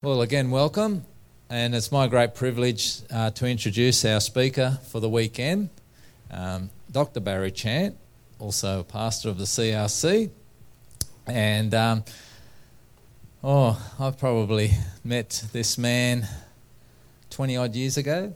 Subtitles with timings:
[0.00, 1.04] Well, again, welcome.
[1.50, 5.70] And it's my great privilege uh, to introduce our speaker for the weekend,
[6.30, 7.18] um, Dr.
[7.18, 7.96] Barry Chant,
[8.38, 10.30] also pastor of the CRC.
[11.26, 12.04] And, um,
[13.42, 14.70] oh, I've probably
[15.02, 16.28] met this man
[17.30, 18.32] 20 odd years ago.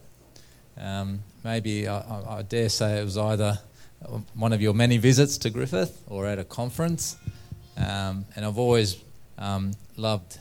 [0.77, 3.61] Um, maybe I, I, dare say it was either
[4.35, 7.17] one of your many visits to Griffith or at a conference.
[7.77, 8.97] Um, and I've always
[9.39, 10.39] um, loved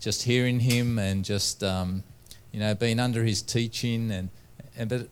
[0.00, 2.02] just hearing him and just um,
[2.52, 4.30] you know being under his teaching and,
[4.76, 5.08] and but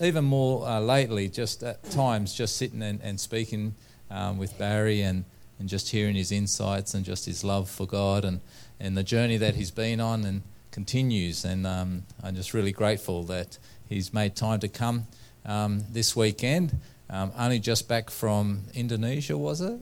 [0.00, 3.74] even more uh, lately, just at times just sitting and, and speaking
[4.10, 5.24] um, with Barry and,
[5.58, 8.40] and just hearing his insights and just his love for God and,
[8.78, 11.44] and the journey that he's been on and continues.
[11.44, 15.06] And um, I'm just really grateful that he's made time to come
[15.44, 16.78] um, this weekend.
[17.08, 19.80] Um, only just back from Indonesia, was it?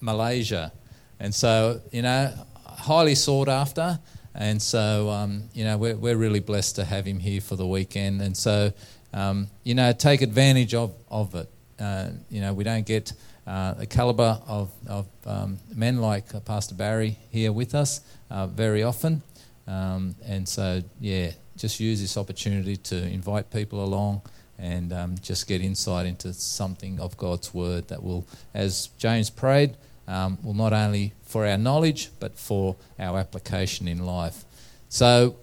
[0.00, 0.72] Malaysia.
[1.20, 2.32] And so, you know,
[2.78, 3.98] highly sought after.
[4.34, 7.66] And so, um, you know, we're, we're really blessed to have him here for the
[7.66, 8.22] weekend.
[8.22, 8.72] And so,
[9.12, 11.48] um, you know, take advantage of, of it.
[11.78, 13.12] Uh, you know, we don't get
[13.46, 19.22] uh, caliber of, of um, men like Pastor Barry here with us uh, very often.
[19.66, 24.22] Um, and so, yeah, just use this opportunity to invite people along
[24.58, 29.76] and um, just get insight into something of God's Word that will, as James prayed,
[30.08, 34.44] um, well, not only for our knowledge, but for our application in life.
[34.88, 35.36] So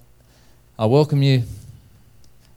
[0.77, 1.43] I welcome you,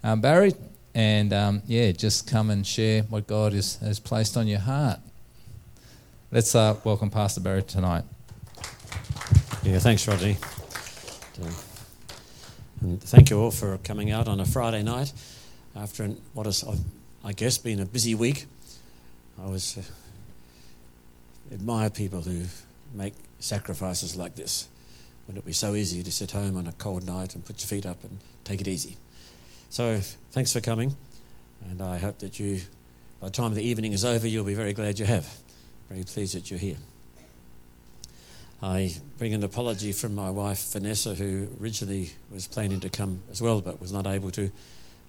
[0.05, 0.55] um, Barry,
[0.95, 4.99] and um, yeah, just come and share what God is, has placed on your heart.
[6.31, 8.05] Let's uh, welcome Pastor Barry tonight.
[9.63, 10.37] Yeah, thanks, Rodney.
[12.81, 15.13] And thank you all for coming out on a Friday night
[15.77, 16.65] after what has,
[17.25, 18.47] I guess, been a busy week.
[19.43, 19.79] I was.
[19.79, 20.02] Uh,
[21.53, 22.45] admire people who
[22.95, 24.69] make sacrifices like this.
[25.27, 27.69] Wouldn't it be so easy to sit home on a cold night and put your
[27.69, 28.97] feet up and take it easy?
[29.71, 30.01] So,
[30.33, 30.97] thanks for coming,
[31.71, 32.61] and I hope that you,
[33.21, 35.27] by the time the evening is over, you'll be very glad you have.
[35.89, 36.77] Very pleased that you're here.
[38.63, 43.43] I bring an apology from my wife Vanessa, who originally was planning to come as
[43.43, 44.47] well, but was not able to.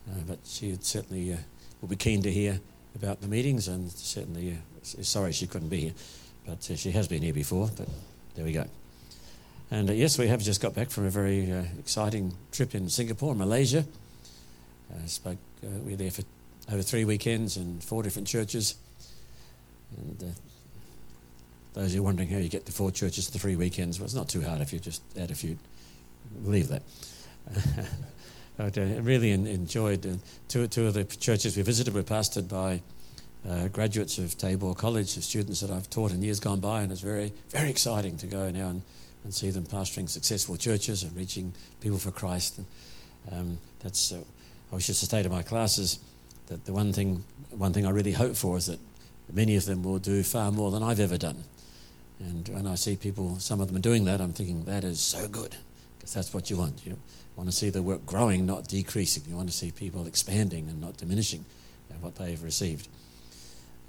[0.09, 1.37] Uh, but she certainly uh,
[1.81, 2.59] will be keen to hear
[2.95, 5.93] about the meetings, and certainly uh, sorry she couldn't be here.
[6.45, 7.87] But uh, she has been here before, but
[8.35, 8.65] there we go.
[9.71, 12.89] And uh, yes, we have just got back from a very uh, exciting trip in
[12.89, 13.85] Singapore, Malaysia.
[14.91, 16.23] Uh, spoke, uh, we were there for
[16.71, 18.75] over three weekends in four different churches.
[19.97, 20.25] And uh,
[21.73, 24.13] those who are wondering how you get to four churches to three weekends, well, it's
[24.13, 25.57] not too hard if you just add a few.
[26.43, 26.83] Leave that.
[28.57, 32.81] but, I really enjoyed two, two of the churches we visited were pastored by
[33.47, 36.91] uh, graduates of Tabor College, the students that I've taught in years gone by, and
[36.91, 38.81] it's very, very exciting to go now and,
[39.23, 42.57] and see them pastoring successful churches and reaching people for Christ.
[42.57, 42.67] And,
[43.31, 44.23] um, that's uh,
[44.71, 45.99] I wish to say to my classes
[46.47, 48.79] that the one thing, one thing I really hope for is that
[49.31, 51.43] many of them will do far more than I've ever done.
[52.19, 54.99] And when I see people, some of them are doing that, I'm thinking that is
[54.99, 55.55] so good
[55.97, 56.85] because that's what you want.
[56.85, 56.97] You
[57.35, 59.23] want to see the work growing, not decreasing.
[59.27, 61.45] You want to see people expanding and not diminishing
[62.03, 62.87] what they've received.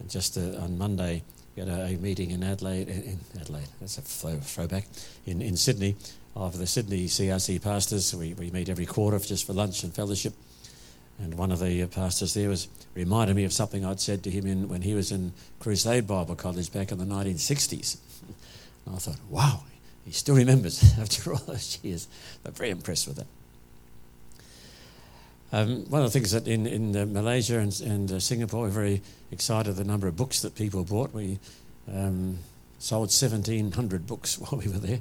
[0.00, 1.22] And just uh, on Monday,
[1.56, 4.86] we had a, a meeting in Adelaide, in Adelaide, that's a throw, throwback,
[5.26, 5.96] in, in Sydney,
[6.34, 8.14] of the Sydney CRC pastors.
[8.14, 10.34] We, we meet every quarter just for lunch and fellowship.
[11.18, 14.30] And one of the uh, pastors there was reminded me of something I'd said to
[14.30, 17.98] him in, when he was in Crusade Bible College back in the 1960s.
[18.86, 19.62] And I thought, wow,
[20.04, 22.06] he still remembers after all those years.
[22.44, 23.26] I'm very impressed with that.
[25.54, 28.70] Um, one of the things that in, in uh, Malaysia and, and uh, Singapore, we're
[28.70, 31.14] very excited the number of books that people bought.
[31.14, 31.38] We
[31.88, 32.40] um,
[32.80, 35.00] sold 1,700 books while we were there.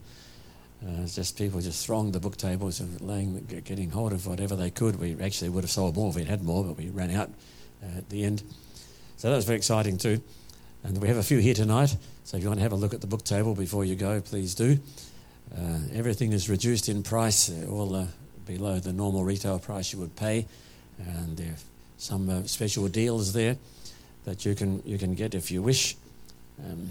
[0.86, 4.69] Uh, just people just thronged the book tables and laying, getting hold of whatever they
[4.69, 5.00] could.
[5.00, 7.31] We actually would have sold more if we'd had more, but we ran out
[7.81, 8.44] uh, at the end.
[9.18, 10.22] So that was very exciting too.
[10.84, 11.97] And we have a few here tonight.
[12.25, 14.22] So if you want to have a look at the book table before you go,
[14.22, 14.78] please do.
[15.58, 17.50] Uh, everything is reduced in price.
[17.68, 18.08] all the
[18.45, 20.45] below the normal retail price you would pay.
[21.00, 21.57] And there are
[21.98, 23.57] some uh, special deals there
[24.25, 25.95] that you can, you can get if you wish.
[26.63, 26.90] Um,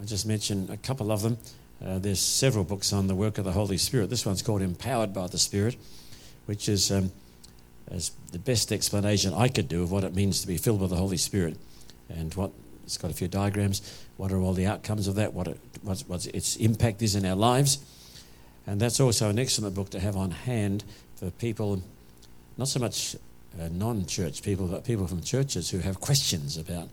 [0.00, 1.38] I'll just mention a couple of them.
[1.84, 4.10] Uh, there's several books on the work of the Holy Spirit.
[4.10, 5.76] This one's called Empowered by the Spirit,
[6.46, 7.10] which is um,
[7.90, 10.90] as the best explanation I could do of what it means to be filled with
[10.90, 11.56] the Holy Spirit
[12.08, 12.52] and what
[12.84, 14.04] it's got a few diagrams.
[14.16, 15.34] What are all the outcomes of that?
[15.34, 17.78] What, it, what its impact is in our lives
[18.66, 20.84] and that's also an excellent book to have on hand
[21.16, 21.82] for people,
[22.56, 23.16] not so much
[23.60, 26.88] uh, non church people, but people from churches who have questions about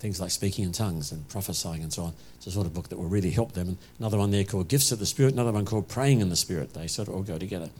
[0.00, 2.12] things like speaking in tongues and prophesying and so on.
[2.36, 3.68] It's a sort of book that will really help them.
[3.68, 6.36] And another one there called Gifts of the Spirit, another one called Praying in the
[6.36, 6.74] Spirit.
[6.74, 7.70] They sort of all go together.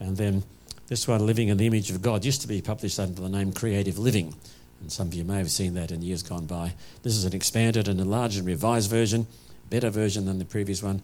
[0.00, 0.42] And then
[0.86, 3.52] this one, Living in the Image of God, used to be published under the name
[3.52, 4.34] Creative Living.
[4.80, 6.74] And some of you may have seen that in years gone by.
[7.02, 9.26] This is an expanded and enlarged and revised version,
[9.70, 11.02] better version than the previous one.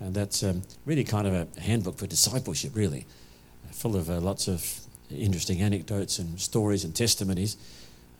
[0.00, 3.06] And that's um, really kind of a handbook for discipleship, really,
[3.72, 4.80] full of uh, lots of
[5.10, 7.56] interesting anecdotes and stories and testimonies.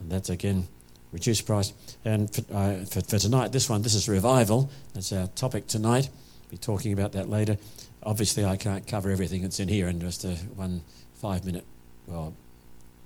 [0.01, 0.69] And that's again
[1.13, 1.73] reduced price.
[2.05, 4.71] And for, uh, for, for, tonight, this one, this is revival.
[4.95, 6.09] That's our topic tonight.
[6.45, 7.57] We'll be talking about that later.
[8.03, 10.83] Obviously, I can't cover everything that's in here in just a one
[11.17, 11.65] five minute,
[12.07, 12.35] well,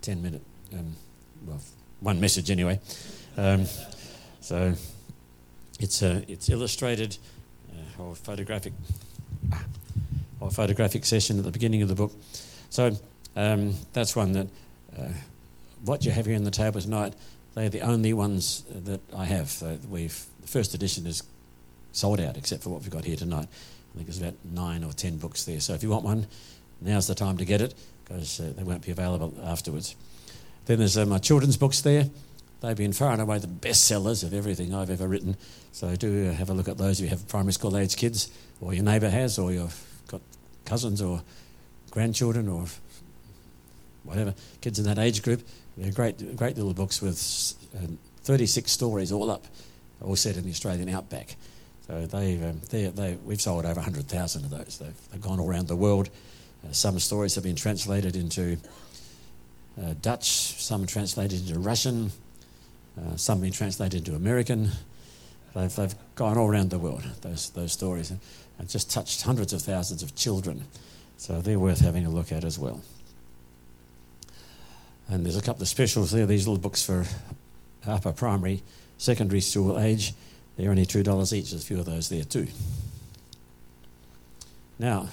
[0.01, 0.43] ten minute,
[0.73, 0.95] um,
[1.47, 1.61] well,
[2.01, 2.79] one message anyway.
[3.37, 3.67] Um,
[4.41, 4.75] so
[5.81, 7.17] it's uh, it's illustrated
[7.99, 8.73] or photographic
[10.41, 12.13] or photographic session at the beginning of the book.
[12.71, 12.97] So
[13.37, 14.49] um, that's one that
[14.99, 15.09] uh,
[15.85, 17.15] what you have here on the table tonight.
[17.55, 19.51] They're the only ones that I have.
[19.51, 21.23] So we've the first edition is
[21.93, 23.47] sold out, except for what we've got here tonight.
[23.47, 25.61] I think there's about nine or ten books there.
[25.61, 26.27] So if you want one,
[26.81, 27.75] now's the time to get it
[28.05, 29.95] because uh, they won't be available afterwards.
[30.67, 32.09] Then there's uh, my children's books there.
[32.63, 35.37] They've been far and away the best sellers of everything I've ever written.
[35.73, 38.31] So do have a look at those if you have primary school age kids,
[38.61, 40.21] or your neighbour has, or you've got
[40.65, 41.23] cousins or
[41.91, 42.67] grandchildren or
[44.05, 45.43] whatever, kids in that age group.
[45.77, 47.19] They're great, great little books with
[47.77, 47.89] uh,
[48.23, 49.45] 36 stories all up,
[50.01, 51.35] all set in the Australian outback.
[51.89, 54.79] So they, um, they, they, we've sold over 100,000 of those.
[54.79, 56.11] They've, they've, gone all around the world.
[56.65, 58.57] Uh, some stories have been translated into
[59.83, 60.27] uh, Dutch,
[60.63, 62.13] some translated into Russian,
[62.99, 64.71] uh, some been translated into American.
[65.55, 68.21] They've, they've gone all around the world, those, those stories, and,
[68.59, 70.65] and just touched hundreds of thousands of children.
[71.17, 72.83] So they're worth having a look at as well.
[75.09, 77.05] And there's a couple of specials there, these little books for
[77.87, 78.63] upper primary,
[78.99, 80.15] secondary school age.
[80.57, 81.51] They're only $2 each.
[81.51, 82.47] There's a few of those there too.
[84.79, 85.09] Now,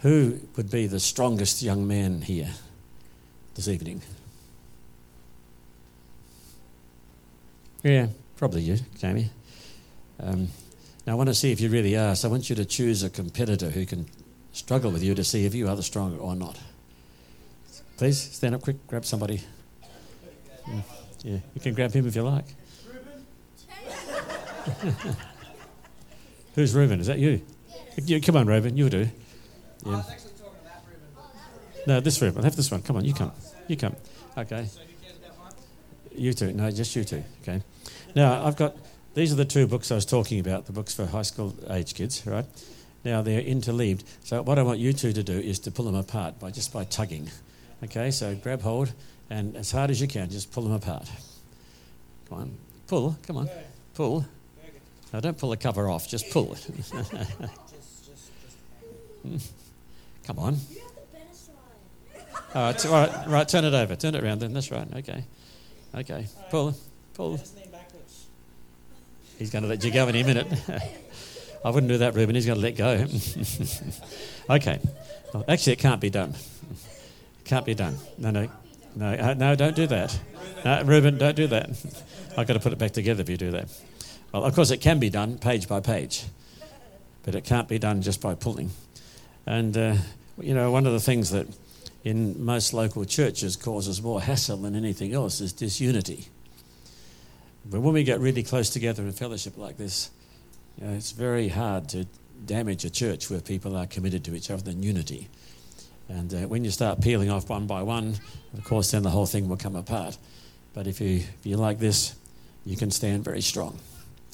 [0.00, 2.50] who would be the strongest young man here
[3.54, 4.02] this evening?
[7.84, 8.08] Yeah,
[8.38, 9.28] probably you, Jamie.
[10.18, 10.48] Um,
[11.06, 12.16] now, I want to see if you really are.
[12.16, 14.06] So, I want you to choose a competitor who can
[14.52, 16.58] struggle with you to see if you are the stronger or not.
[17.98, 19.42] Please stand up quick, grab somebody.
[20.66, 20.80] Yeah,
[21.22, 21.38] yeah.
[21.54, 22.46] you can grab him if you like.
[26.54, 27.00] Who's Reuben?
[27.00, 27.42] Is that you?
[28.02, 29.10] you come on, Reuben, you will do.
[29.84, 30.02] Yeah.
[31.86, 32.44] No, this Reuben.
[32.44, 32.80] Have this one.
[32.80, 33.32] Come on, you come.
[33.68, 33.94] You come.
[34.38, 34.66] Okay.
[36.14, 36.52] You two.
[36.52, 37.24] No, just you two.
[37.42, 37.62] Okay.
[38.14, 38.76] Now, I've got,
[39.14, 41.94] these are the two books I was talking about, the books for high school age
[41.94, 42.46] kids, right?
[43.04, 44.04] Now, they're interleaved.
[44.24, 46.72] So, what I want you two to do is to pull them apart by just
[46.72, 47.30] by tugging.
[47.82, 48.92] Okay, so grab hold
[49.30, 51.10] and as hard as you can, just pull them apart.
[52.28, 52.56] Come on.
[52.86, 53.16] Pull.
[53.26, 53.50] Come on.
[53.94, 54.24] Pull.
[55.12, 56.64] Now, don't pull the cover off, just pull it.
[59.22, 59.36] Hmm.
[60.26, 60.58] Come on.
[62.54, 63.96] All right, all right, right, turn it over.
[63.96, 64.52] Turn it around then.
[64.52, 64.86] That's right.
[64.96, 65.24] Okay.
[65.96, 66.26] Okay.
[66.50, 66.74] Pull.
[67.14, 67.40] Pull.
[69.38, 70.46] He's going to let you go any minute.
[71.64, 72.34] I wouldn't do that, Reuben.
[72.34, 73.06] He's going to let go.
[74.54, 74.80] okay.
[75.32, 76.34] Well, actually, it can't be done.
[77.44, 77.96] Can't be done.
[78.18, 78.48] No, no.
[78.96, 80.18] No, uh, no, don't do that.
[80.64, 81.70] No, Reuben, don't do that.
[82.36, 83.68] I've got to put it back together if you do that.
[84.32, 86.24] Well, of course, it can be done page by page,
[87.22, 88.70] but it can't be done just by pulling.
[89.46, 89.96] And, uh,
[90.40, 91.46] you know, one of the things that
[92.04, 96.28] in most local churches causes more hassle than anything else is disunity.
[97.64, 100.10] But when we get really close together in fellowship like this,
[100.78, 102.06] you know, it's very hard to
[102.44, 105.28] damage a church where people are committed to each other in unity.
[106.08, 108.16] And uh, when you start peeling off one by one,
[108.52, 110.18] of course, then the whole thing will come apart.
[110.74, 112.14] But if you, if you like this,
[112.66, 113.78] you can stand very strong.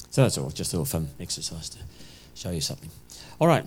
[0.09, 1.77] So that's all, just a little fun exercise to
[2.35, 2.89] show you something.
[3.39, 3.65] All right.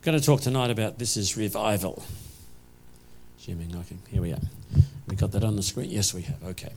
[0.00, 2.02] I'm going to talk tonight about this is revival.
[3.38, 4.40] Assuming I can, here we are.
[5.06, 5.90] We got that on the screen?
[5.90, 6.42] Yes, we have.
[6.42, 6.72] Okay.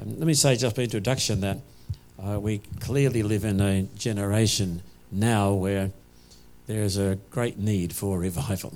[0.00, 1.58] Um, let me say just by introduction that
[2.18, 4.80] uh, we clearly live in a generation
[5.12, 5.90] now where
[6.66, 8.72] there's a great need for revival.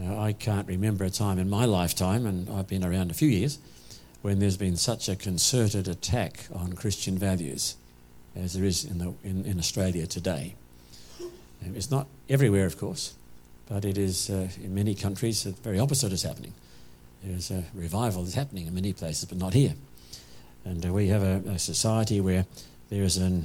[0.00, 3.28] Uh, I can't remember a time in my lifetime, and I've been around a few
[3.28, 3.58] years,
[4.22, 7.76] when there's been such a concerted attack on Christian values
[8.34, 10.54] as there is in, the, in, in Australia today.
[11.62, 13.14] Um, it's not everywhere, of course,
[13.68, 16.54] but it is uh, in many countries, the very opposite is happening.
[17.22, 19.74] There's a revival that's happening in many places, but not here.
[20.64, 22.46] And uh, we have a, a society where
[22.90, 23.44] there is an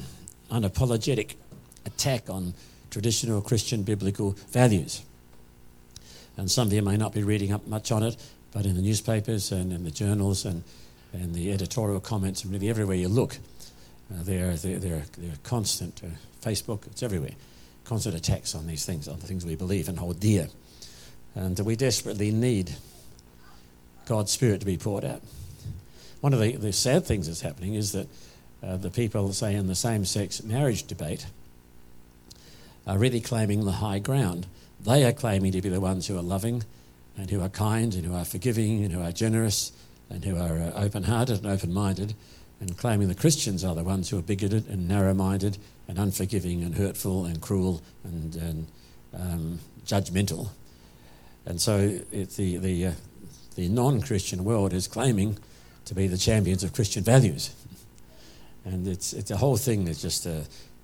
[0.51, 1.35] unapologetic
[1.85, 2.53] attack on
[2.89, 5.01] traditional Christian biblical values.
[6.37, 8.15] And some of you may not be reading up much on it,
[8.51, 10.63] but in the newspapers and in the journals and,
[11.13, 13.37] and the editorial comments and really everywhere you look,
[14.11, 16.07] uh, there, there, there, there are constant, uh,
[16.41, 17.33] Facebook, it's everywhere,
[17.85, 20.47] constant attacks on these things, on the things we believe and hold dear.
[21.35, 22.71] And we desperately need
[24.05, 25.21] God's Spirit to be poured out.
[26.21, 28.07] One of the, the sad things that's happening is that
[28.61, 31.25] uh, the people, say, in the same sex marriage debate,
[32.85, 34.47] are really claiming the high ground.
[34.81, 36.63] They are claiming to be the ones who are loving
[37.17, 39.71] and who are kind and who are forgiving and who are generous
[40.09, 42.15] and who are uh, open hearted and open minded,
[42.59, 45.57] and claiming the Christians are the ones who are bigoted and narrow minded
[45.89, 48.67] and unforgiving and hurtful and cruel and, and
[49.13, 50.49] um, judgmental.
[51.47, 52.91] And so the, the, uh,
[53.55, 55.39] the non Christian world is claiming
[55.85, 57.49] to be the champions of Christian values.
[58.65, 60.41] And it's, it's a whole thing that's just, uh,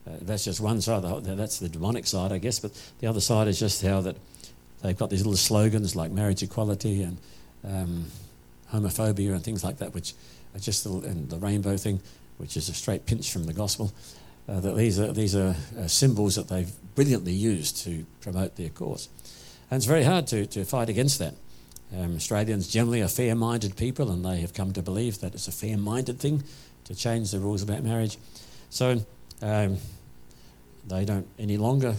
[0.07, 3.21] uh, that's just one side, the, that's the demonic side, I guess, but the other
[3.21, 4.15] side is just how that
[4.81, 7.17] they've got these little slogans like marriage equality and
[7.63, 8.05] um,
[8.73, 10.15] homophobia and things like that, which
[10.55, 12.01] are just, little, and the rainbow thing,
[12.37, 13.93] which is a straight pinch from the gospel.
[14.47, 18.69] Uh, that these are, these are uh, symbols that they've brilliantly used to promote their
[18.69, 19.09] cause.
[19.71, 21.33] And it's very hard to, to fight against that.
[21.97, 25.47] Um, Australians generally are fair minded people, and they have come to believe that it's
[25.47, 26.43] a fair minded thing
[26.85, 28.17] to change the rules about marriage.
[28.69, 29.03] So
[29.41, 29.77] um,
[30.87, 31.95] they don't any longer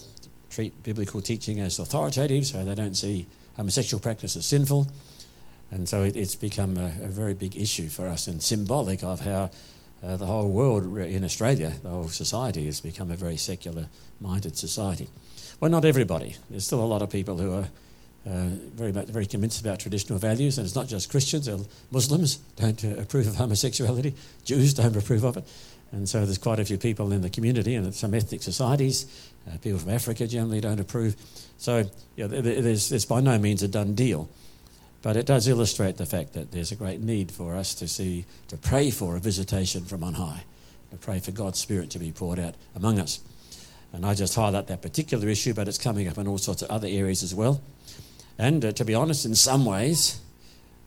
[0.51, 3.27] treat biblical teaching as authoritative, so they don't see
[3.57, 4.87] homosexual practice as sinful.
[5.71, 9.21] And so it, it's become a, a, very big issue for us and symbolic of
[9.21, 9.51] how
[10.03, 13.89] uh, the whole world in Australia, the whole society, has become a very secular
[14.21, 15.09] minded society.
[15.61, 16.37] Well, not everybody.
[16.51, 17.69] There's still a lot of people who are
[18.27, 21.49] uh, very very convinced about traditional values, and it's not just Christians.
[21.91, 24.15] Muslims don't uh, approve of homosexuality.
[24.45, 25.45] Jews don't approve of it,
[25.93, 29.07] and so there's quite a few people in the community and some ethnic societies.
[29.47, 31.15] Uh, people from Africa generally don't approve.
[31.57, 31.85] So
[32.17, 34.29] yeah, there's, it's by no means a done deal,
[35.07, 38.25] but it does illustrate the fact that there's a great need for us to see
[38.49, 40.43] to pray for a visitation from on high,
[40.91, 43.21] to pray for God's Spirit to be poured out among us.
[43.93, 46.71] And I just highlight that particular issue, but it's coming up in all sorts of
[46.73, 47.61] other areas as well.
[48.37, 50.21] And uh, to be honest, in some ways,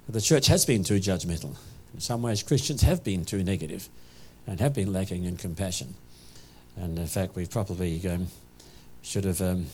[0.09, 1.55] the church has been too judgmental.
[1.93, 3.87] In some ways, Christians have been too negative
[4.45, 5.93] and have been lacking in compassion.
[6.75, 8.27] And in fact, we probably um,
[9.01, 9.67] should have um,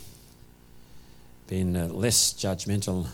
[1.47, 3.07] been uh, less judgmental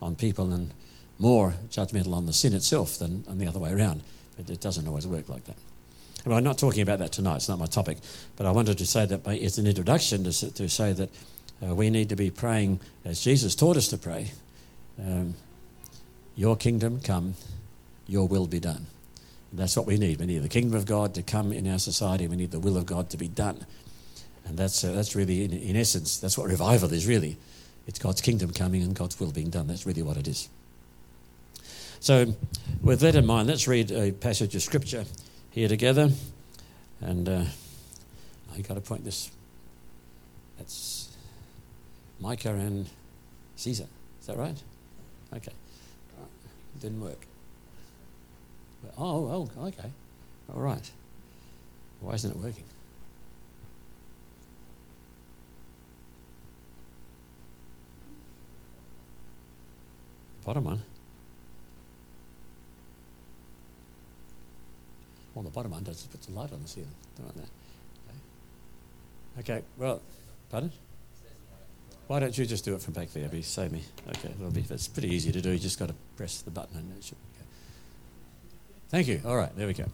[0.00, 0.72] on people and
[1.18, 4.02] more judgmental on the sin itself than on the other way around.
[4.36, 5.56] But it doesn't always work like that.
[6.24, 7.98] And I'm not talking about that tonight, it's not my topic.
[8.36, 11.10] But I wanted to say that it's an introduction to, to say that
[11.62, 14.32] uh, we need to be praying as Jesus taught us to pray
[15.00, 15.34] um,
[16.34, 17.34] Your kingdom come,
[18.06, 18.86] your will be done.
[19.50, 20.20] And that's what we need.
[20.20, 22.76] We need the kingdom of God to come in our society, we need the will
[22.76, 23.64] of God to be done.
[24.44, 27.36] And that's, uh, that's really, in, in essence, that's what revival is really.
[27.86, 29.66] It's God's kingdom coming and God's will being done.
[29.66, 30.48] That's really what it is.
[32.00, 32.34] So,
[32.82, 35.04] with that in mind, let's read a passage of scripture
[35.50, 36.10] here together.
[37.00, 37.44] And uh,
[38.54, 39.30] I've got to point this.
[40.58, 41.16] That's
[42.20, 42.86] Micah and
[43.56, 43.86] Caesar.
[44.20, 44.56] Is that right?
[45.34, 45.52] Okay.
[46.80, 47.26] Didn't work.
[48.98, 49.90] Oh, oh, okay.
[50.54, 50.90] All right.
[52.00, 52.64] Why isn't it working?
[60.46, 60.82] Bottom one.
[65.34, 66.88] Well, the bottom one does put the light on the ceiling.
[67.20, 67.40] Okay.
[69.40, 69.62] okay.
[69.76, 70.00] Well,
[70.48, 70.70] pardon?
[72.06, 73.28] Why don't you just do it from back there?
[73.28, 73.82] Be save me.
[74.08, 75.50] Okay, it'll be, it's pretty easy to do.
[75.50, 77.44] You just got to press the button and it should go.
[78.88, 79.20] Thank you.
[79.26, 79.86] All right, there we go.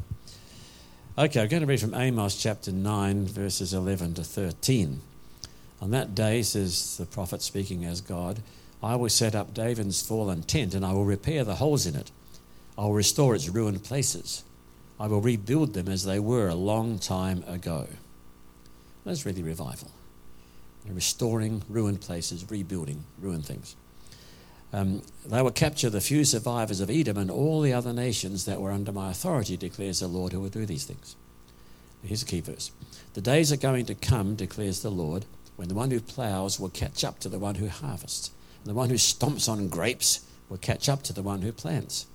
[1.16, 5.00] Okay, I'm going to read from Amos chapter 9, verses 11 to 13.
[5.80, 8.40] On that day, says the prophet speaking as God,
[8.82, 12.10] I will set up David's fallen tent and I will repair the holes in it.
[12.76, 14.44] I will restore its ruined places.
[14.98, 17.88] I will rebuild them as they were a long time ago.
[19.04, 19.90] That's really revival
[20.88, 23.76] restoring ruined places, rebuilding ruined things.
[24.72, 28.60] Um, they will capture the few survivors of Edom and all the other nations that
[28.60, 31.14] were under my authority, declares the Lord who will do these things.
[32.02, 32.72] Here's a key verse.
[33.14, 36.70] The days are going to come, declares the Lord, when the one who ploughs will
[36.70, 38.30] catch up to the one who harvests,
[38.64, 42.06] the one who stomps on grapes will catch up to the one who plants.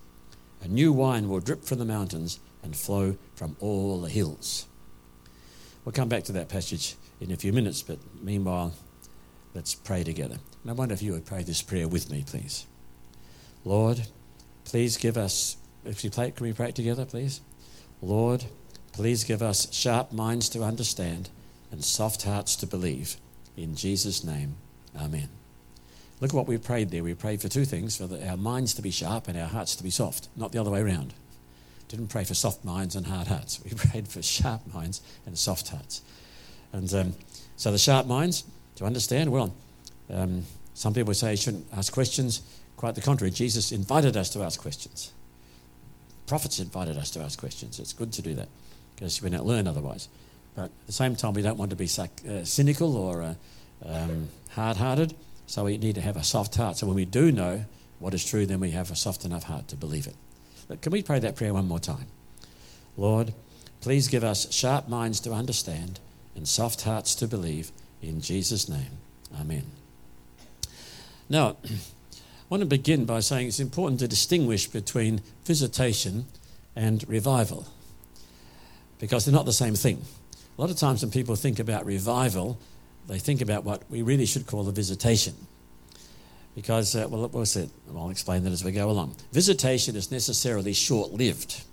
[0.62, 4.66] A new wine will drip from the mountains and flow from all the hills.
[5.84, 8.74] We'll come back to that passage in a few minutes, but meanwhile,
[9.54, 10.38] let's pray together.
[10.62, 12.66] And I wonder if you would pray this prayer with me, please.
[13.64, 14.08] Lord,
[14.66, 17.42] please give us, if we play, can we pray together, please?
[18.02, 18.46] Lord,
[18.94, 21.30] please give us sharp minds to understand
[21.72, 23.18] and soft hearts to believe.
[23.56, 24.56] In Jesus' name,
[25.00, 25.30] Amen.
[26.20, 27.04] Look at what we prayed there.
[27.04, 29.76] We prayed for two things for the, our minds to be sharp and our hearts
[29.76, 31.14] to be soft, not the other way around.
[31.90, 33.62] Didn't pray for soft minds and hard hearts.
[33.64, 36.02] We prayed for sharp minds and soft hearts.
[36.74, 37.14] And um,
[37.56, 38.44] so the sharp minds,
[38.76, 39.54] to understand, well,
[40.10, 40.44] um,
[40.74, 42.42] some people say you shouldn't ask questions.
[42.76, 45.12] Quite the contrary, Jesus invited us to ask questions.
[46.28, 47.80] Prophets invited us to ask questions.
[47.80, 48.50] It's good to do that
[48.96, 50.10] because we don't learn otherwise.
[50.56, 53.34] But at the same time, we don't want to be uh, cynical or uh,
[53.86, 55.16] um, hard hearted.
[55.48, 56.78] So we need to have a soft heart.
[56.78, 57.66] So when we do know
[58.00, 60.16] what is true, then we have a soft enough heart to believe it.
[60.68, 62.08] But can we pray that prayer one more time?
[62.96, 63.34] Lord,
[63.82, 66.00] please give us sharp minds to understand
[66.36, 67.72] and soft hearts to believe.
[68.02, 69.00] In Jesus' name,
[69.40, 69.64] Amen.
[71.30, 71.70] Now, I
[72.50, 76.26] want to begin by saying it's important to distinguish between visitation
[76.76, 77.68] and revival
[79.00, 80.04] because they're not the same thing.
[80.58, 82.58] A lot of times when people think about revival,
[83.08, 85.34] they think about what we really should call a visitation.
[86.56, 87.70] Because, uh, well, what's it?
[87.96, 89.16] I'll explain that as we go along.
[89.32, 91.64] Visitation is necessarily short lived.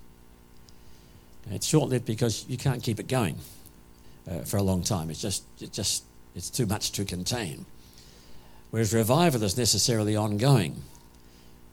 [1.50, 3.38] It's short lived because you can't keep it going
[4.30, 5.10] uh, for a long time.
[5.10, 7.66] It's just, it just, it's too much to contain.
[8.70, 10.82] Whereas revival is necessarily ongoing.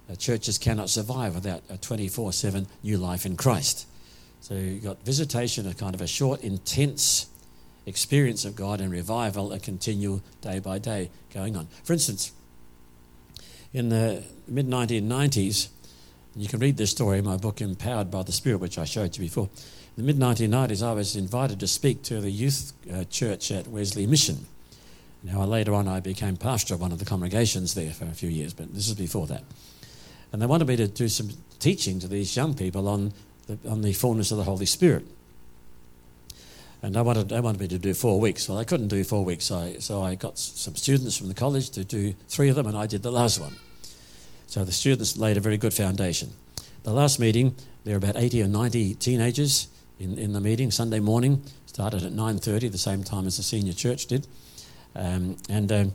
[0.10, 3.88] Uh, churches cannot survive without a 24 7 new life in Christ.
[4.42, 7.28] So you've got visitation, a kind of a short, intense
[7.86, 11.68] experience of God, and revival, a continual day by day going on.
[11.84, 12.32] For instance,
[13.74, 15.70] in the mid 1990s,
[16.36, 19.18] you can read this story in my book, Empowered by the Spirit, which I showed
[19.18, 19.50] you before.
[19.98, 23.68] In the mid 1990s, I was invited to speak to the youth uh, church at
[23.68, 24.46] Wesley Mission.
[25.24, 28.30] Now, later on, I became pastor of one of the congregations there for a few
[28.30, 29.44] years, but this is before that.
[30.32, 33.14] And they wanted me to do some teaching to these young people on
[33.48, 35.06] the, on the fullness of the Holy Spirit.
[36.84, 38.50] And wanted, they wanted me to do four weeks.
[38.50, 41.36] Well, I couldn't do four weeks, so I, so I got some students from the
[41.36, 43.56] college to do three of them, and I did the last one.
[44.48, 46.32] So the students laid a very good foundation.
[46.84, 49.68] The last meeting, there were about 80 or 90 teenagers
[50.00, 53.74] in, in the meeting, Sunday morning, started at 9.30, the same time as the senior
[53.74, 54.28] church did.
[54.96, 55.94] Um, and um,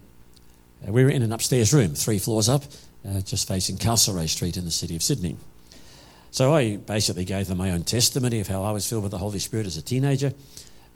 [0.86, 2.62] we were in an upstairs room, three floors up,
[3.06, 5.36] uh, just facing Castlereagh Street in the city of Sydney.
[6.30, 9.18] So I basically gave them my own testimony of how I was filled with the
[9.18, 10.32] Holy Spirit as a teenager,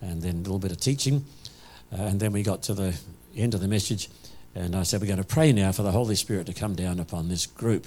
[0.01, 1.25] and then a little bit of teaching.
[1.93, 2.95] Uh, and then we got to the
[3.37, 4.09] end of the message,
[4.55, 7.01] and I said, We're going to pray now for the Holy Spirit to come down
[7.01, 7.87] upon this group.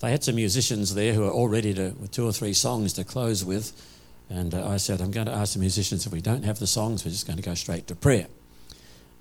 [0.00, 2.92] They had some musicians there who were all ready to, with two or three songs
[2.94, 3.72] to close with.
[4.28, 6.66] And uh, I said, I'm going to ask the musicians if we don't have the
[6.66, 8.26] songs, we're just going to go straight to prayer.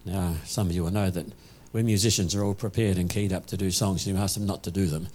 [0.04, 1.28] Now, some of you will know that
[1.72, 4.46] when musicians are all prepared and keyed up to do songs, and you ask them
[4.46, 5.08] not to do them.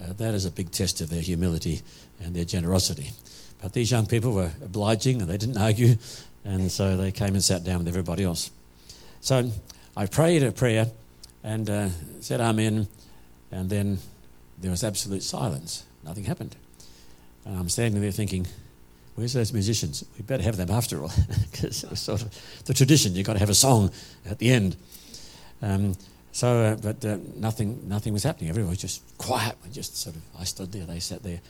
[0.00, 1.82] Uh, that is a big test of their humility
[2.22, 3.10] and their generosity.
[3.62, 5.94] But these young people were obliging and they didn't argue,
[6.44, 8.50] and so they came and sat down with everybody else.
[9.20, 9.50] So
[9.96, 10.88] I prayed a prayer
[11.44, 11.88] and uh,
[12.20, 12.88] said Amen,
[13.52, 13.98] and then
[14.58, 15.84] there was absolute silence.
[16.04, 16.56] Nothing happened.
[17.44, 18.46] And I'm standing there thinking,
[19.14, 20.04] where's those musicians?
[20.16, 21.12] We better have them after all,
[21.50, 23.14] because it was sort of the tradition.
[23.14, 23.90] You've got to have a song
[24.28, 24.76] at the end.
[25.60, 25.94] Um,
[26.32, 28.50] so, uh, but uh, nothing, nothing was happening.
[28.50, 29.54] Everyone was just quiet.
[29.64, 31.40] We just sort of, I stood there, they sat there.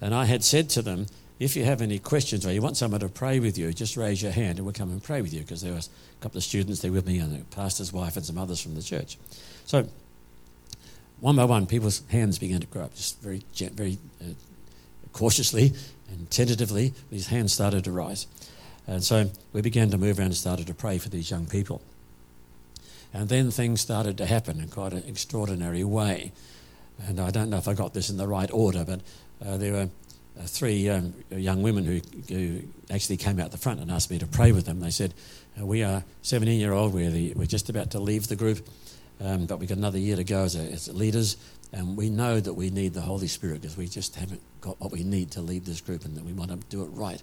[0.00, 1.06] And I had said to them,
[1.38, 4.22] if you have any questions or you want someone to pray with you, just raise
[4.22, 6.44] your hand and we'll come and pray with you because there was a couple of
[6.44, 9.18] students there with me and the pastor's wife and some others from the church.
[9.66, 9.88] So,
[11.20, 14.32] one by one, people's hands began to grow up, just very, very uh,
[15.12, 15.72] cautiously
[16.10, 16.92] and tentatively.
[17.10, 18.26] These hands started to rise.
[18.86, 21.82] And so we began to move around and started to pray for these young people.
[23.12, 26.32] And then things started to happen in quite an extraordinary way.
[27.06, 29.00] And I don't know if I got this in the right order, but
[29.44, 29.88] uh, there were
[30.38, 32.00] uh, three um, young women who,
[32.32, 34.78] who, actually came out the front and asked me to pray with them.
[34.78, 35.12] They said,
[35.60, 38.66] uh, We are 17 year old, we're, the, we're just about to leave the group,
[39.20, 41.36] um, but we've got another year to go as, a, as leaders,
[41.72, 44.92] and we know that we need the Holy Spirit because we just haven't got what
[44.92, 47.22] we need to lead this group and that we want to do it right.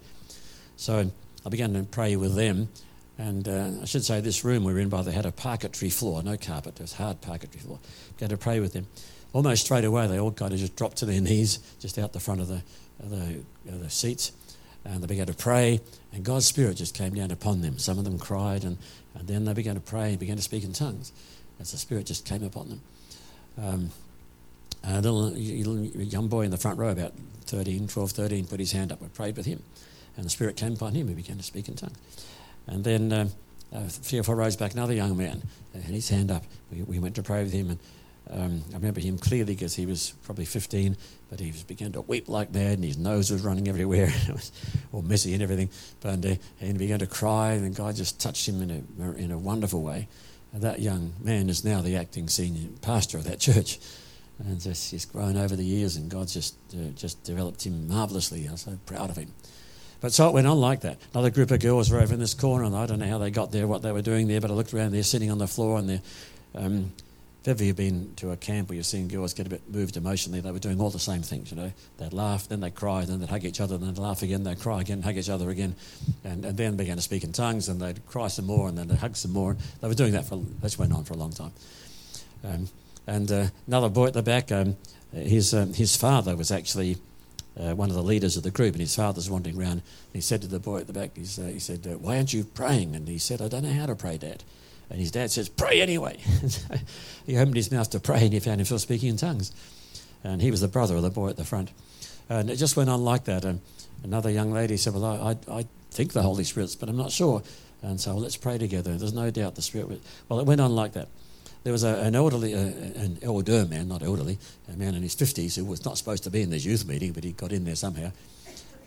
[0.75, 1.09] So
[1.45, 2.69] I began to pray with them.
[3.17, 5.91] And uh, I should say, this room we were in by, they had a parquetry
[5.91, 7.79] floor, no carpet, it was hard parquetry floor.
[8.17, 8.87] Began to pray with them.
[9.33, 12.19] Almost straight away, they all kind of just dropped to their knees just out the
[12.19, 12.61] front of the,
[12.99, 14.31] of the, of the seats.
[14.85, 17.79] And they began to pray, and God's Spirit just came down upon them.
[17.79, 18.77] Some of them cried, and,
[19.15, 21.11] and then they began to pray and began to speak in tongues
[21.59, 22.81] as the Spirit just came upon them.
[23.57, 23.89] Um,
[24.83, 27.13] a little, young boy in the front row, about
[27.45, 29.01] 13, 12, 13, put his hand up.
[29.01, 29.63] I prayed with him.
[30.15, 31.07] And the Spirit came upon him.
[31.07, 31.97] He began to speak in tongues.
[32.67, 35.41] And then um, few or four rows back, another young man
[35.73, 36.43] had his hand up.
[36.71, 37.69] We, we went to pray with him.
[37.69, 37.79] And
[38.29, 40.95] um, I remember him clearly because he was probably 15,
[41.29, 44.11] but he was began to weep like mad, and his nose was running everywhere.
[44.23, 44.51] And it was
[44.91, 45.69] all messy and everything.
[45.99, 49.37] But, and he began to cry, and God just touched him in a, in a
[49.37, 50.07] wonderful way.
[50.53, 53.79] that young man is now the acting senior pastor of that church.
[54.39, 58.45] And just, he's grown over the years, and God's just, uh, just developed him marvelously.
[58.45, 59.31] I'm so proud of him.
[60.01, 60.97] But so it went on like that.
[61.13, 63.31] Another group of girls were over in this corner, and I don't know how they
[63.31, 65.47] got there, what they were doing there, but I looked around, they're sitting on the
[65.47, 66.01] floor, and they're.
[66.55, 66.91] Um,
[67.43, 69.97] if ever you've been to a camp where you've seen girls get a bit moved
[69.97, 71.73] emotionally, they were doing all the same things, you know.
[71.97, 74.61] They'd laugh, then they'd cry, then they'd hug each other, then they'd laugh again, they'd
[74.61, 75.75] cry again, hug each other again,
[76.23, 78.87] and, and then began to speak in tongues, and they'd cry some more, and then
[78.87, 79.57] they'd hug some more.
[79.81, 81.51] They were doing that for, that went on for a long time.
[82.45, 82.69] Um,
[83.07, 84.77] and uh, another boy at the back, um,
[85.11, 86.95] his, um, his father was actually
[87.59, 89.81] uh, one of the leaders of the group, and his father's wandering around.
[90.13, 92.45] he said to the boy at the back, uh, he said, uh, Why aren't you
[92.45, 92.95] praying?
[92.95, 94.45] And he said, I don't know how to pray, Dad.
[94.89, 96.17] And his dad says, Pray anyway.
[97.25, 99.51] he opened his mouth to pray and he found himself speaking in tongues.
[100.23, 101.71] And he was the brother of the boy at the front.
[102.29, 103.43] And it just went on like that.
[103.43, 103.61] And
[104.03, 107.43] another young lady said, Well, I, I think the Holy Spirit's, but I'm not sure.
[107.81, 108.95] And so well, let's pray together.
[108.97, 109.89] There's no doubt the Spirit.
[109.89, 110.01] Would.
[110.29, 111.09] Well, it went on like that.
[111.63, 114.37] There was a, an elderly, uh, an elder man, not elderly,
[114.71, 117.13] a man in his 50s who was not supposed to be in this youth meeting,
[117.13, 118.11] but he got in there somehow.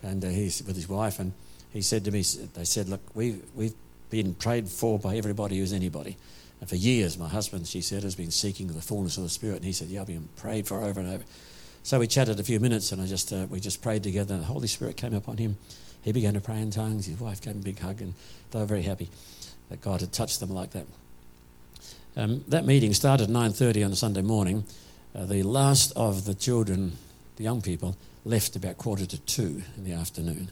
[0.02, 1.32] And uh, he's with his wife, and
[1.70, 2.22] he said to me,
[2.54, 3.74] They said, Look, we, we've
[4.10, 6.16] been prayed for by everybody who's anybody.
[6.60, 9.56] And for years, my husband, she said, has been seeking the fullness of the Spirit.
[9.56, 11.24] And he said, Yeah, I've been prayed for over and over.
[11.82, 14.34] So we chatted a few minutes and I just, uh, we just prayed together.
[14.34, 15.56] And the Holy Spirit came upon him.
[16.02, 17.06] He began to pray in tongues.
[17.06, 18.14] His wife gave him a big hug and
[18.50, 19.08] they were very happy
[19.68, 20.86] that God had touched them like that.
[22.16, 24.64] Um, that meeting started at 9.30 on a Sunday morning.
[25.14, 26.92] Uh, the last of the children,
[27.36, 30.50] the young people, left about quarter to two in the afternoon.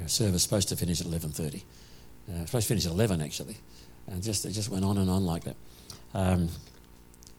[0.00, 1.62] Our service was supposed to finish at 11.30.
[2.30, 3.56] Uh, supposed to finish at 11, actually.
[4.06, 5.56] And just, it just went on and on like that.
[6.14, 6.48] Um,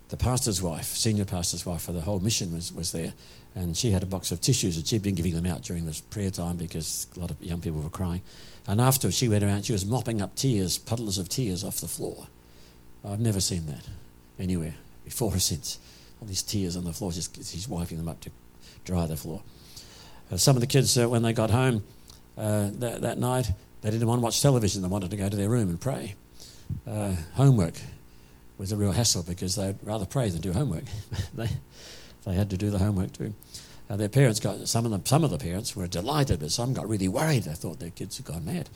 [0.10, 3.13] the pastor's wife, senior pastor's wife for the whole mission was, was there.
[3.56, 6.02] And she had a box of tissues and she'd been giving them out during this
[6.02, 8.22] prayer time because a lot of young people were crying.
[8.67, 11.88] And after she went around, she was mopping up tears, puddles of tears off the
[11.88, 12.28] floor.
[13.06, 13.88] I've never seen that
[14.39, 15.80] anywhere before or since.
[16.22, 18.32] All these tears on the floor, just, she's wiping them up to
[18.86, 19.41] dry the floor.
[20.32, 21.84] Uh, some of the kids, uh, when they got home
[22.38, 23.52] uh, that, that night,
[23.84, 26.15] they didn't want to watch television, they wanted to go to their room and pray.
[26.88, 27.76] Uh, homework
[28.58, 30.86] was a real hassle because they'd rather pray than do homework.
[31.34, 31.50] they,
[32.26, 33.34] they had to do the homework too.
[33.89, 36.74] Uh, their parents got, some of, them, some of the parents were delighted, but some
[36.74, 37.43] got really worried.
[37.43, 38.69] They thought their kids had gone mad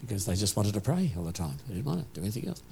[0.00, 1.58] because they just wanted to pray all the time.
[1.68, 2.62] They didn't want to do anything else.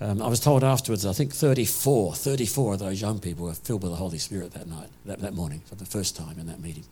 [0.00, 3.82] Um, I was told afterwards, I think 34, 34 of those young people were filled
[3.82, 6.60] with the Holy Spirit that night, that, that morning, for the first time in that
[6.60, 6.84] meeting.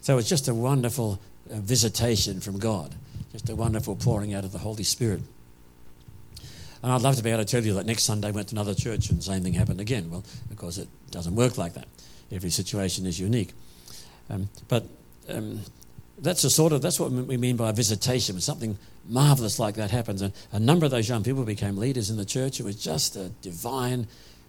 [0.00, 2.94] So it was just a wonderful visitation from God.
[3.32, 5.22] Just a wonderful pouring out of the Holy Spirit.
[6.82, 8.54] And I'd love to be able to tell you that next Sunday I went to
[8.54, 10.10] another church and the same thing happened again.
[10.10, 11.86] Well, of course, it doesn't work like that.
[12.32, 13.52] Every situation is unique.
[14.28, 14.84] Um, but
[15.28, 15.60] um,
[16.18, 18.34] that's the sort of that's what we mean by a visitation.
[18.34, 18.78] When something
[19.08, 22.24] marvelous like that happens, and a number of those young people became leaders in the
[22.24, 22.58] church.
[22.58, 24.06] It was just a divine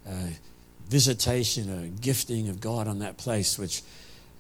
[0.08, 0.30] uh,
[0.88, 3.84] visitation, a gifting of God on that place, which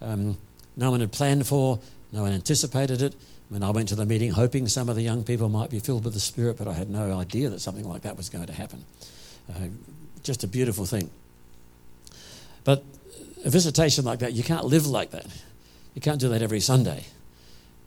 [0.01, 0.37] um,
[0.75, 1.79] no one had planned for,
[2.13, 3.15] no one anticipated it.
[3.49, 6.05] When I went to the meeting hoping some of the young people might be filled
[6.05, 8.53] with the Spirit, but I had no idea that something like that was going to
[8.53, 8.85] happen.
[9.49, 9.67] Uh,
[10.23, 11.09] just a beautiful thing.
[12.63, 12.83] But
[13.43, 15.25] a visitation like that, you can't live like that.
[15.95, 17.03] You can't do that every Sunday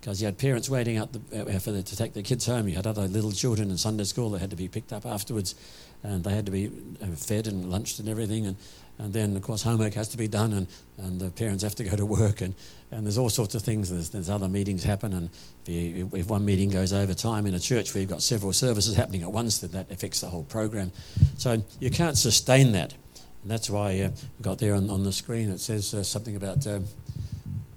[0.01, 2.69] because you had parents waiting out the, uh, for the, to take their kids home.
[2.69, 5.55] You had other little children in Sunday school that had to be picked up afterwards,
[6.03, 6.71] and they had to be
[7.03, 8.47] uh, fed and lunched and everything.
[8.47, 8.57] And
[8.99, 10.67] and then of course homework has to be done and,
[10.99, 12.55] and the parents have to go to work and,
[12.91, 13.91] and there's all sorts of things.
[13.91, 15.31] There's, there's other meetings happen and
[15.67, 18.53] if, you, if, one meeting goes over time in a church where you've got several
[18.53, 20.93] services happening at once then that affects the whole program.
[21.37, 22.95] So you can't sustain that.
[23.43, 26.37] And that's why uh, we got there on, on the screen it says uh, something
[26.37, 26.85] about um,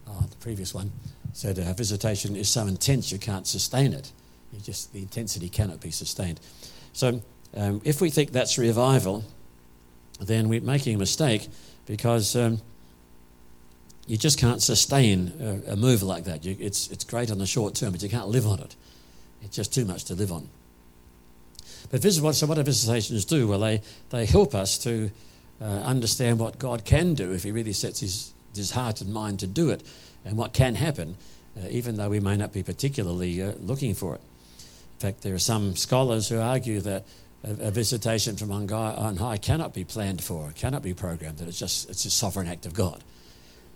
[0.07, 0.91] oh, the previous one
[1.33, 4.11] said uh, visitation is so intense you can't sustain it.
[4.53, 6.39] You just the intensity cannot be sustained.
[6.93, 7.21] So
[7.55, 9.23] um, if we think that's revival
[10.27, 11.47] then we're making a mistake
[11.85, 12.61] because um,
[14.05, 16.43] you just can't sustain a, a move like that.
[16.43, 18.75] You, it's, it's great on the short term, but you can't live on it.
[19.41, 20.49] It's just too much to live on.
[21.91, 23.47] But this is what, so what do visitations do?
[23.47, 25.09] Well, they, they help us to
[25.61, 29.39] uh, understand what God can do if He really sets His, his heart and mind
[29.39, 29.83] to do it,
[30.25, 31.15] and what can happen,
[31.57, 34.21] uh, even though we may not be particularly uh, looking for it.
[34.61, 37.05] In fact, there are some scholars who argue that
[37.43, 41.47] a, a visitation from on, on high cannot be planned for, cannot be programmed, that
[41.47, 43.03] it's just it's a sovereign act of God.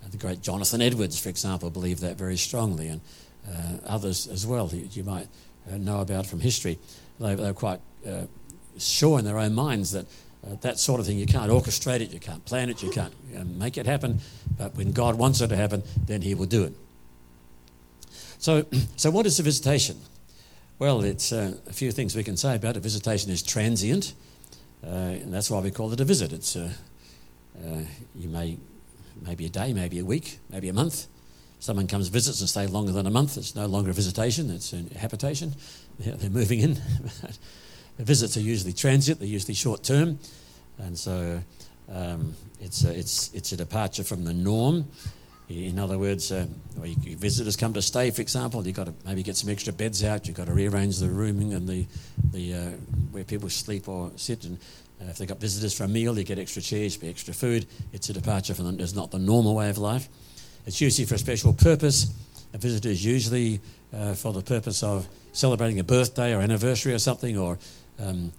[0.03, 3.01] Uh, the great Jonathan Edwards, for example, believed that very strongly, and
[3.47, 5.27] uh, others as well you, you might
[5.71, 6.79] uh, know about from history.
[7.19, 8.23] They, they were quite uh,
[8.77, 10.05] sure in their own minds that
[10.45, 13.13] uh, that sort of thing, you can't orchestrate it, you can't plan it, you can't
[13.57, 14.19] make it happen,
[14.57, 16.73] but when God wants it to happen, then He will do it.
[18.39, 18.65] So,
[18.97, 20.01] so what is a visitation?
[20.79, 22.79] Well, it's uh, a few things we can say about it.
[22.81, 24.13] Visitation is transient.
[24.83, 26.33] Uh, and that's why we call it a visit.
[26.33, 26.69] It's uh,
[27.63, 27.81] uh,
[28.15, 28.57] you may
[29.21, 31.07] maybe a day, maybe a week, maybe a month.
[31.59, 33.37] Someone comes visits and stay longer than a month.
[33.37, 35.55] It's no longer a visitation; it's a habitation.
[35.99, 36.81] They're moving in.
[37.99, 39.19] visits are usually transient.
[39.19, 40.19] They're usually short term,
[40.79, 41.41] and so
[41.89, 44.85] um, it's a, it's it's a departure from the norm.
[45.49, 49.35] In other words, uh, visitors come to stay, for example, you've got to maybe get
[49.35, 50.25] some extra beds out.
[50.25, 51.85] You've got to rearrange the rooming and the
[52.31, 52.69] the uh,
[53.11, 54.45] where people sleep or sit.
[54.45, 54.57] And
[55.01, 57.65] uh, if they've got visitors for a meal, you get extra chairs, extra food.
[57.91, 60.07] It's a departure from the, it's not the normal way of life.
[60.65, 62.13] It's usually for a special purpose.
[62.53, 63.59] A visitor is usually
[63.93, 67.59] uh, for the purpose of celebrating a birthday or anniversary or something, or
[67.99, 68.31] um,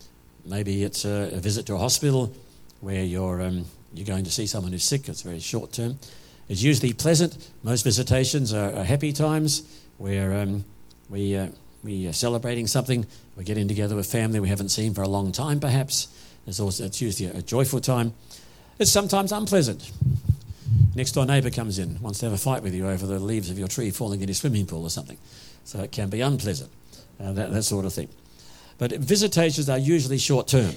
[0.46, 2.32] maybe it's a, a, visit to a hospital
[2.80, 5.08] where you're um, you're going to see someone who's sick.
[5.08, 5.98] It's very short term.
[6.48, 7.50] It's usually pleasant.
[7.62, 9.62] Most visitations are, are happy times
[9.98, 10.64] where um,
[11.09, 11.48] we, uh,
[11.83, 13.07] we are celebrating something.
[13.37, 16.09] We're getting together with family we haven't seen for a long time, perhaps.
[16.46, 18.12] It's, also, it's usually a, a joyful time.
[18.78, 19.90] It's sometimes unpleasant.
[20.94, 23.50] Next door neighbour comes in, wants to have a fight with you over the leaves
[23.50, 25.18] of your tree falling in your swimming pool or something.
[25.64, 26.70] So it can be unpleasant,
[27.20, 28.09] uh, that, that sort of thing.
[28.76, 30.74] But visitations are usually short term.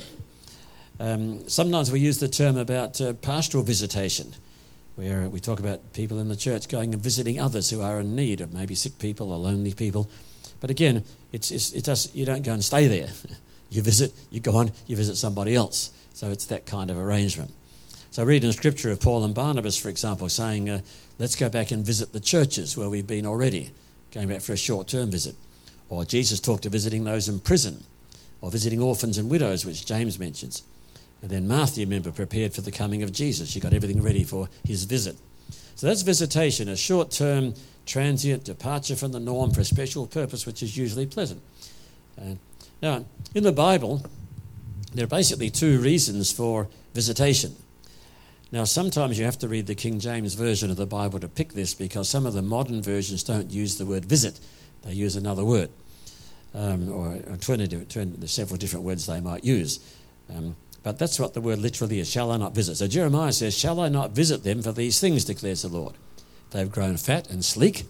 [0.99, 4.33] Um, sometimes we use the term about uh, pastoral visitation
[4.97, 8.15] where we talk about people in the church going and visiting others who are in
[8.15, 10.09] need of maybe sick people or lonely people.
[10.59, 13.09] But again, it's, it's, it you don't go and stay there.
[13.69, 15.91] You visit, you go on, you visit somebody else.
[16.13, 17.51] So it's that kind of arrangement.
[18.11, 20.79] So I read in Scripture of Paul and Barnabas, for example, saying, uh,
[21.19, 23.71] let's go back and visit the churches where we've been already,
[24.13, 25.35] going back for a short term visit.
[25.89, 27.83] Or Jesus talked of visiting those in prison,
[28.39, 30.63] or visiting orphans and widows, which James mentions.
[31.21, 33.49] And then Martha, remember, prepared for the coming of Jesus.
[33.49, 35.17] She got everything ready for his visit.
[35.75, 37.53] So that's visitation, a short term,
[37.85, 41.41] transient departure from the norm for a special purpose, which is usually pleasant.
[42.19, 42.35] Uh,
[42.81, 44.03] now, in the Bible,
[44.93, 47.55] there are basically two reasons for visitation.
[48.51, 51.53] Now, sometimes you have to read the King James Version of the Bible to pick
[51.53, 54.39] this because some of the modern versions don't use the word visit,
[54.83, 55.69] they use another word.
[56.55, 59.79] Um, or there's several different words they might use.
[60.33, 62.77] Um, but that's what the word literally is shall I not visit?
[62.77, 65.95] So Jeremiah says, Shall I not visit them for these things, declares the Lord?
[66.51, 67.85] They've grown fat and sleek.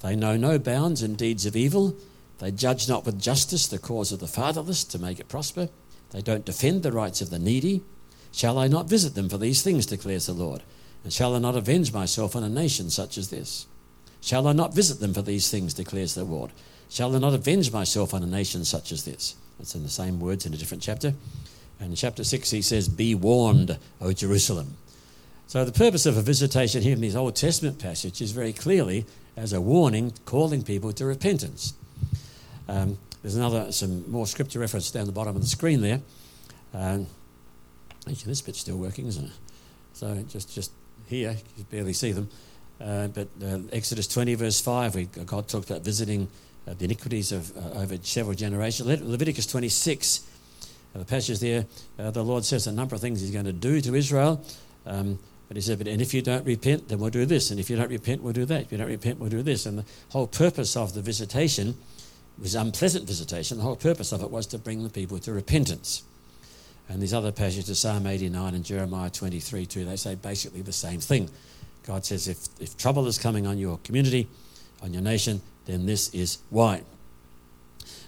[0.00, 1.96] They know no bounds in deeds of evil.
[2.38, 5.68] They judge not with justice the cause of the fatherless to make it prosper.
[6.10, 7.82] They don't defend the rights of the needy.
[8.32, 10.62] Shall I not visit them for these things, declares the Lord?
[11.04, 13.66] And shall I not avenge myself on a nation such as this?
[14.20, 16.50] Shall I not visit them for these things, declares the Lord?
[16.88, 19.36] Shall I not avenge myself on a nation such as this?
[19.58, 21.14] That's in the same words in a different chapter.
[21.80, 24.76] And chapter 6, he says, Be warned, O Jerusalem.
[25.46, 29.04] So the purpose of a visitation here in this Old Testament passage is very clearly
[29.36, 31.74] as a warning, calling people to repentance.
[32.68, 36.00] Um, there's another, some more scripture reference down the bottom of the screen there.
[36.74, 37.06] Um,
[38.08, 39.32] actually, this bit's still working, isn't it?
[39.92, 40.72] So just, just
[41.06, 42.30] here, you barely see them.
[42.80, 46.28] Uh, but uh, Exodus 20, verse 5, we, God talked about visiting
[46.66, 48.88] uh, the iniquities of uh, over several generations.
[48.88, 50.26] Le- Leviticus 26
[50.98, 51.66] the passage there,
[51.98, 54.44] uh, the Lord says a number of things He's going to do to Israel.
[54.86, 57.50] Um, but He said, but, and if you don't repent, then we'll do this.
[57.50, 58.62] And if you don't repent, we'll do that.
[58.62, 59.66] If you don't repent, we'll do this.
[59.66, 61.76] And the whole purpose of the visitation
[62.38, 63.58] was unpleasant visitation.
[63.58, 66.02] The whole purpose of it was to bring the people to repentance.
[66.88, 71.00] And these other passages, Psalm 89 and Jeremiah 23 too, they say basically the same
[71.00, 71.30] thing.
[71.86, 74.28] God says, if, if trouble is coming on your community,
[74.82, 76.82] on your nation, then this is why.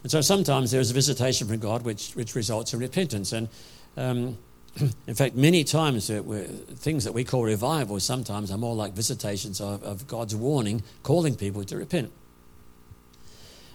[0.04, 3.32] And so sometimes there is a visitation from God which, which results in repentance.
[3.32, 3.48] And
[3.96, 4.36] um,
[5.06, 9.82] in fact, many times things that we call revivals sometimes are more like visitations of,
[9.82, 12.12] of, God's warning, calling people to repent.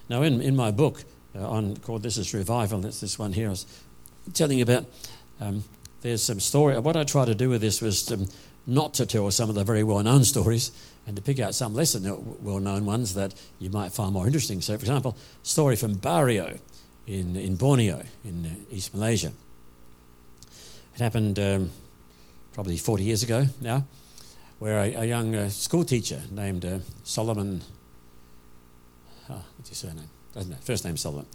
[0.07, 1.03] Now, in, in my book
[1.35, 3.65] uh, on called This is Revival, that's this one here, I was
[4.33, 4.85] telling you about.
[5.41, 5.63] Um,
[6.01, 6.77] there's some story.
[6.77, 8.27] What I tried to do with this was um,
[8.67, 10.71] not to tell some of the very well known stories,
[11.09, 11.99] and to pick out some lesser
[12.39, 14.61] well known ones that you might find more interesting.
[14.61, 16.59] So, for example, story from Bario
[17.07, 19.31] in, in Borneo, in uh, East Malaysia.
[20.93, 21.71] It happened um,
[22.53, 23.85] probably 40 years ago now,
[24.59, 27.63] where a, a young uh, school teacher named uh, Solomon,
[29.31, 30.11] oh, what's his surname?
[30.35, 31.25] Doesn't know, first name Solomon,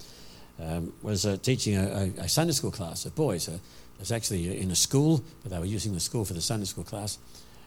[0.61, 3.49] um, was uh, teaching a, a, Sunday school class of boys.
[3.49, 3.59] it
[3.99, 6.85] was actually in a school, but they were using the school for the Sunday school
[6.85, 7.19] class.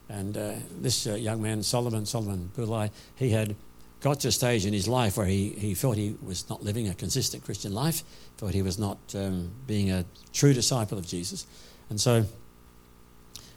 [0.09, 3.55] And uh, this uh, young man, Solomon, Solomon Bulan, he had
[3.99, 6.87] got to a stage in his life where he, he felt he was not living
[6.87, 8.03] a consistent Christian life,
[8.37, 11.45] thought he was not um, being a true disciple of Jesus.
[11.89, 12.25] And so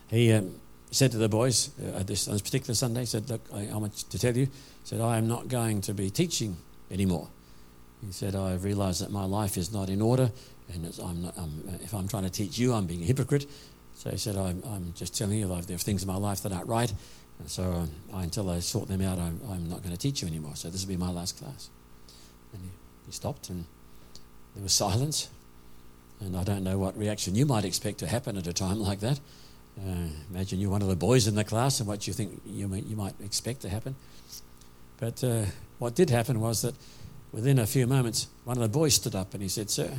[0.09, 0.61] he um,
[0.91, 3.69] said to the boys uh, at this, on this particular Sunday, he said, Look, I,
[3.73, 4.51] I want to tell you, he
[4.85, 6.57] said, I am not going to be teaching
[6.91, 7.29] anymore.
[8.05, 10.33] He said, I realize that my life is not in order,
[10.73, 13.47] and I'm not, I'm, if I'm trying to teach you, I'm being a hypocrite.
[14.01, 16.53] So he said, I'm, I'm just telling you, there are things in my life that
[16.53, 16.91] aren't right.
[17.39, 20.23] And so um, I, until I sort them out, I'm, I'm not going to teach
[20.23, 20.57] you anymore.
[20.57, 21.69] So this will be my last class.
[22.55, 22.71] And he,
[23.05, 23.67] he stopped, and
[24.55, 25.29] there was silence.
[26.19, 29.01] And I don't know what reaction you might expect to happen at a time like
[29.01, 29.21] that.
[29.79, 32.69] Uh, imagine you're one of the boys in the class and what you think you,
[32.69, 33.97] may, you might expect to happen.
[34.99, 35.45] But uh,
[35.79, 36.75] what did happen was that
[37.33, 39.91] within a few moments, one of the boys stood up and he said, Sir,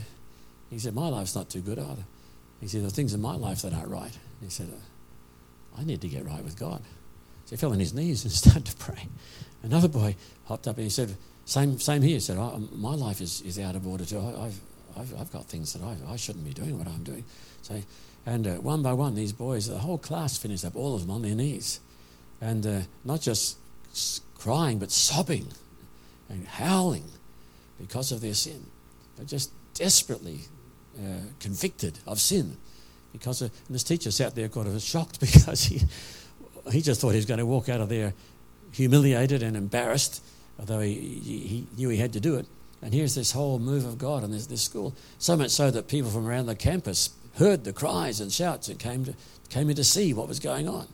[0.71, 2.03] he said, My life's not too good either.
[2.61, 4.17] He said, There are things in my life that aren't right.
[4.41, 6.81] he said, uh, I need to get right with God.
[7.45, 9.07] So he fell on his knees and started to pray.
[9.63, 12.13] Another boy hopped up and he said, Same, same here.
[12.13, 14.19] He said, My life is, is out of order too.
[14.19, 14.59] I, have
[14.97, 17.25] I've, I've got things that I, I shouldn't be doing what I'm doing.
[17.61, 17.81] So,
[18.25, 21.11] and uh, one by one, these boys, the whole class finished up, all of them
[21.11, 21.79] on their knees.
[22.39, 23.57] And uh, not just
[24.35, 25.47] crying, but sobbing
[26.29, 27.05] and howling
[27.79, 28.65] because of their sin.
[29.15, 30.41] They're just desperately
[31.01, 32.57] Uh, convicted of sin.
[33.11, 35.81] Because uh, of, this teacher sat there kind of shocked because he,
[36.71, 38.13] he just thought he was going to walk out of there
[38.71, 40.23] humiliated and embarrassed,
[40.59, 42.45] although he, he knew he had to do it.
[42.83, 44.93] And here's this whole move of God in this, this school.
[45.17, 48.77] So much so that people from around the campus heard the cries and shouts and
[48.77, 49.15] came, to,
[49.49, 50.87] came in to see what was going on.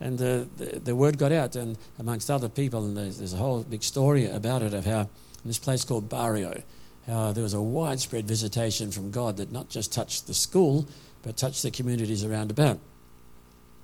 [0.00, 3.38] And the, the, the word got out, and amongst other people, and there's, there's, a
[3.38, 5.08] whole big story about it of how in
[5.44, 6.62] this place called Bario,
[7.08, 10.86] how there was a widespread visitation from God that not just touched the school,
[11.22, 12.78] but touched the communities around about.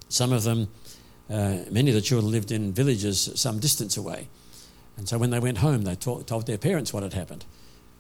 [0.09, 0.69] Some of them,
[1.31, 4.29] uh, many of the children lived in villages some distance away.
[4.97, 7.45] And so when they went home, they told, told their parents what had happened.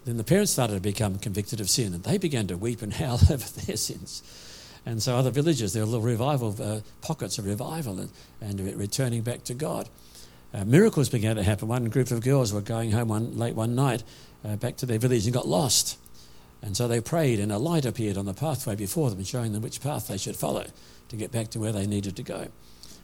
[0.04, 2.92] Then the parents started to become convicted of sin, and they began to weep and
[2.94, 4.22] howl over their sins.
[4.86, 8.10] And so other villages, there were little revival uh, pockets of revival and,
[8.42, 9.88] and returning back to God.
[10.52, 11.66] Uh, miracles began to happen.
[11.66, 14.04] One group of girls were going home one, late one night
[14.44, 15.98] uh, back to their village and got lost.
[16.62, 19.62] And so they prayed, and a light appeared on the pathway before them, showing them
[19.62, 20.66] which path they should follow
[21.08, 22.48] to get back to where they needed to go.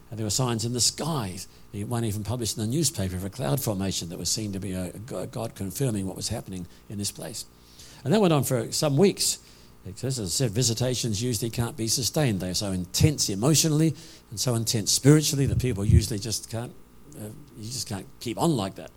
[0.09, 3.29] And there were signs in the skies one even published in the newspaper of a
[3.29, 4.91] cloud formation that was seen to be a
[5.31, 7.45] God confirming what was happening in this place.
[8.03, 9.39] And that went on for some weeks.
[9.85, 12.39] Because, as I said, visitations usually can't be sustained.
[12.39, 13.95] They're so intense emotionally
[14.29, 16.73] and so intense spiritually that people usually just can't,
[17.15, 18.91] uh, you just can't keep on like that.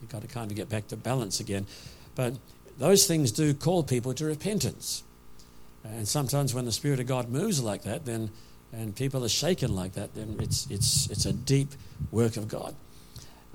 [0.00, 1.66] You've got to kind of get back to balance again.
[2.14, 2.34] But
[2.78, 5.02] those things do call people to repentance.
[5.84, 8.30] And sometimes when the Spirit of God moves like that, then
[8.72, 11.68] and people are shaken like that, then it's, it's, it's a deep
[12.10, 12.74] work of God.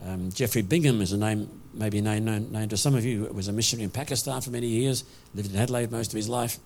[0.03, 3.35] Um, Geoffrey Bingham is a name, maybe known, known, known to some of you, It
[3.35, 5.03] was a missionary in Pakistan for many years,
[5.35, 6.57] lived in Adelaide most of his life.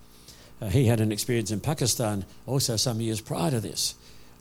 [0.62, 3.96] Uh, he had an experience in Pakistan also some years prior to this,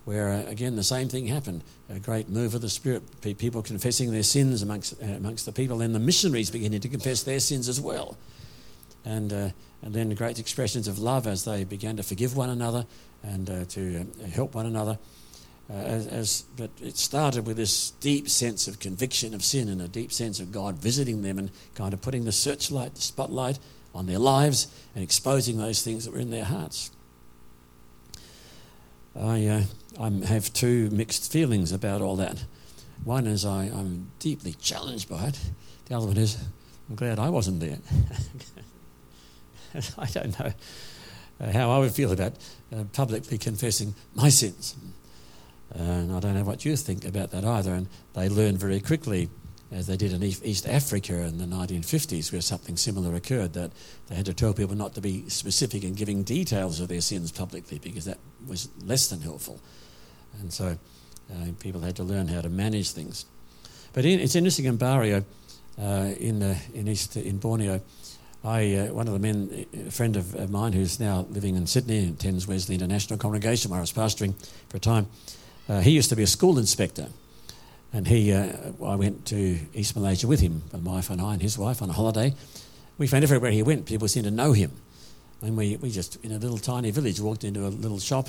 [0.06, 3.02] where uh, again the same thing happened a great move of the Spirit,
[3.38, 7.22] people confessing their sins amongst, uh, amongst the people, and the missionaries beginning to confess
[7.22, 8.16] their sins as well.
[9.04, 9.50] And, uh,
[9.82, 12.86] and then great expressions of love as they began to forgive one another
[13.22, 14.98] and uh, to uh, help one another.
[15.70, 19.80] Uh, as, as, but it started with this deep sense of conviction of sin and
[19.80, 23.58] a deep sense of God visiting them and kind of putting the searchlight, the spotlight
[23.94, 26.90] on their lives and exposing those things that were in their hearts.
[29.18, 29.64] I,
[29.98, 32.44] I have two mixed feelings about all that.
[33.04, 35.38] One is I, I'm deeply challenged by it.
[35.86, 36.36] The other one is
[36.88, 37.78] I'm glad I wasn't there.
[39.98, 40.52] I don't know
[41.40, 42.34] uh, how I would feel about
[42.74, 44.76] uh, publicly confessing my sins.
[45.74, 47.74] and I don't know what you think about that either.
[47.74, 49.28] And they learned very quickly,
[49.72, 53.72] as they did in East Africa in the 1950s, where something similar occurred, that
[54.08, 57.32] they had to tell people not to be specific in giving details of their sins
[57.32, 59.60] publicly because that was less than helpful.
[60.40, 60.76] And so
[61.30, 63.26] uh, people had to learn how to manage things.
[63.92, 65.24] But in, it's interesting in Bario,
[65.80, 65.82] uh,
[66.18, 67.80] in, uh, in, East, in Borneo,
[68.44, 71.66] I, uh, one of the men, a friend of, of, mine who's now living in
[71.66, 74.34] Sydney and attends Wesley International Congregation where I was pastoring
[74.68, 75.08] for a time,
[75.68, 77.08] uh, he used to be a school inspector.
[77.92, 78.52] And he, uh,
[78.84, 81.90] I went to East Malaysia with him, my wife and I and his wife on
[81.90, 82.34] a holiday.
[82.98, 84.70] We found everywhere he went, people seemed to know him.
[85.42, 88.28] And we, we just, in a little tiny village, walked into a little shop,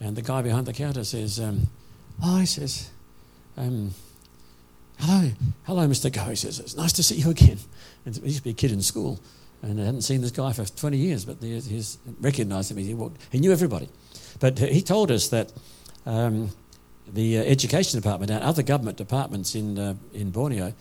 [0.00, 1.68] and the guy behind the counter says, um,
[2.22, 2.90] Oh, he says,
[3.56, 3.92] um,
[4.98, 5.30] Hello,
[5.64, 6.12] hello, Mr.
[6.12, 6.24] Go.
[6.24, 7.58] He says, It's nice to see you again.
[8.04, 9.20] And he used to be a kid in school
[9.62, 12.78] and I hadn't seen this guy for 20 years, but he's recognised him.
[12.78, 13.88] He, walked, he knew everybody.
[14.40, 15.52] But he told us that
[16.04, 16.50] um,
[17.06, 20.74] the uh, education department and other government departments in, uh, in Borneo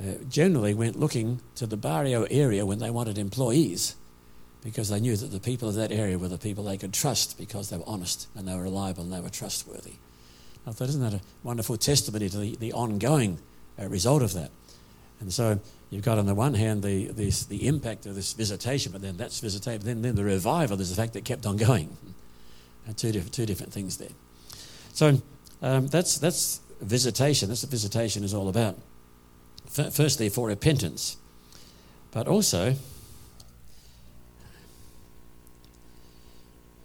[0.00, 3.94] uh, generally went looking to the Bario area when they wanted employees
[4.64, 7.36] because they knew that the people of that area were the people they could trust
[7.36, 9.92] because they were honest and they were reliable and they were trustworthy.
[10.66, 13.38] I thought, isn't that a wonderful testimony to the, the ongoing
[13.78, 14.50] uh, result of that?
[15.20, 15.60] And so
[15.90, 19.18] you've got on the one hand the, this, the impact of this visitation, but then
[19.18, 19.84] that's visitation.
[19.84, 21.96] Then, then the revival is the fact that kept on going.
[22.86, 24.10] And two, different, two different things there.
[24.92, 25.22] So
[25.62, 27.48] um, that's, that's visitation.
[27.48, 28.76] That's what visitation is all about.
[29.78, 31.16] F- firstly, for repentance,
[32.10, 32.74] but also,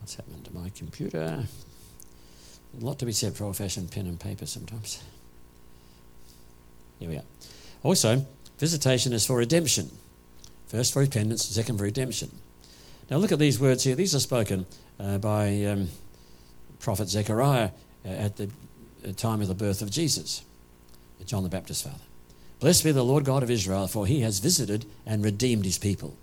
[0.10, 1.45] what's happened to my computer?
[2.80, 5.03] A lot to be said for old fashioned pen and paper sometimes.
[6.97, 7.24] Here we are.
[7.84, 8.26] Also,
[8.57, 9.91] visitation is for redemption.
[10.66, 12.32] First for repentance, second for redemption.
[13.12, 13.93] Now look at these words here.
[13.93, 14.66] These are spoken
[14.99, 15.89] uh, by um,
[16.80, 17.70] prophet Zechariah
[18.03, 18.49] uh, at the
[19.16, 20.41] time of the birth of Jesus,
[21.26, 22.03] John the Baptist's father.
[22.60, 26.18] Blessed be the Lord God of Israel, for he has visited and redeemed his people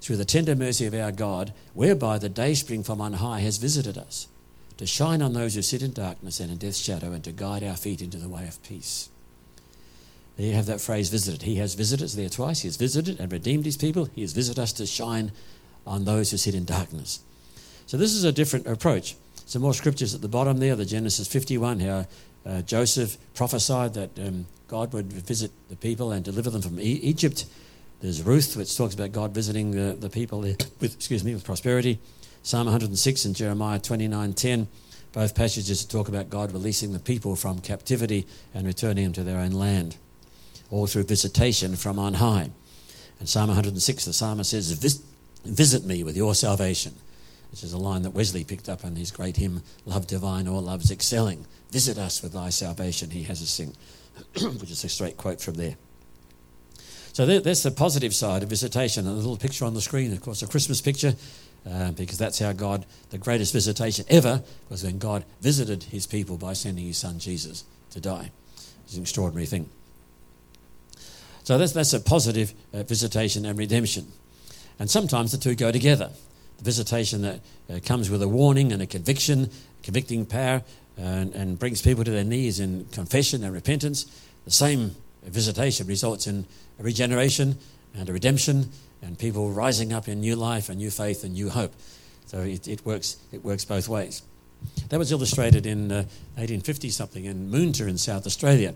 [0.00, 3.98] through the tender mercy of our God, whereby the dayspring from on high has visited
[3.98, 4.28] us,
[4.76, 7.64] to shine on those who sit in darkness and in death's shadow, and to guide
[7.64, 9.08] our feet into the way of peace.
[10.36, 11.42] There you have that phrase visited.
[11.42, 12.60] He has visited us there twice.
[12.60, 14.10] He has visited and redeemed his people.
[14.14, 15.32] He has visited us to shine
[15.86, 17.20] on those who sit in darkness.
[17.86, 19.16] So this is a different approach.
[19.46, 22.06] Some more scriptures at the bottom there, the Genesis 51, how
[22.44, 26.82] uh, Joseph prophesied that um, God would visit the people and deliver them from e-
[26.82, 27.46] Egypt.
[28.00, 30.40] There's Ruth, which talks about God visiting the, the people
[30.80, 31.98] with, excuse me, with prosperity.
[32.42, 34.66] Psalm 106 and Jeremiah 29:10,
[35.12, 39.38] both passages talk about God releasing the people from captivity and returning them to their
[39.38, 39.96] own land,
[40.70, 42.50] all through visitation from on high.
[43.18, 44.72] And Psalm 106, the psalmist says,
[45.44, 46.94] "Visit me with your salvation."
[47.50, 50.60] which is a line that Wesley picked up in his great hymn, Love Divine, All
[50.60, 51.46] Love's Excelling.
[51.70, 53.74] Visit us with thy salvation, he has us sing,
[54.60, 55.76] which is a straight quote from there.
[57.16, 59.06] So that's the positive side of visitation.
[59.06, 61.14] And a little picture on the screen, of course, a Christmas picture,
[61.66, 66.36] uh, because that's how God, the greatest visitation ever, was when God visited his people
[66.36, 68.32] by sending his son Jesus to die.
[68.84, 69.70] It's an extraordinary thing.
[71.42, 74.12] So that's, that's a positive uh, visitation and redemption.
[74.78, 76.10] And sometimes the two go together
[76.58, 77.40] the visitation that
[77.70, 79.48] uh, comes with a warning and a conviction,
[79.82, 80.62] convicting power,
[80.98, 84.04] and, and brings people to their knees in confession and repentance.
[84.44, 86.44] The same visitation results in
[86.78, 87.58] a regeneration
[87.94, 88.70] and a redemption,
[89.02, 91.72] and people rising up in new life and new faith and new hope.
[92.26, 93.16] So it, it works.
[93.32, 94.22] It works both ways.
[94.88, 96.04] That was illustrated in uh,
[96.36, 98.74] 1850 something in Moonta in South Australia.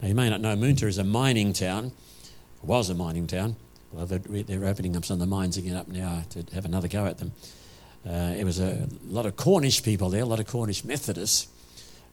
[0.00, 1.92] Now you may not know Moonta is a mining town,
[2.62, 3.56] was a mining town,
[3.92, 6.88] well, they're, they're opening up some of the mines again up now to have another
[6.88, 7.32] go at them.
[8.06, 11.48] Uh, it was a lot of Cornish people there, a lot of Cornish Methodists,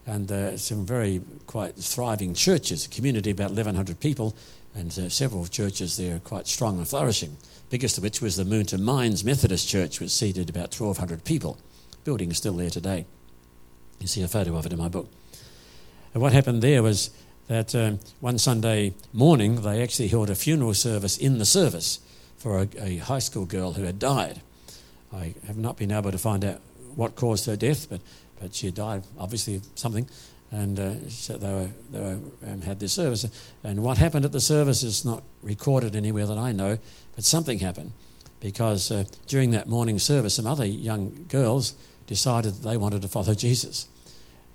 [0.05, 4.35] and uh, some very quite thriving churches, a community about 1,100 people,
[4.77, 7.35] and uh, several churches there quite strong and flourishing.
[7.69, 11.57] Biggest of which was the Moonta Mines Methodist Church, which seated about 1,200 people.
[11.91, 13.05] The building is still there today.
[13.99, 15.11] You see a photo of it in my book.
[16.13, 17.09] And what happened there was
[17.47, 21.99] that um, one Sunday morning they actually held a funeral service in the service
[22.37, 24.41] for a, a, high school girl who had died.
[25.13, 26.61] I have not been able to find out
[26.95, 28.01] what caused her death, but,
[28.39, 30.07] but she had died, obviously, of something.
[30.51, 33.25] And uh, so they, were, they were, um, had this service.
[33.63, 36.77] And what happened at the service is not recorded anywhere that I know,
[37.15, 37.91] but something happened
[38.39, 41.73] because uh, during that morning service, some other young girls
[42.05, 43.87] decided that they wanted to follow Jesus.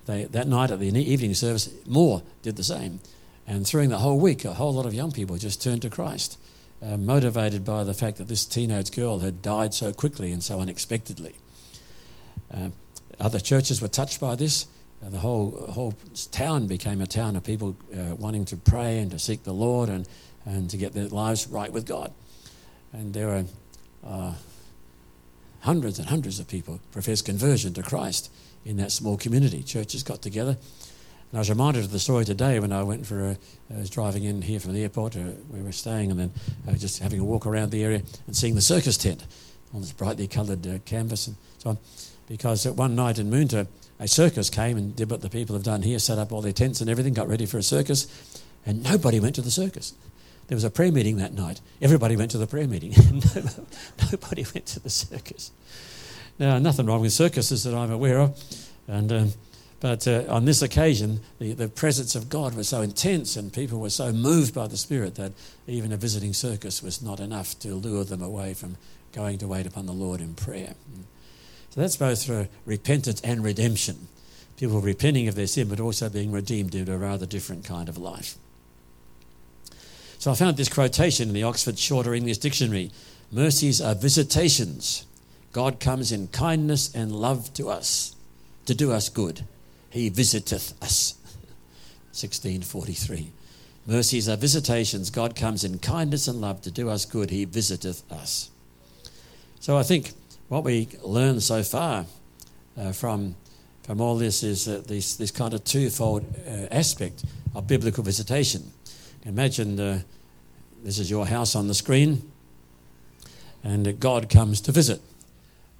[0.06, 3.00] They, that night at the evening service, more did the same.
[3.46, 6.38] And throughout the whole week, a whole lot of young people just turned to Christ,
[6.82, 10.60] uh, motivated by the fact that this teenage girl had died so quickly and so
[10.60, 11.34] unexpectedly.
[12.52, 12.70] Uh,
[13.20, 14.66] other churches were touched by this.
[15.04, 15.94] Uh, the whole, whole
[16.30, 19.88] town became a town of people uh, wanting to pray and to seek the Lord
[19.88, 20.08] and,
[20.44, 22.12] and to get their lives right with God.
[22.92, 23.44] And there were
[24.06, 24.34] uh,
[25.60, 28.30] hundreds and hundreds of people professed conversion to Christ
[28.64, 29.62] in that small community.
[29.62, 30.56] Churches got together.
[31.30, 33.36] And I was reminded of the story today when I went for a,
[33.74, 36.32] I was driving in here from the airport where we were staying and then
[36.68, 39.24] uh, just having a walk around the area and seeing the circus tent
[39.72, 41.78] on this brightly coloured uh, canvas and so on.
[42.28, 43.66] Because one night in Moonta,
[44.02, 46.52] a circus came and did what the people have done here, set up all their
[46.52, 48.08] tents and everything, got ready for a circus,
[48.66, 49.94] and nobody went to the circus.
[50.48, 51.60] There was a prayer meeting that night.
[51.80, 52.90] Everybody went to the prayer meeting.
[54.12, 55.52] nobody went to the circus.
[56.36, 58.42] Now, nothing wrong with circuses that I'm aware of,
[58.88, 59.32] and um,
[59.78, 63.78] but uh, on this occasion, the, the presence of God was so intense, and people
[63.78, 65.32] were so moved by the Spirit that
[65.68, 68.76] even a visiting circus was not enough to lure them away from
[69.12, 70.74] going to wait upon the Lord in prayer.
[71.72, 74.08] So that's both for repentance and redemption.
[74.58, 77.96] People repenting of their sin, but also being redeemed into a rather different kind of
[77.98, 78.36] life.
[80.18, 82.90] So I found this quotation in the Oxford Shorter English Dictionary
[83.32, 85.06] Mercies are visitations
[85.52, 88.16] God comes in kindness and love to us
[88.64, 89.44] to do us good.
[89.90, 91.14] He visiteth us.
[92.12, 93.32] 1643.
[93.86, 95.10] Mercies are visitations.
[95.10, 97.30] God comes in kindness and love to do us good.
[97.30, 98.50] He visiteth us.
[99.60, 100.12] So I think
[100.52, 102.04] what we learned so far
[102.78, 103.34] uh, from,
[103.84, 107.24] from all this is this, this kind of twofold uh, aspect
[107.54, 108.62] of biblical visitation.
[109.24, 109.76] Imagine
[110.84, 112.30] this is your house on the screen,
[113.64, 115.00] and God comes to visit.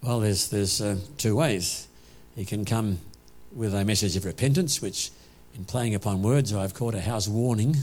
[0.02, 1.86] Well, there's, there's uh, two ways.
[2.34, 2.98] He can come
[3.54, 5.10] with a message of repentance, which
[5.54, 7.76] in playing upon words I've called a house warning,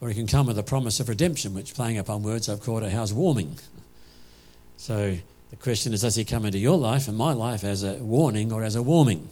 [0.00, 2.84] or he can come with a promise of redemption, which playing upon words I've called
[2.84, 3.58] a house warming.
[4.76, 5.16] So
[5.50, 8.52] the question is, does he come into your life and my life as a warning
[8.52, 9.28] or as a warming?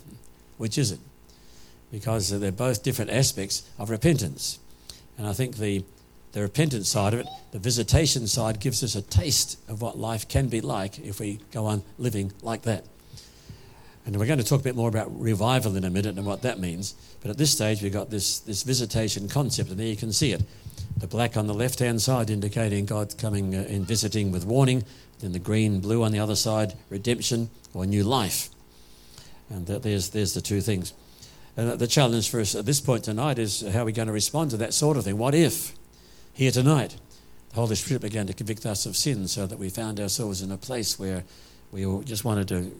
[0.58, 1.00] Which is it?
[1.90, 4.58] Because they're both different aspects of repentance.
[5.18, 5.84] And I think the,
[6.32, 10.28] the repentance side of it, the visitation side, gives us a taste of what life
[10.28, 12.84] can be like if we go on living like that.
[14.06, 16.42] And we're going to talk a bit more about revival in a minute and what
[16.42, 16.94] that means.
[17.22, 20.32] But at this stage, we've got this, this visitation concept, and there you can see
[20.32, 20.42] it.
[20.98, 24.84] The black on the left hand side indicating God coming uh, and visiting with warning,
[25.20, 28.50] then the green, blue on the other side, redemption or new life.
[29.50, 30.92] And that there's, there's the two things.
[31.56, 34.12] And the challenge for us at this point tonight is how are we going to
[34.12, 35.18] respond to that sort of thing?
[35.18, 35.74] What if,
[36.32, 36.96] here tonight,
[37.50, 40.50] the Holy Spirit began to convict us of sin so that we found ourselves in
[40.50, 41.24] a place where
[41.70, 42.72] we just wanted to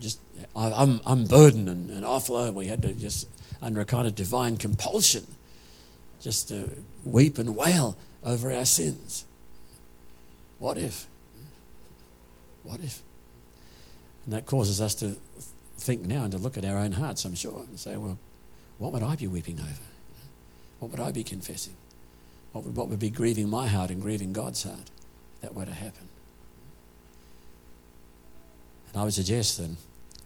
[0.00, 0.20] just
[0.54, 2.54] burdened and, and offload.
[2.54, 3.28] We had to just,
[3.62, 5.26] under a kind of divine compulsion,
[6.20, 6.70] just to
[7.04, 9.24] weep and wail over our sins.
[10.58, 11.06] What if?
[12.70, 13.02] What if?
[14.24, 15.16] And that causes us to
[15.76, 18.16] think now and to look at our own hearts, I'm sure, and say, well,
[18.78, 19.88] what would I be weeping over?
[20.78, 21.74] What would I be confessing?
[22.52, 24.88] What would, what would be grieving my heart and grieving God's heart
[25.34, 26.08] if that were to happen?
[28.92, 29.76] And I would suggest then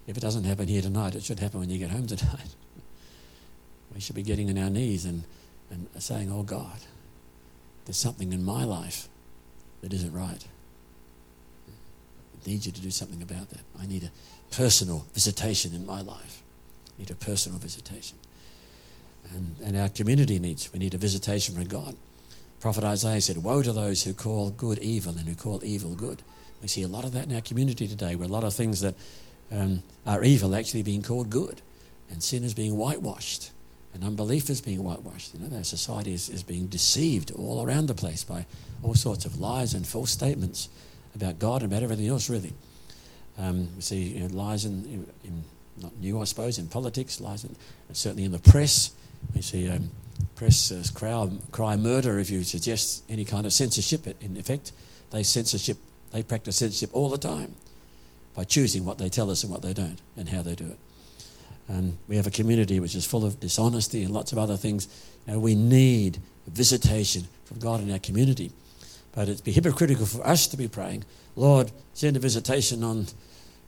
[0.06, 2.54] if it doesn't happen here tonight, it should happen when you get home tonight.
[3.94, 5.22] We should be getting on our knees and,
[5.70, 6.80] and saying, Oh God,
[7.84, 9.08] there's something in my life
[9.82, 10.44] that isn't right.
[12.46, 13.60] Need you to do something about that.
[13.80, 16.42] I need a personal visitation in my life.
[16.96, 18.18] I need a personal visitation.
[19.34, 21.96] And, and our community needs, we need a visitation from God.
[22.60, 26.22] Prophet Isaiah said, Woe to those who call good evil and who call evil good.
[26.62, 28.80] We see a lot of that in our community today, where a lot of things
[28.80, 28.94] that
[29.50, 31.60] um, are evil actually being called good,
[32.10, 33.50] and sin is being whitewashed,
[33.92, 35.34] and unbelief is being whitewashed.
[35.34, 38.46] You know, our society is, is being deceived all around the place by
[38.82, 40.68] all sorts of lies and false statements
[41.14, 42.52] about God and about everything else, really.
[43.38, 45.44] Um, we see you know, lies in, in,
[45.80, 47.56] not new, I suppose, in politics, lies in,
[47.92, 48.92] certainly in the press.
[49.34, 49.90] We see um,
[50.36, 54.06] press uh, cry, cry murder if you suggest any kind of censorship.
[54.22, 54.72] In effect,
[55.10, 55.78] they censorship,
[56.12, 57.54] they practice censorship all the time
[58.34, 60.78] by choosing what they tell us and what they don't and how they do it.
[61.68, 64.86] And we have a community which is full of dishonesty and lots of other things.
[65.26, 68.52] You know, we need visitation from God in our community.
[69.14, 71.04] But it'd be hypocritical for us to be praying,
[71.36, 73.06] Lord, send a visitation on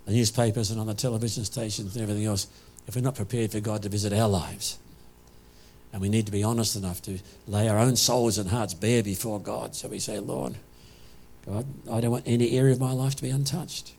[0.05, 2.47] the newspapers and on the television stations and everything else
[2.87, 4.79] if we're not prepared for God to visit our lives.
[5.93, 9.03] And we need to be honest enough to lay our own souls and hearts bare
[9.03, 9.75] before God.
[9.75, 10.57] So we say, Lord,
[11.47, 13.95] God, I don't want any area of my life to be untouched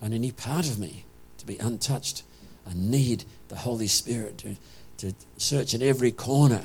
[0.00, 1.04] on any part of me
[1.38, 2.22] to be untouched.
[2.66, 4.56] I need the Holy Spirit to,
[4.98, 6.62] to search in every corner.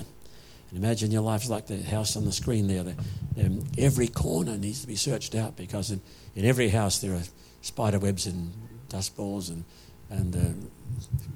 [0.70, 2.84] And imagine your life's like the house on the screen there.
[2.84, 2.96] The,
[3.46, 6.02] um, every corner needs to be searched out because in,
[6.36, 7.24] in every house there are
[7.62, 8.52] spider webs and
[8.90, 9.64] dust balls and,
[10.10, 10.68] and uh,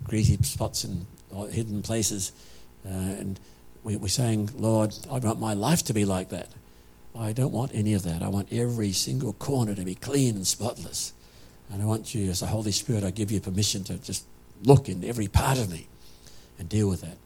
[0.04, 1.06] greasy spots and
[1.52, 2.32] hidden places.
[2.86, 3.40] Uh, and
[3.84, 6.50] we, we're saying, Lord, I want my life to be like that.
[7.18, 8.22] I don't want any of that.
[8.22, 11.14] I want every single corner to be clean and spotless.
[11.72, 14.26] And I want you, as the Holy Spirit, I give you permission to just
[14.64, 15.88] look in every part of me
[16.60, 17.18] and deal with that.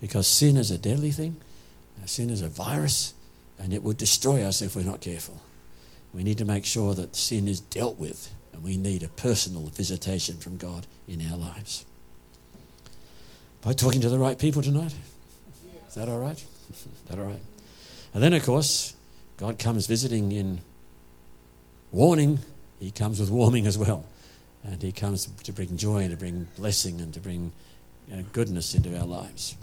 [0.00, 1.36] Because sin is a deadly thing,
[2.04, 3.14] sin is a virus,
[3.58, 5.40] and it will destroy us if we're not careful.
[6.12, 9.66] We need to make sure that sin is dealt with, and we need a personal
[9.66, 11.84] visitation from God in our lives.
[13.62, 14.94] By talking to the right people tonight?
[15.88, 16.38] Is that all right?
[16.70, 17.40] Is that all right?
[18.14, 18.94] And then, of course,
[19.36, 20.60] God comes visiting in
[21.92, 22.38] warning
[22.78, 24.04] he comes with warming as well.
[24.64, 27.52] And he comes to bring joy and to bring blessing and to bring
[28.32, 29.56] goodness into our lives.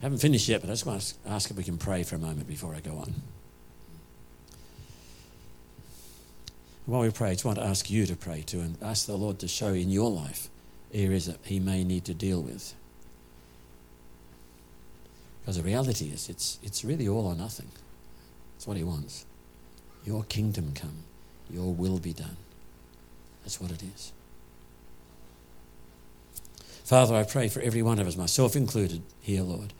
[0.00, 2.16] I haven't finished yet, but I just want to ask if we can pray for
[2.16, 3.14] a moment before I go on.
[6.86, 9.16] While we pray, I just want to ask you to pray too and ask the
[9.16, 10.48] Lord to show in your life
[10.94, 12.74] areas that He may need to deal with.
[15.40, 17.68] Because the reality is, it's, it's really all or nothing.
[18.54, 19.26] That's what He wants.
[20.04, 21.02] Your kingdom come.
[21.50, 22.36] Your will be done.
[23.42, 24.12] That's what it is.
[26.84, 29.74] Father, I pray for every one of us, myself included, here, Lord.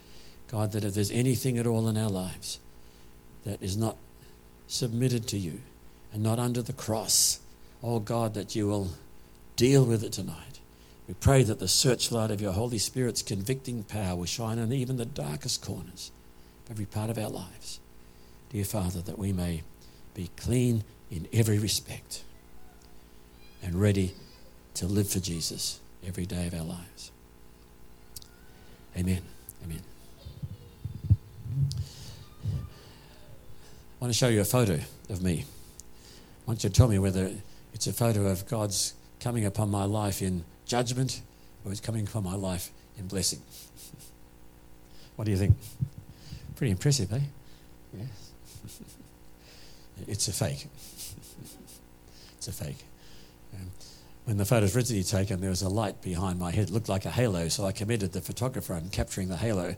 [0.48, 2.58] God, that if there's anything at all in our lives
[3.44, 3.96] that is not
[4.66, 5.60] submitted to you
[6.12, 7.40] and not under the cross,
[7.82, 8.90] oh God, that you will
[9.56, 10.60] deal with it tonight.
[11.06, 14.96] We pray that the searchlight of your Holy Spirit's convicting power will shine on even
[14.96, 16.10] the darkest corners
[16.64, 17.80] of every part of our lives.
[18.50, 19.62] Dear Father, that we may
[20.14, 22.22] be clean in every respect
[23.62, 24.14] and ready
[24.74, 27.10] to live for Jesus every day of our lives.
[28.96, 29.22] Amen.
[29.64, 29.97] Amen.
[33.98, 34.78] I want to show you a photo
[35.10, 35.44] of me.
[35.44, 37.32] I want you to tell me whether
[37.74, 41.20] it's a photo of God's coming upon my life in judgment
[41.64, 43.42] or it's coming upon my life in blessing.
[45.16, 45.56] what do you think?
[46.54, 47.18] Pretty impressive, eh?
[47.98, 48.30] Yes.
[50.06, 50.68] it's a fake.
[52.36, 52.84] it's a fake.
[53.52, 53.66] Um,
[54.26, 56.68] when the photo was originally taken, there was a light behind my head.
[56.68, 59.74] It looked like a halo, so I commended the photographer on capturing the halo.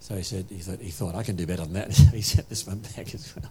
[0.00, 1.92] So he said he thought he thought I can do better than that.
[2.12, 3.50] he sent this one back as well.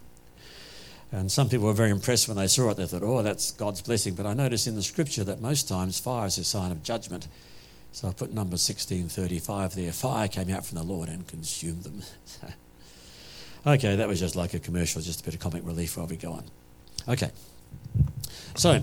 [1.12, 2.76] And some people were very impressed when they saw it.
[2.76, 4.14] They thought, oh, that's God's blessing.
[4.14, 7.26] But I notice in the scripture that most times fire is a sign of judgment.
[7.92, 9.90] So I put number 1635 there.
[9.90, 12.02] Fire came out from the Lord and consumed them.
[13.66, 16.16] okay, that was just like a commercial, just a bit of comic relief while we
[16.16, 16.44] go on.
[17.08, 17.32] Okay.
[18.54, 18.80] So,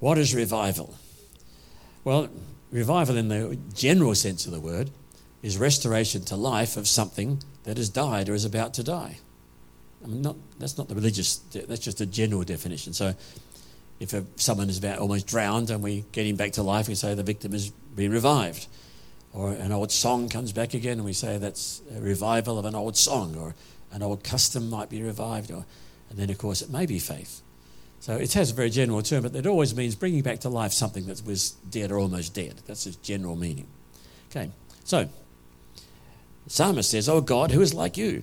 [0.00, 0.96] what is revival?
[2.02, 2.28] Well,
[2.72, 4.90] revival in the general sense of the word
[5.46, 9.16] is restoration to life of something that has died or is about to die.
[10.04, 12.92] I mean, not, that's not the religious, that's just a general definition.
[12.92, 13.14] So
[14.00, 16.96] if a, someone is about almost drowned and we get him back to life, we
[16.96, 18.66] say the victim has been revived.
[19.32, 22.74] Or an old song comes back again and we say that's a revival of an
[22.74, 23.54] old song, or
[23.92, 25.52] an old custom might be revived.
[25.52, 25.64] Or,
[26.10, 27.40] and then, of course, it may be faith.
[28.00, 30.72] So it has a very general term, but it always means bringing back to life
[30.72, 32.62] something that was dead or almost dead.
[32.66, 33.68] That's its general meaning.
[34.30, 34.50] Okay,
[34.82, 35.08] so
[36.46, 38.22] psalmist says, Oh God, who is like you?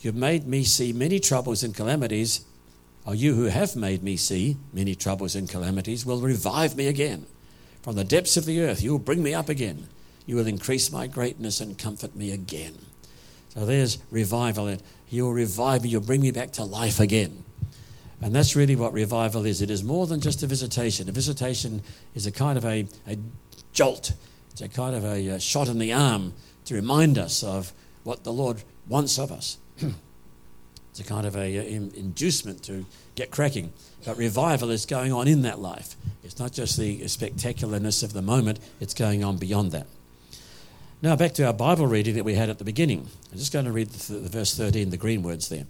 [0.00, 2.44] You've made me see many troubles and calamities.
[3.04, 7.26] Or you who have made me see many troubles and calamities will revive me again.
[7.82, 9.88] From the depths of the earth, you will bring me up again.
[10.26, 12.74] You will increase my greatness and comfort me again.
[13.48, 14.76] So there's revival.
[15.08, 17.44] You'll revive me, you'll bring me back to life again.
[18.20, 19.62] And that's really what revival is.
[19.62, 21.08] It is more than just a visitation.
[21.08, 21.82] A visitation
[22.14, 23.16] is a kind of a, a
[23.72, 24.12] jolt,
[24.50, 26.34] it's a kind of a, a shot in the arm
[26.68, 27.72] to remind us of
[28.04, 29.58] what the Lord wants of us.
[30.90, 33.72] it's a kind of a, uh, a inducement to get cracking.
[34.04, 35.96] But revival is going on in that life.
[36.22, 39.86] It's not just the spectacularness of the moment, it's going on beyond that.
[41.00, 43.08] Now, back to our Bible reading that we had at the beginning.
[43.32, 45.64] I'm just going to read the, the verse 13, the green words there.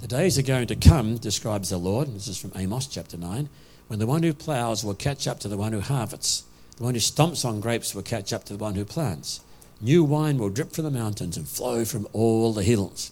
[0.00, 3.48] The days are going to come, describes the Lord, this is from Amos chapter 9,
[3.86, 6.44] when the one who ploughs will catch up to the one who harvests.
[6.78, 9.40] The one who stomps on grapes will catch up to the one who plants.
[9.82, 13.10] New wine will drip from the mountains and flow from all the hills.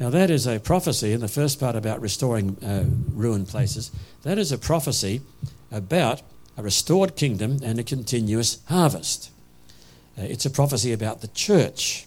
[0.00, 3.92] Now, that is a prophecy in the first part about restoring uh, ruined places.
[4.22, 5.20] That is a prophecy
[5.70, 6.22] about
[6.56, 9.30] a restored kingdom and a continuous harvest.
[10.18, 12.06] Uh, it's a prophecy about the church.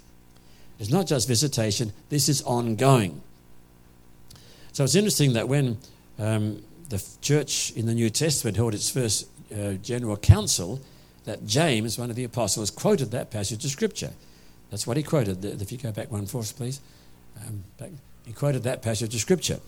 [0.79, 3.21] It's not just visitation, this is ongoing.
[4.73, 5.77] So it's interesting that when
[6.19, 10.81] um, the church in the New Testament held its first uh, general council,
[11.27, 14.11] that James, one of the apostles, quoted that passage of Scripture.
[14.71, 15.43] That's what he quoted.
[15.43, 16.79] If you go back one for us, please.
[17.45, 17.89] Um, back,
[18.25, 19.59] he quoted that passage of Scripture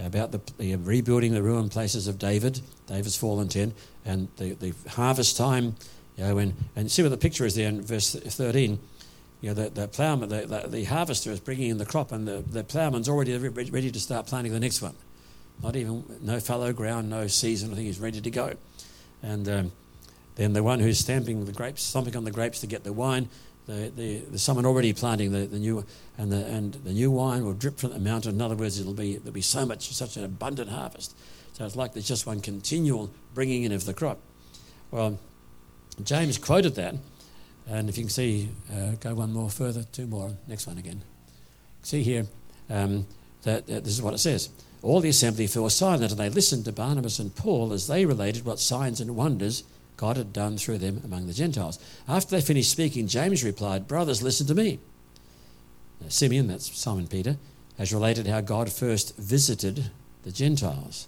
[0.00, 3.74] about the, the, rebuilding the ruined places of David, David's fallen tent,
[4.04, 5.76] and the, the harvest time.
[6.16, 8.80] You know, when, and see what the picture is there in verse 13.
[9.42, 12.26] You know, the, the plowman, the, the, the, harvester is bringing in the crop, and
[12.26, 14.96] the, the plowman's already ready to start planting the next one.
[15.62, 18.54] Not even, no fallow ground, no season, I think he's ready to go.
[19.22, 19.72] And um,
[20.36, 23.28] then the one who's stamping the grapes, stomping on the grapes to get the wine,
[23.66, 25.84] the, the, there's someone already planting the, the new
[26.18, 28.34] and the and the new wine will drip from the mountain.
[28.34, 31.16] In other words, it'll be there'll be so much such an abundant harvest.
[31.52, 34.18] So it's like there's just one continual bringing in of the crop.
[34.90, 35.18] Well,
[36.02, 36.94] James quoted that,
[37.68, 41.02] and if you can see, uh, go one more further, two more, next one again.
[41.82, 42.26] See here,
[42.68, 43.06] um,
[43.42, 44.48] that, that this is what it says.
[44.82, 48.44] All the assembly fell silent, and they listened to Barnabas and Paul as they related
[48.44, 49.62] what signs and wonders
[50.00, 51.78] God had done through them among the Gentiles.
[52.08, 54.78] After they finished speaking, James replied, Brothers, listen to me.
[56.00, 57.36] Now, Simeon, that's Simon Peter,
[57.76, 59.90] has related how God first visited
[60.22, 61.06] the Gentiles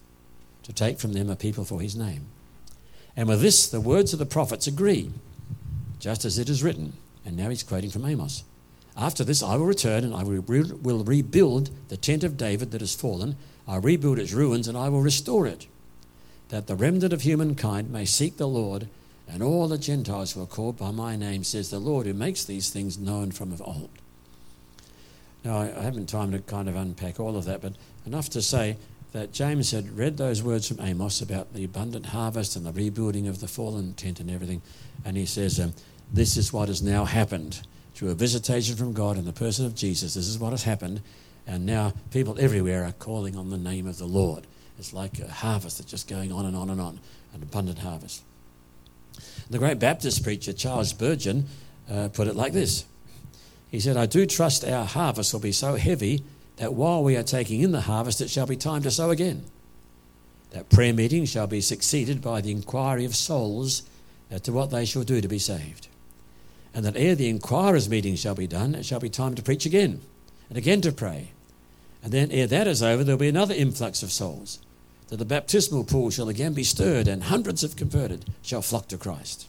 [0.65, 2.27] to take from them a people for his name.
[3.17, 5.11] And with this, the words of the prophets agree,
[5.99, 6.93] just as it is written.
[7.25, 8.45] And now he's quoting from Amos.
[8.95, 10.43] After this, I will return and I will,
[11.03, 13.37] rebuild the tent of David that has fallen.
[13.67, 15.67] I'll rebuild its ruins and I will restore it
[16.53, 18.87] that the remnant of humankind may seek the Lord
[19.27, 22.45] and all the Gentiles who are called by my name, says the Lord, who makes
[22.45, 23.89] these things known from of old.
[25.43, 27.73] Now, I, haven't time to kind of unpack all of that, but
[28.05, 28.77] enough to say
[29.13, 33.29] that James had read those words from Amos about the abundant harvest and the rebuilding
[33.29, 34.61] of the fallen tent and everything,
[35.07, 35.73] and he says, um,
[36.13, 37.63] This is what has now happened
[37.95, 40.13] through a visitation from God in the person of Jesus.
[40.13, 41.01] This is what has happened,
[41.47, 44.47] and now people everywhere are calling on the name of the Lord.
[44.79, 46.99] It's like a harvest that's just going on and on and on,
[47.35, 48.23] an abundant harvest.
[49.51, 51.47] The great Baptist preacher Charles Spurgeon
[51.91, 52.85] uh, put it like this
[53.71, 56.23] He said, I do trust our harvest will be so heavy
[56.57, 59.45] that while we are taking in the harvest, it shall be time to sow again.
[60.51, 63.83] That prayer meeting shall be succeeded by the inquiry of souls
[64.31, 65.89] as to what they shall do to be saved.
[66.75, 69.67] And that ere the inquirers' meeting shall be done, it shall be time to preach
[69.67, 70.01] again
[70.49, 71.33] and again to pray.
[72.03, 74.59] And then, ere that is over, there will be another influx of souls
[75.09, 78.97] that the baptismal pool shall again be stirred, and hundreds of converted shall flock to
[78.97, 79.47] Christ.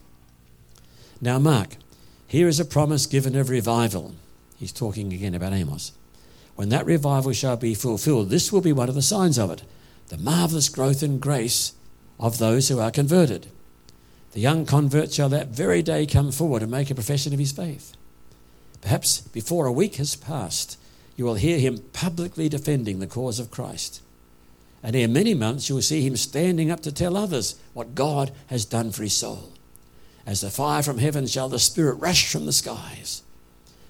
[1.21, 1.77] Now, mark,
[2.27, 4.13] here is a promise given of revival.
[4.57, 5.93] He's talking again about Amos.
[6.55, 9.63] When that revival shall be fulfilled, this will be one of the signs of it
[10.09, 11.73] the marvelous growth and grace
[12.19, 13.47] of those who are converted.
[14.33, 17.51] The young convert shall that very day come forward and make a profession of his
[17.51, 17.95] faith.
[18.81, 20.77] Perhaps before a week has passed,
[21.15, 24.01] you will hear him publicly defending the cause of Christ.
[24.81, 28.31] And in many months, you will see him standing up to tell others what God
[28.47, 29.51] has done for his soul.
[30.25, 33.23] As the fire from heaven shall the Spirit rush from the skies.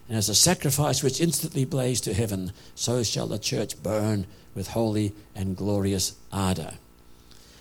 [0.08, 4.70] And as a sacrifice which instantly blazed to heaven, so shall the church burn with
[4.70, 6.74] holy and glorious ardour.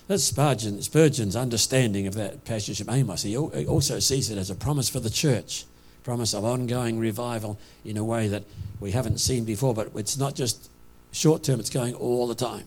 [0.09, 3.23] That's Spurgeon, Spurgeon's understanding of that passage of Amos.
[3.23, 5.65] He also sees it as a promise for the church,
[6.05, 8.45] promise of ongoing revival in a way that
[8.81, 10.71] we haven't seen before, but it's not just
[11.13, 12.65] short term, it's going all the time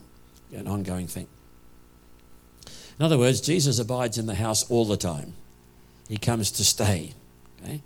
[0.55, 1.27] an ongoing thing.
[2.97, 5.33] In other words, Jesus abides in the house all the time.
[6.07, 7.13] He comes to stay.
[7.61, 7.81] Okay?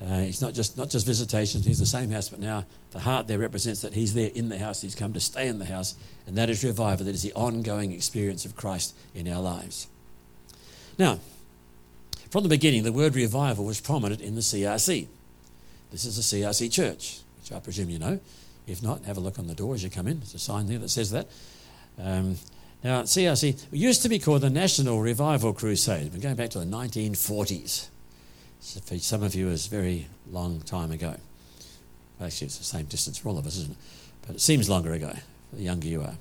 [0.00, 1.64] Uh, it's not just not just visitations.
[1.64, 4.58] He's the same house, but now the heart there represents that he's there in the
[4.58, 4.82] house.
[4.82, 5.94] He's come to stay in the house,
[6.26, 7.06] and that is revival.
[7.06, 9.86] That is the ongoing experience of Christ in our lives.
[10.98, 11.20] Now,
[12.32, 15.06] from the beginning, the word revival was prominent in the CRC.
[15.90, 18.20] This is a CRC church, which I presume you know.
[18.66, 20.20] If not, have a look on the door as you come in.
[20.20, 21.28] There's a sign there that says that.
[21.98, 22.38] Um,
[22.82, 26.10] now, CRC used to be called the National Revival Crusade.
[26.10, 27.88] We're going back to the 1940s.
[28.60, 31.16] So for some of you, it's a very long time ago.
[32.18, 33.78] Actually, it's the same distance for all of us, isn't it?
[34.26, 35.12] But it seems longer ago,
[35.52, 36.14] the younger you are.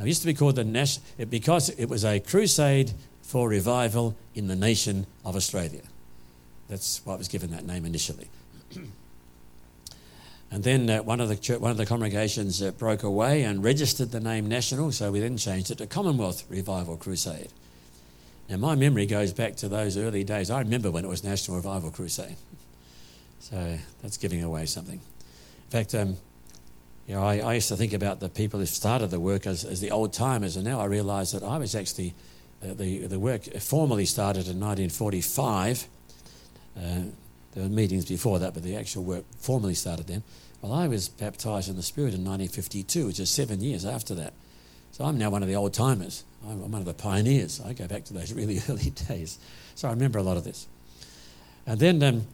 [0.00, 2.94] It used to be called the National, because it was a crusade
[3.28, 5.82] for revival in the nation of Australia.
[6.66, 8.30] That's why it was given that name initially.
[10.50, 13.62] And then uh, one, of the church, one of the congregations uh, broke away and
[13.62, 17.50] registered the name National, so we then changed it to Commonwealth Revival Crusade.
[18.48, 20.50] Now, my memory goes back to those early days.
[20.50, 22.36] I remember when it was National Revival Crusade.
[23.40, 25.00] So that's giving away something.
[25.00, 26.16] In fact, um,
[27.06, 29.64] you know, I, I, used to think about the people who started the work as,
[29.64, 32.14] as the old timers, and now I realise that I was actually,
[32.60, 35.86] the, the work formally started in 1945.
[36.76, 36.80] Uh,
[37.54, 40.22] there were meetings before that, but the actual work formally started then.
[40.62, 44.32] Well, I was baptized in the Spirit in 1952, which is seven years after that.
[44.92, 46.24] So I'm now one of the old timers.
[46.46, 47.60] I'm one of the pioneers.
[47.60, 49.38] I go back to those really early days.
[49.74, 50.66] So I remember a lot of this.
[51.66, 52.26] And then, um,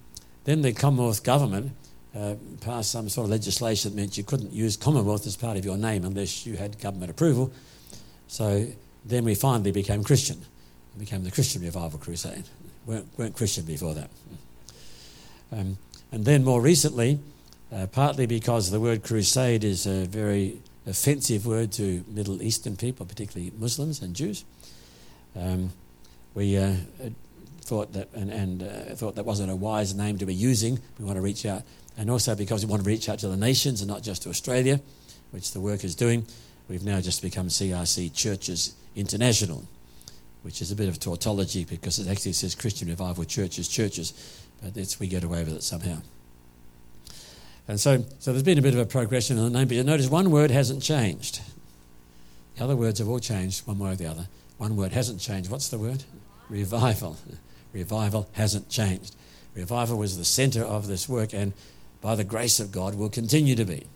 [0.45, 1.73] then the Commonwealth government
[2.15, 5.65] uh, passed some sort of legislation that meant you couldn't use Commonwealth as part of
[5.65, 7.53] your name unless you had government approval.
[8.29, 8.69] So
[9.05, 10.41] then we finally became Christian.
[10.95, 12.45] We became the Christian Revival Crusade.
[12.87, 14.11] Weren't, weren't Christian before that.
[15.53, 15.79] Um,
[16.13, 17.19] and then more recently,
[17.73, 23.07] uh, partly because the word crusade is a very offensive word to Middle Eastern people,
[23.07, 24.45] particularly Muslims and Jews,
[25.37, 25.71] um,
[26.35, 26.75] we uh,
[27.63, 30.79] thought that and, and uh, thought that wasn't a wise name to be using.
[30.99, 31.63] We want to reach out,
[31.97, 34.29] and also because we want to reach out to the nations and not just to
[34.29, 34.81] Australia,
[35.31, 36.27] which the work is doing.
[36.69, 39.65] We've now just become CRC Churches International,
[40.43, 44.13] which is a bit of tautology because it actually says Christian Revival Churches, churches,
[44.63, 45.99] but it's, we get away with it somehow.
[47.67, 49.85] And so, so there's been a bit of a progression in the name, but you
[49.85, 51.41] notice one word hasn't changed.
[52.57, 54.29] The other words have all changed, one way or the other.
[54.59, 55.51] One word hasn't changed.
[55.51, 56.05] What's the word?
[56.49, 57.17] Revival.
[57.73, 59.17] Revival hasn't changed.
[59.55, 61.53] Revival was the centre of this work, and
[62.01, 63.87] by the grace of God, will continue to be.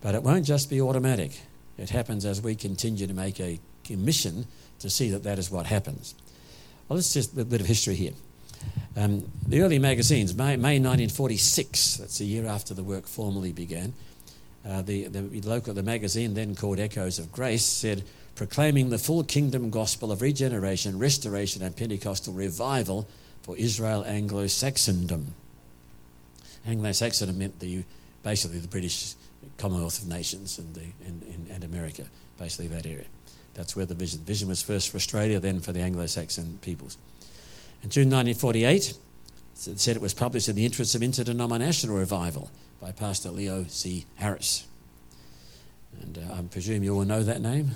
[0.00, 1.40] But it won't just be automatic.
[1.76, 3.60] It happens as we continue to make a
[3.96, 4.46] mission
[4.80, 6.14] to see that that is what happens.
[6.88, 8.12] Well, let's just a bit of history here.
[8.96, 13.92] Um, the early magazines, May, May 1946, that's a year after the work formally began,
[14.68, 19.24] uh, the, the local the magazine then called Echoes of Grace said proclaiming the full
[19.24, 23.08] kingdom gospel of regeneration, restoration, and Pentecostal revival
[23.42, 25.26] for Israel Anglo-Saxondom.
[26.66, 27.82] Anglo-Saxon meant the
[28.22, 29.14] basically the British
[29.56, 32.04] Commonwealth of Nations and, the, and, and, and America,
[32.38, 33.06] basically that area.
[33.58, 34.20] That's where the vision.
[34.20, 36.96] Vision was first for Australia, then for the Anglo-Saxon peoples.
[37.82, 38.94] In June 1948,
[39.66, 44.06] it said it was published in the interest of interdenominational revival by Pastor Leo C.
[44.14, 44.64] Harris.
[46.00, 47.72] And uh, I presume you all know that name.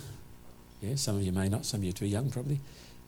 [0.81, 2.61] Yeah, some of you may not, some of you are too young probably.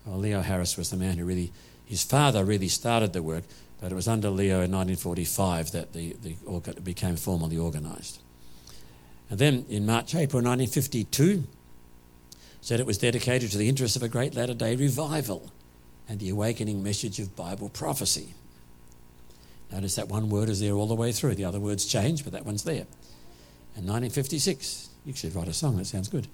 [0.04, 1.52] Well, Leo Harris was the man who really,
[1.86, 3.44] his father really started the work,
[3.80, 6.34] but it was under Leo in 1945 that the, the
[6.70, 8.20] it became formally organised.
[9.30, 11.44] And then in March, April 1952,
[12.64, 15.52] said it was dedicated to the interest of a great latter day revival
[16.08, 18.32] and the awakening message of Bible prophecy.
[19.70, 21.34] Notice that one word is there all the way through.
[21.34, 22.86] The other words change, but that one's there.
[23.76, 26.26] In 1956, you should write a song, that sounds good.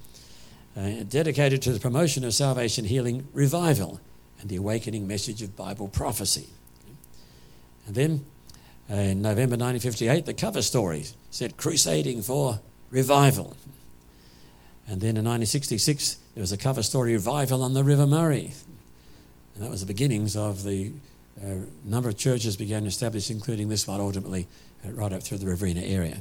[0.77, 4.01] Uh, dedicated to the promotion of salvation, healing, revival,
[4.41, 6.47] and the awakening message of Bible prophecy.
[7.89, 8.25] And then
[8.89, 12.61] uh, in November 1958, the cover story said Crusading for
[12.93, 13.57] Revival.
[14.87, 18.53] And then in 1966, there was a cover story Revival on the River Murray.
[19.55, 20.93] And that was the beginnings of the
[21.43, 24.47] a number of churches began to establish, including this one ultimately
[24.87, 26.21] uh, right up through the Riverina area.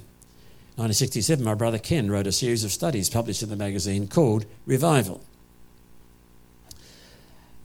[0.77, 5.21] 1967, my brother Ken wrote a series of studies published in the magazine called Revival.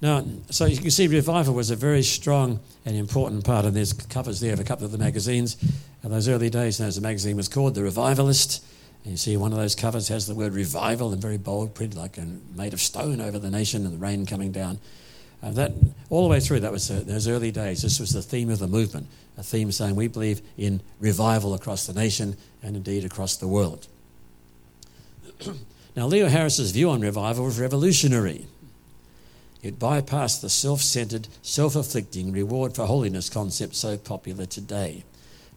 [0.01, 3.93] Now, so you can see revival was a very strong and important part, and there's
[3.93, 5.57] covers there of a couple of the magazines.
[6.03, 8.65] In those early days, as the magazine was called, The Revivalist.
[9.05, 12.19] You see one of those covers has the word revival in very bold print, like
[12.57, 14.79] made of stone over the nation, and the rain coming down.
[15.43, 15.73] Uh, that
[16.09, 17.83] all the way through, that was uh, those early days.
[17.83, 21.87] This was the theme of the movement, a theme saying we believe in revival across
[21.87, 23.87] the nation and indeed across the world.
[25.97, 28.47] now, Leo Harris's view on revival was revolutionary.
[29.63, 35.05] It bypassed the self-centered, self-afflicting reward for holiness concept so popular today.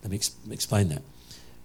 [0.02, 1.02] Let me ex- explain that.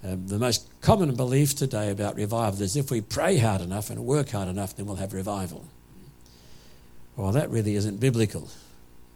[0.04, 4.04] Um, the most common belief today about revival is if we pray hard enough and
[4.04, 5.64] work hard enough, then we'll have revival.
[7.16, 8.48] Well, that really isn't biblical,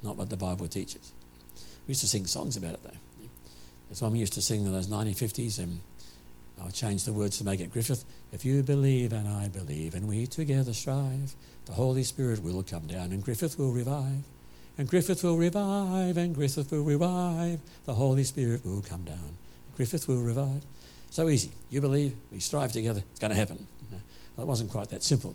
[0.02, 1.12] not what the Bible teaches.
[1.86, 3.28] We used to sing songs about it, though.
[3.88, 5.80] That's why we used to sing in those 1950s, and
[6.62, 8.04] I'll change the words to make it Griffith.
[8.32, 11.34] If you believe and I believe, and we together strive,
[11.66, 14.24] the Holy Spirit will come down, and Griffith will revive.
[14.78, 17.60] And Griffith will revive, and Griffith will revive.
[17.86, 19.36] The Holy Spirit will come down.
[19.76, 20.62] Griffith will revive.
[21.16, 21.50] So easy.
[21.70, 23.66] You believe, we strive together, it's going to happen.
[24.36, 25.34] Well, it wasn't quite that simple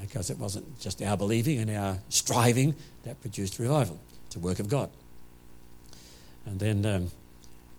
[0.00, 3.98] because it wasn't just our believing and our striving that produced revival.
[4.26, 4.90] It's a work of God.
[6.46, 7.10] And then um,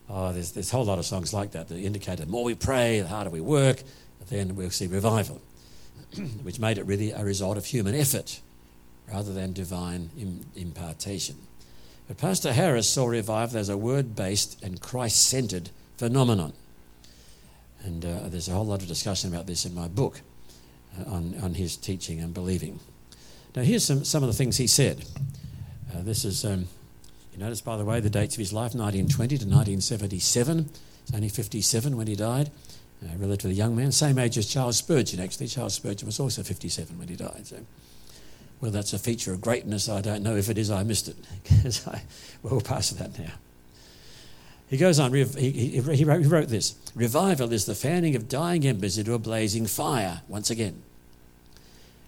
[0.09, 2.55] oh, there's, there's a whole lot of songs like that that indicate the more we
[2.55, 3.83] pray, the harder we work,
[4.27, 5.41] then we'll see revival,
[6.43, 8.41] which made it really a result of human effort
[9.09, 11.37] rather than divine Im- impartation.
[12.05, 16.51] But Pastor Harris saw revival as a word based and Christ centered phenomenon.
[17.83, 20.21] And uh, there's a whole lot of discussion about this in my book.
[20.97, 22.79] Uh, on, on his teaching and believing.
[23.55, 25.05] Now, here's some, some of the things he said.
[25.93, 26.67] Uh, this is, um,
[27.31, 30.69] you notice, by the way, the dates of his life 1920 to 1977.
[31.05, 32.49] He's only 57 when he died,
[33.03, 35.45] a relatively young man, same age as Charles Spurgeon, actually.
[35.45, 37.45] Charles Spurgeon was also 57 when he died.
[37.45, 37.57] So,
[38.59, 39.89] well, that's a feature of greatness.
[39.89, 41.83] I don't know if it is, I missed it.
[41.87, 42.01] I,
[42.41, 43.33] we'll pass that now.
[44.69, 48.99] He goes on, he, he, he, wrote, this Revival is the fanning of dying embers
[48.99, 50.83] into a blazing fire, once again.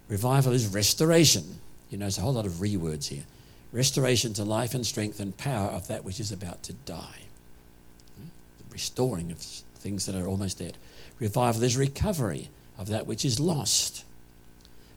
[0.07, 1.59] Revival is restoration.
[1.89, 3.24] You know, there's a whole lot of re words here.
[3.72, 7.22] Restoration to life and strength and power of that which is about to die.
[8.18, 10.78] The restoring of things that are almost dead.
[11.20, 14.05] Revival is recovery of that which is lost.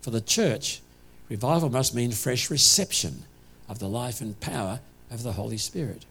[0.03, 0.83] For the church,
[1.31, 3.25] revival must mean fresh reception
[3.71, 6.05] of the life and power of the Holy Spirit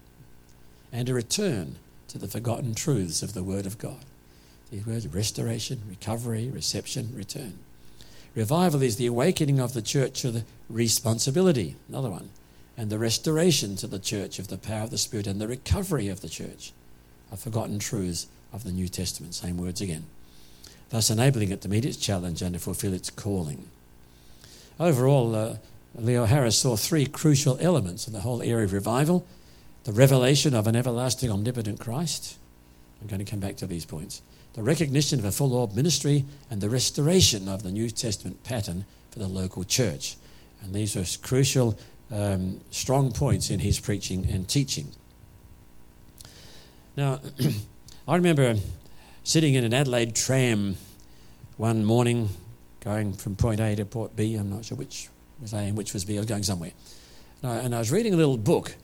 [0.94, 1.76] and a return
[2.08, 4.06] to the forgotten truths of the Word of God.
[4.72, 7.58] These words restoration, recovery, reception, return.
[8.36, 12.30] Revival is the awakening of the church to the responsibility, another one,
[12.78, 16.08] and the restoration to the church of the power of the Spirit and the recovery
[16.08, 16.72] of the church
[17.32, 19.34] of forgotten truths of the New Testament.
[19.36, 20.06] Same words again.
[20.90, 23.68] Thus enabling it to meet its challenge and to fulfill its calling.
[24.80, 25.56] Overall, uh,
[25.96, 29.26] Leo Harris saw three crucial elements in the whole area of revival
[29.84, 32.38] the revelation of an everlasting, omnipotent Christ.
[33.02, 34.22] I'm going to come back to these points.
[34.54, 38.86] The recognition of a full orb ministry and the restoration of the New Testament pattern
[39.12, 40.16] for the local church.
[40.62, 41.78] And these are crucial,
[42.12, 44.88] um, strong points in his preaching and teaching.
[46.96, 47.20] Now,
[48.08, 48.56] I remember
[49.24, 50.78] sitting in an Adelaide tram
[51.58, 52.30] one morning,
[52.80, 54.36] going from point A to point B.
[54.36, 55.10] I'm not sure which
[55.42, 56.16] was A and which was B.
[56.16, 56.72] I was going somewhere.
[57.42, 58.76] And I, and I was reading a little book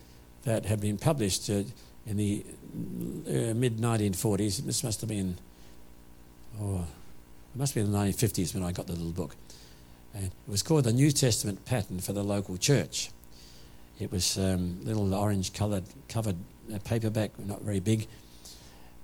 [0.44, 1.62] that had been published uh,
[2.06, 2.44] in the
[3.26, 4.64] uh, mid 1940s.
[4.64, 5.36] This must have been,
[6.60, 6.86] oh,
[7.54, 9.36] it must have been the 1950s when I got the little book.
[10.14, 13.10] And it was called the New Testament Pattern for the Local Church.
[14.00, 16.36] It was um, little orange coloured covered
[16.72, 18.08] uh, paperback, not very big.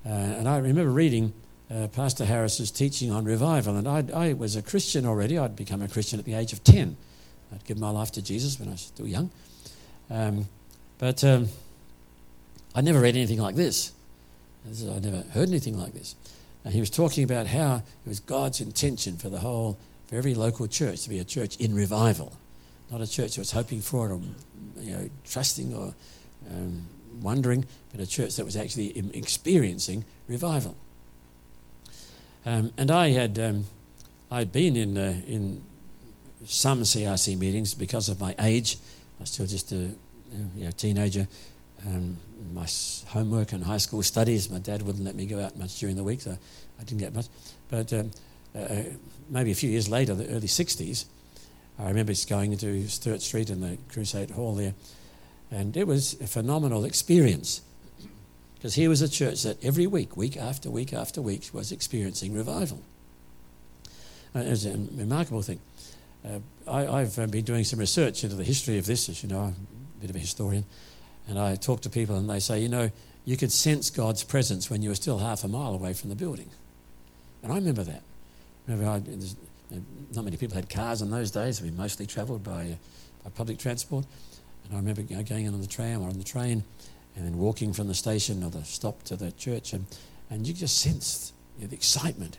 [0.05, 1.32] Uh, and I remember reading
[1.70, 3.76] uh, Pastor Harris's teaching on revival.
[3.76, 5.39] And I'd, I was a Christian already.
[5.39, 6.97] I'd become a Christian at the age of 10.
[7.53, 9.30] I'd given my life to Jesus when I was still young.
[10.11, 10.49] Um,
[10.99, 11.49] but um,
[12.75, 13.93] I never read anything like this.
[14.67, 16.17] I never heard anything like this.
[16.65, 19.79] And he was talking about how it was God's intention for the whole,
[20.09, 22.37] for every local church to be a church in revival,
[22.91, 24.21] not a church that was hoping for it or
[24.81, 25.95] you know, trusting or
[26.51, 26.87] um,
[27.21, 30.77] wondering, but a church that was actually experiencing revival.
[32.45, 33.67] Um, and I had um,
[34.31, 35.63] I'd been in uh, in
[36.45, 38.79] some CRC meetings because of my age.
[39.19, 39.91] I was still just a
[40.57, 41.26] you know, teenager.
[41.87, 42.16] Um,
[42.53, 42.66] my
[43.09, 46.05] homework and high school studies, my dad wouldn't let me go out much during the
[46.05, 46.37] week, so
[46.80, 47.26] I didn't get much.
[47.68, 48.11] But um,
[48.55, 48.82] uh, uh
[49.28, 51.05] maybe a few years later, the early 60s,
[51.78, 54.74] I remember going into Sturt Street in the Crusade Hall there,
[55.51, 57.61] and it was a phenomenal experience.
[58.55, 62.34] Because here was a church that every week, week after week after week, was experiencing
[62.34, 62.82] revival.
[64.34, 65.61] Uh, it was a remarkable thing.
[66.24, 69.28] Uh, I, have uh, been doing some research into the history of this, as you
[69.28, 69.55] know,
[70.07, 70.65] bit of a historian.
[71.29, 72.91] And I talk to people and they say, you know,
[73.25, 76.17] you could sense God's presence when you were still half a mile away from the
[76.17, 76.49] building.
[77.43, 78.03] And I remember that.
[78.67, 79.03] Remember, I,
[80.15, 81.61] not many people had cars in those days.
[81.61, 82.79] We mostly travelled by,
[83.25, 84.07] by public transport.
[84.65, 86.63] And I remember going on the tram or on the train
[87.17, 89.87] and then walking from the station or the stop to the church, and,
[90.31, 92.37] and you just sensed you know, the excitement.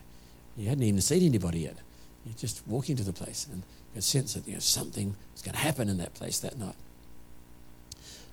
[0.55, 1.78] You hadn't even seen anybody yet.
[2.26, 5.41] You're just walking to the place, and you could sense that you know, something was
[5.41, 6.76] going to happen in that place that night.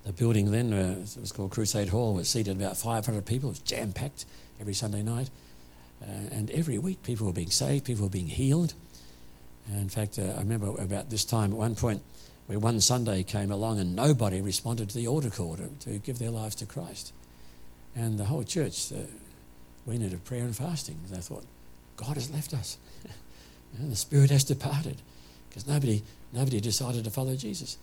[0.04, 3.48] The building then, uh, it was called Crusade Hall, was seated about 500 people.
[3.48, 4.26] It was jam packed
[4.60, 5.30] every Sunday night.
[6.02, 8.74] Uh, and every week, people were being saved, people were being healed.
[9.66, 12.02] And in fact, uh, I remember about this time at one point,
[12.46, 16.18] where one Sunday came along and nobody responded to the altar call to, to give
[16.18, 17.14] their lives to Christ.
[17.96, 18.96] And the whole church uh,
[19.86, 20.98] went into prayer and fasting.
[21.08, 21.44] They thought,
[21.96, 22.76] God has left us.
[23.78, 25.00] the Spirit has departed
[25.48, 26.02] because nobody,
[26.32, 27.78] nobody decided to follow Jesus.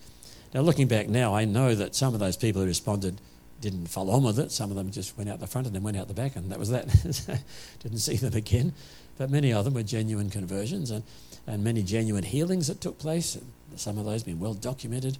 [0.54, 3.20] Now, looking back now, I know that some of those people who responded
[3.62, 4.50] didn't follow on with it.
[4.50, 6.50] Some of them just went out the front and then went out the back, and
[6.50, 6.88] that was that.
[7.82, 8.74] didn't see them again.
[9.16, 11.04] But many of them were genuine conversions and,
[11.46, 13.38] and many genuine healings that took place.
[13.76, 15.16] Some of those been well documented.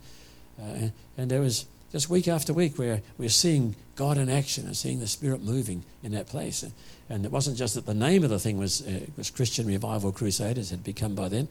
[0.61, 4.77] Uh, and there was just week after week where we're seeing God in action and
[4.77, 6.65] seeing the Spirit moving in that place.
[7.09, 10.13] And it wasn't just that the name of the thing was, uh, was Christian Revival
[10.13, 11.49] Crusaders, had become by then,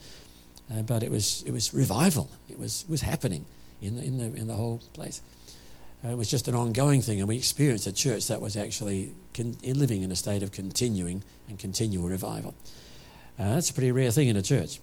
[0.71, 2.29] uh, but it was, it was revival.
[2.49, 3.45] It was, was happening
[3.81, 5.21] in the, in, the, in the whole place.
[6.03, 9.13] Uh, it was just an ongoing thing, and we experienced a church that was actually
[9.33, 12.55] con- living in a state of continuing and continual revival.
[13.37, 14.79] Uh, that's a pretty rare thing in a church.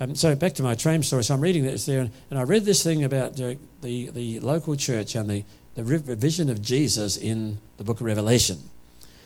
[0.00, 1.22] Um, so back to my tram story.
[1.22, 4.74] So I'm reading this there, and I read this thing about the, the, the local
[4.74, 5.44] church and the,
[5.74, 8.58] the vision of Jesus in the book of Revelation.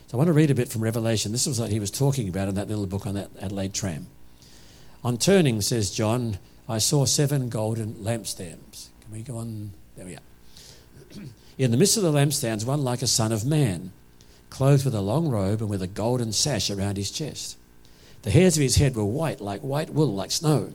[0.08, 1.32] So I want to read a bit from Revelation.
[1.32, 4.06] This was what he was talking about in that little book on that Adelaide tram.
[5.02, 8.88] On turning, says John, I saw seven golden lampstands.
[9.00, 9.70] Can we go on?
[9.96, 11.22] There we are.
[11.58, 13.92] In the midst of the lampstands, one like a son of man,
[14.50, 17.56] clothed with a long robe and with a golden sash around his chest.
[18.22, 20.72] The hairs of his head were white, like white wool, like snow.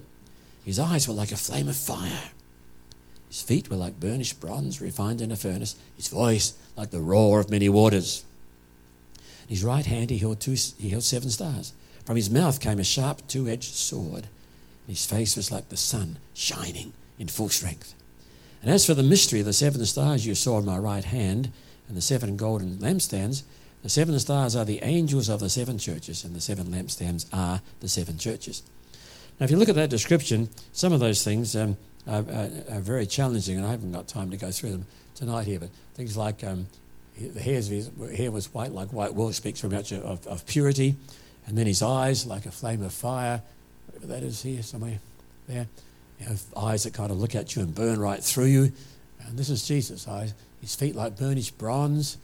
[0.63, 2.31] His eyes were like a flame of fire.
[3.27, 5.75] His feet were like burnished bronze refined in a furnace.
[5.97, 8.23] His voice like the roar of many waters.
[9.43, 11.73] In his right hand he held, two, he held seven stars.
[12.05, 14.27] From his mouth came a sharp two edged sword.
[14.91, 17.95] His face was like the sun, shining in full strength.
[18.61, 21.49] And as for the mystery of the seven stars you saw in my right hand
[21.87, 23.43] and the seven golden lampstands,
[23.83, 27.61] the seven stars are the angels of the seven churches, and the seven lampstands are
[27.79, 28.63] the seven churches.
[29.39, 32.81] Now, if you look at that description, some of those things um, are, are, are,
[32.81, 36.17] very challenging, and I haven't got time to go through them tonight here, but things
[36.17, 36.67] like um,
[37.17, 40.97] the hairs his hair was white like white wool, speaks very much of, of purity,
[41.47, 43.41] and then his eyes like a flame of fire,
[44.07, 44.99] that is here somewhere
[45.47, 45.67] there.
[46.19, 48.71] You have eyes that kind of look at you and burn right through you.
[49.25, 50.33] And this is Jesus' eyes.
[50.61, 52.17] His feet like burnished bronze,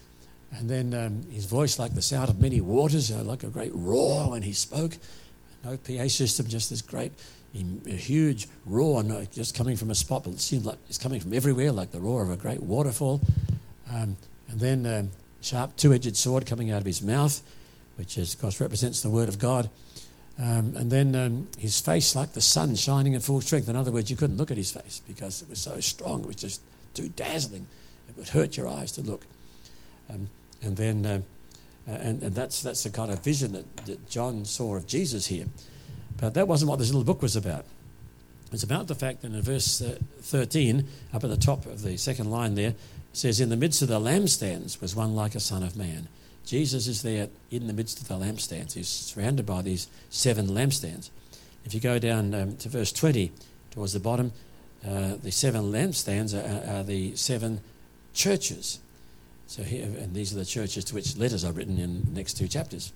[0.52, 4.30] and then um, his voice like the sound of many waters, like a great roar
[4.32, 4.98] when he spoke.
[5.64, 7.12] No PA system, just this great,
[7.54, 9.04] huge roar,
[9.34, 12.00] just coming from a spot, but it seemed like it's coming from everywhere, like the
[12.00, 13.22] roar of a great waterfall.
[13.92, 14.18] Um,
[14.50, 15.10] and then um,
[15.42, 17.42] sharp two-edged sword coming out of his mouth.
[17.98, 19.70] which is, of course represents the Word of God.
[20.40, 23.70] Um, and then um, his face like the sun shining in full strength.
[23.70, 26.22] In other words, you couldn't look at his face because it was so strong.
[26.22, 26.62] It was just
[26.94, 27.66] too dazzling.
[28.08, 29.26] It would hurt your eyes to look.
[30.10, 30.30] Um,
[30.62, 31.22] and then, uh,
[31.88, 35.46] and, and that's, that's the kind of vision that, that John saw of Jesus here.
[36.18, 37.66] But that wasn't what this little book was about.
[38.52, 41.98] It's about the fact that in verse uh, 13, up at the top of the
[41.98, 42.76] second line there,
[43.12, 46.08] says, In the midst of the lampstands was one like a son of man.
[46.48, 48.74] Jesus is there in the midst of the lampstands.
[48.74, 51.10] He's surrounded by these seven lampstands.
[51.66, 53.34] If you go down um, to verse 20,
[53.72, 54.32] towards the bottom,
[54.88, 57.60] uh, the seven lampstands are, are, the seven
[58.14, 58.80] churches.
[59.48, 62.36] So here, and these are the churches to which letters are written in the next
[62.36, 62.94] two chapters.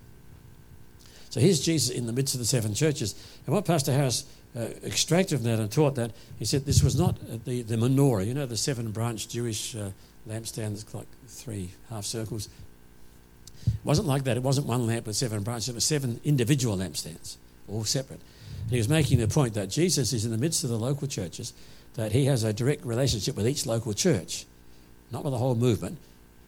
[1.29, 3.15] So here's Jesus in the midst of the seven churches.
[3.45, 4.23] And what Pastor Harris
[4.55, 8.25] uh, extracted from that and taught that, he said this was not the, the menorah,
[8.25, 9.89] you know, the seven branch Jewish uh,
[10.25, 12.47] lampstands, like three half circles.
[13.65, 14.37] It wasn't like that.
[14.37, 15.69] It wasn't one lamp with seven branches.
[15.69, 17.37] It was seven individual lampstands,
[17.67, 18.19] all separate.
[18.63, 21.07] And he was making the point that Jesus is in the midst of the local
[21.07, 21.53] churches,
[21.95, 24.45] that he has a direct relationship with each local church,
[25.11, 25.97] not with the whole movement,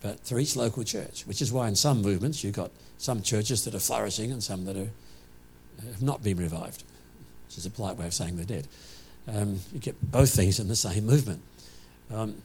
[0.01, 3.65] but through each local church, which is why in some movements you've got some churches
[3.65, 4.89] that are flourishing and some that are,
[5.85, 6.83] have not been revived,
[7.47, 8.67] which is a polite way of saying they're dead.
[9.27, 11.41] Um, you get both things in the same movement.
[12.13, 12.35] Um,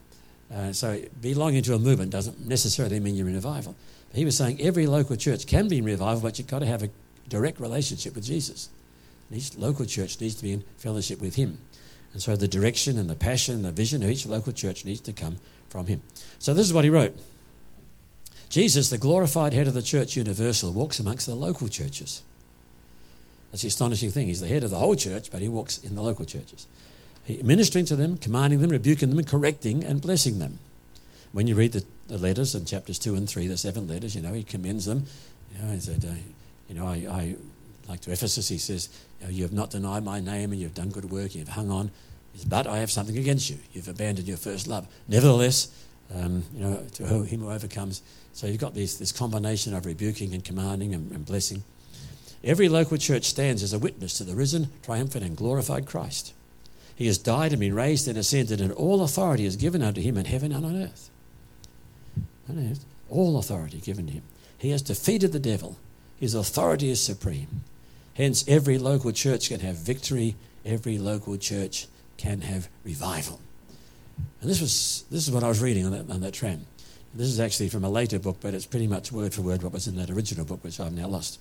[0.53, 3.75] uh, so belonging to a movement doesn't necessarily mean you're in revival.
[4.13, 6.83] He was saying every local church can be in revival, but you've got to have
[6.83, 6.89] a
[7.27, 8.69] direct relationship with Jesus.
[9.29, 11.59] And each local church needs to be in fellowship with Him.
[12.13, 15.01] And so the direction and the passion and the vision of each local church needs
[15.01, 15.37] to come
[15.69, 16.01] from Him.
[16.39, 17.15] So this is what he wrote
[18.49, 22.23] Jesus, the glorified head of the church universal, walks amongst the local churches.
[23.51, 24.27] That's the astonishing thing.
[24.27, 26.67] He's the head of the whole church, but he walks in the local churches.
[27.23, 30.59] He, ministering to them, commanding them, rebuking them, correcting and blessing them.
[31.31, 34.21] When you read the, the letters in chapters 2 and 3, the seven letters, you
[34.21, 35.05] know, he commends them.
[35.53, 36.13] You know, he said, uh,
[36.67, 37.35] you know, I, I,
[37.87, 40.75] like to Ephesus, he says, you, know, you have not denied my name and you've
[40.75, 41.89] done good work, you've hung on,
[42.47, 43.57] but I have something against you.
[43.73, 44.87] You've abandoned your first love.
[45.07, 45.69] Nevertheless,
[46.15, 48.01] um, you know, to him who overcomes.
[48.33, 51.63] So you've got this, this combination of rebuking and commanding and, and blessing.
[52.43, 56.33] Every local church stands as a witness to the risen, triumphant, and glorified Christ.
[56.95, 60.17] He has died and been raised and ascended, and all authority is given unto him
[60.17, 61.09] in heaven and on earth.
[63.09, 64.23] All authority given to him.
[64.57, 65.77] He has defeated the devil.
[66.19, 67.63] His authority is supreme.
[68.15, 70.35] Hence, every local church can have victory.
[70.65, 71.87] Every local church
[72.17, 73.39] can have revival.
[74.41, 76.65] And this was this is what I was reading on that, on that tram.
[77.13, 79.73] This is actually from a later book, but it's pretty much word for word what
[79.73, 81.39] was in that original book, which I've now lost.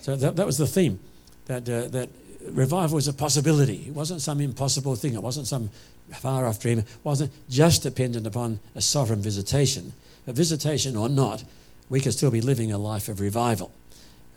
[0.00, 0.98] So that, that was the theme,
[1.46, 2.08] that, uh, that
[2.46, 3.84] revival was a possibility.
[3.88, 5.14] It wasn't some impossible thing.
[5.14, 5.70] It wasn't some
[6.12, 6.80] far off dream.
[6.80, 9.92] It wasn't just dependent upon a sovereign visitation.
[10.26, 11.44] A visitation or not,
[11.88, 13.72] we can still be living a life of revival,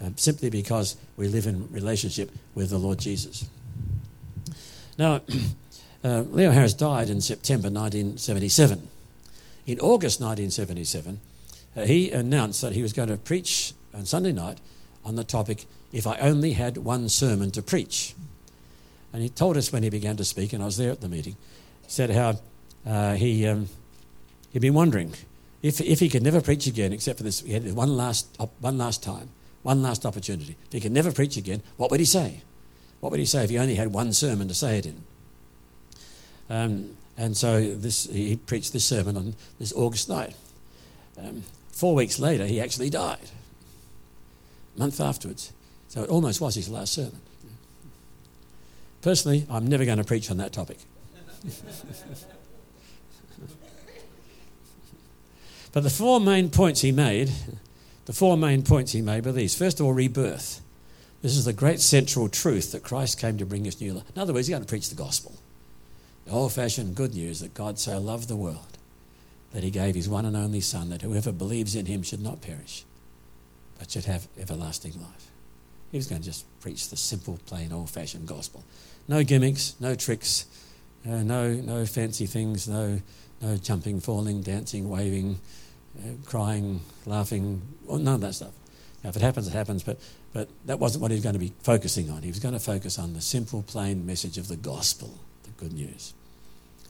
[0.02, 3.46] uh, simply because we live in relationship with the Lord Jesus.
[4.98, 5.22] Now,
[6.04, 8.88] uh, Leo Harris died in September 1977.
[9.68, 11.20] In August 1977,
[11.76, 14.60] uh, he announced that he was going to preach on Sunday night
[15.04, 18.16] on the topic, If I Only Had One Sermon to Preach.
[19.14, 21.10] And he told us when he began to speak, and I was there at the
[21.10, 21.36] meeting,
[21.84, 22.40] he said how
[22.86, 23.68] uh, he, um,
[24.52, 25.14] he'd been wondering
[25.62, 28.28] if, if he could never preach again, except for this, he had one last,
[28.60, 29.30] one last time,
[29.64, 30.56] one last opportunity.
[30.68, 32.42] If he could never preach again, what would he say?
[33.00, 35.04] What would he say if he only had one sermon to say it in?
[36.50, 40.36] Um, and so this, he preached this sermon on this August night.
[41.18, 43.30] Um, four weeks later, he actually died.
[44.78, 45.54] Month afterwards.
[45.88, 47.20] So it almost was his last sermon.
[49.02, 50.78] Personally, I'm never going to preach on that topic.
[55.74, 57.32] but the four main points he made,
[58.06, 59.56] the four main points he made were these.
[59.56, 60.62] First of all, rebirth.
[61.22, 64.10] This is the great central truth that Christ came to bring us new life.
[64.16, 65.34] In other words, he's going to preach the gospel.
[66.26, 68.78] The old fashioned good news that God so loved the world
[69.54, 72.42] that he gave his one and only Son, that whoever believes in him should not
[72.42, 72.86] perish,
[73.82, 75.32] but should have everlasting life.
[75.92, 78.64] He was going to just preach the simple, plain, old fashioned gospel.
[79.08, 80.46] No gimmicks, no tricks,
[81.04, 83.02] uh, no, no fancy things, no,
[83.42, 85.40] no jumping, falling, dancing, waving,
[85.98, 88.54] uh, crying, laughing, none of that stuff.
[89.04, 89.98] Now, if it happens, it happens, but,
[90.32, 92.22] but that wasn't what he was going to be focusing on.
[92.22, 95.74] He was going to focus on the simple, plain message of the gospel the good
[95.74, 96.14] news,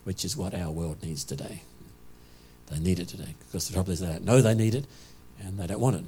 [0.03, 1.61] which is what our world needs today.
[2.69, 4.87] They need it today because the trouble is they don't know they need it
[5.39, 6.03] and they don't want it.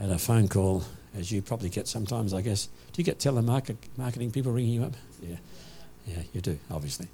[0.00, 0.82] Had a phone call,
[1.14, 2.66] as you probably get sometimes, I guess.
[2.92, 4.94] Do you get telemarketing people ringing you up?
[5.22, 5.36] Yeah,
[6.06, 7.06] yeah, you do, obviously.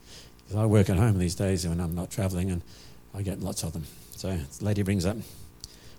[0.45, 2.63] Because I work at home these days when I'm not travelling and
[3.13, 3.85] I get lots of them.
[4.13, 5.17] So the lady rings up.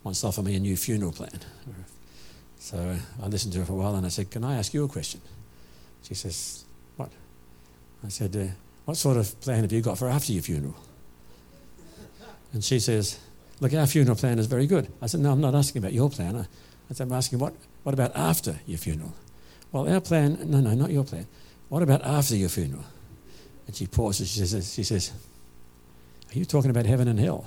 [0.04, 1.42] wants to offer me a new funeral plan.
[2.60, 4.86] So I listened to her for a while and I said, Can I ask you
[4.86, 5.20] a question?
[6.04, 6.64] She says,
[6.96, 7.12] What?
[8.06, 8.54] I said, uh,
[8.86, 10.76] What sort of plan have you got for after your funeral?
[12.54, 13.20] And she says,
[13.60, 14.88] Look, our funeral plan is very good.
[15.02, 16.48] I said, No, I'm not asking about your plan.
[16.94, 17.54] Said, I'm asking, what,
[17.84, 19.14] what about after your funeral?
[19.72, 21.28] Well, our plan, no, no, not your plan.
[21.70, 22.84] What about after your funeral?
[23.66, 24.32] And she pauses.
[24.32, 25.12] She says, she says
[26.34, 27.46] Are you talking about heaven and hell?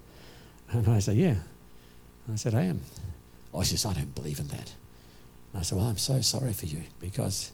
[0.70, 1.36] and I said, Yeah.
[2.30, 2.82] I said, I am.
[3.54, 4.74] Oh, she says, I don't believe in that.
[5.52, 7.52] And I said, Well, I'm so sorry for you because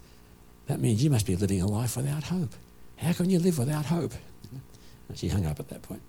[0.66, 2.52] that means you must be living a life without hope.
[2.96, 4.14] How can you live without hope?
[5.08, 6.02] And she hung up at that point.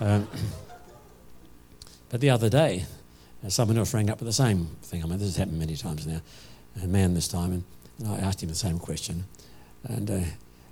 [0.00, 0.28] Um,
[2.10, 2.84] but the other day,
[3.52, 5.02] someone else rang up with the same thing.
[5.02, 6.20] I mean, this has happened many times now.
[6.82, 7.64] A man this time, and,
[7.98, 9.24] and I asked him the same question.
[9.84, 10.20] And uh,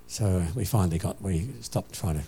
[0.06, 2.24] so we finally got, we stopped trying to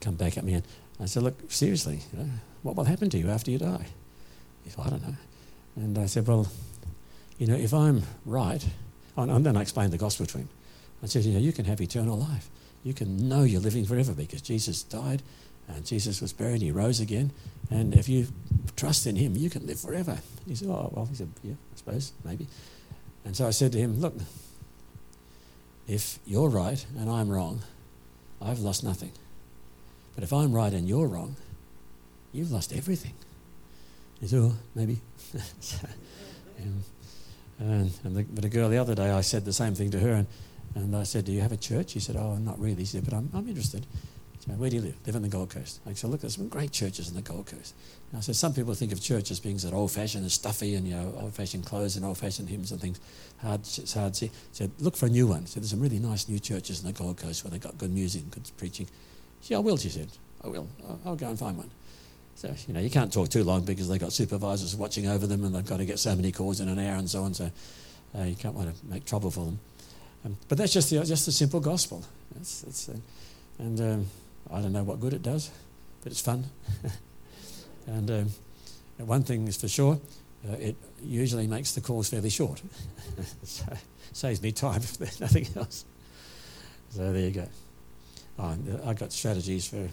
[0.00, 0.54] come back at me.
[0.54, 0.64] And
[1.00, 2.30] I said, Look, seriously, you know,
[2.62, 3.86] what will happen to you after you die?
[4.64, 5.16] He said, I don't know.
[5.76, 6.46] And I said, Well,
[7.38, 8.64] you know, if I'm right,
[9.16, 10.48] and then I explained the gospel to him.
[11.02, 12.48] I said, You know, you can have eternal life.
[12.84, 15.22] You can know you're living forever because Jesus died
[15.68, 17.30] and Jesus was buried, he rose again.
[17.70, 18.28] And if you
[18.76, 20.18] trust in him, you can live forever.
[20.46, 22.46] He said, Oh, well, he said, Yeah, I suppose, maybe.
[23.24, 24.14] And so I said to him, Look,
[25.86, 27.60] if you're right and I'm wrong,
[28.40, 29.12] I've lost nothing.
[30.14, 31.36] But if I'm right and you're wrong,
[32.32, 33.14] you've lost everything.
[34.20, 35.00] He said, Oh, maybe.
[35.32, 35.42] and,
[36.64, 36.84] um,
[37.60, 40.00] and, and the, but a girl the other day, I said the same thing to
[40.00, 40.12] her.
[40.12, 40.26] And,
[40.74, 41.90] and I said, Do you have a church?
[41.90, 42.84] She said, Oh, not really.
[42.84, 43.86] She said, But I'm, I'm interested.
[44.56, 44.96] Where do you live?
[45.06, 45.80] Live on the Gold Coast.
[45.86, 47.74] I said, look, there's some great churches on the Gold Coast.
[48.10, 50.74] And I said, some people think of church as being sort of old-fashioned and stuffy
[50.74, 52.98] and, you know, old-fashioned clothes and old-fashioned hymns and things.
[53.42, 54.30] Hard, it's hard to see.
[54.52, 55.46] said, look for a new one.
[55.46, 57.92] said, there's some really nice new churches on the Gold Coast where they've got good
[57.92, 58.88] music and good preaching.
[59.42, 60.08] She I will, she said.
[60.42, 60.66] I will.
[60.88, 61.70] I'll, I'll go and find one.
[62.34, 65.44] So, you know, you can't talk too long because they've got supervisors watching over them
[65.44, 67.34] and they've got to get so many calls in an hour and so on.
[67.34, 67.50] So
[68.18, 69.60] uh, you can't want to make trouble for them.
[70.24, 72.04] Um, but that's just the, just the simple gospel.
[72.34, 72.96] That's, that's, uh,
[73.58, 73.80] and...
[73.80, 74.06] Um,
[74.52, 75.50] I don't know what good it does,
[76.02, 76.44] but it's fun.
[77.86, 78.28] and um,
[78.98, 79.98] one thing is for sure,
[80.48, 82.62] uh, it usually makes the calls fairly short.
[83.42, 83.64] so
[84.12, 85.84] saves me time if there's nothing else.
[86.90, 87.48] So there you go.
[88.38, 88.56] Oh,
[88.86, 89.88] I've got strategies for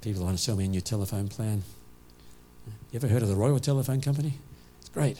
[0.00, 1.62] people who want to sell me a new telephone plan.
[2.92, 4.34] You ever heard of the Royal Telephone Company?
[4.80, 5.18] It's great.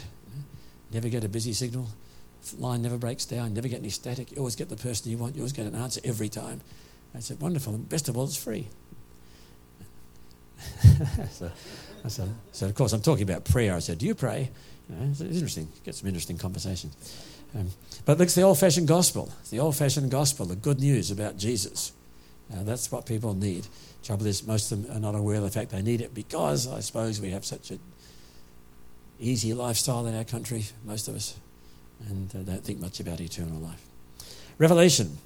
[0.92, 1.88] Never get a busy signal.
[2.59, 3.55] Line never breaks down.
[3.55, 4.30] Never get any static.
[4.30, 5.34] You always get the person you want.
[5.34, 6.60] You always get an answer every time.
[7.15, 7.73] I said, wonderful.
[7.78, 8.66] Best of all, it's free.
[11.31, 11.51] so,
[12.05, 13.74] I said, so, of course, I'm talking about prayer.
[13.74, 14.51] I said, do you pray?
[14.89, 15.69] You know, it's interesting.
[15.85, 16.91] Get some interesting conversation.
[17.55, 17.69] Um,
[18.05, 19.32] but it's the old-fashioned gospel.
[19.41, 21.93] It's the old-fashioned gospel, the good news about Jesus.
[22.53, 23.66] Uh, that's what people need.
[24.03, 26.66] Trouble is, most of them are not aware of the fact they need it because
[26.66, 27.81] I suppose we have such an
[29.19, 31.39] easy lifestyle in our country, most of us,
[32.09, 33.82] and uh, don't think much about eternal life.
[34.59, 35.16] Revelation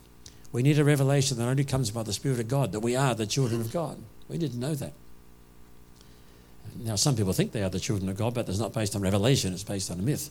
[0.52, 3.14] we need a revelation that only comes by the Spirit of God, that we are
[3.14, 3.98] the children of God.
[4.28, 4.92] We didn't know that.
[6.76, 9.02] Now, some people think they are the children of God, but it's not based on
[9.02, 10.30] revelation, it's based on a myth.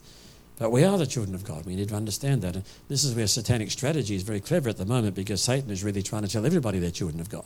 [0.58, 1.66] But we are the children of God.
[1.66, 2.56] We need to understand that.
[2.56, 5.84] And this is where satanic strategy is very clever at the moment because Satan is
[5.84, 7.46] really trying to tell everybody they're children of God.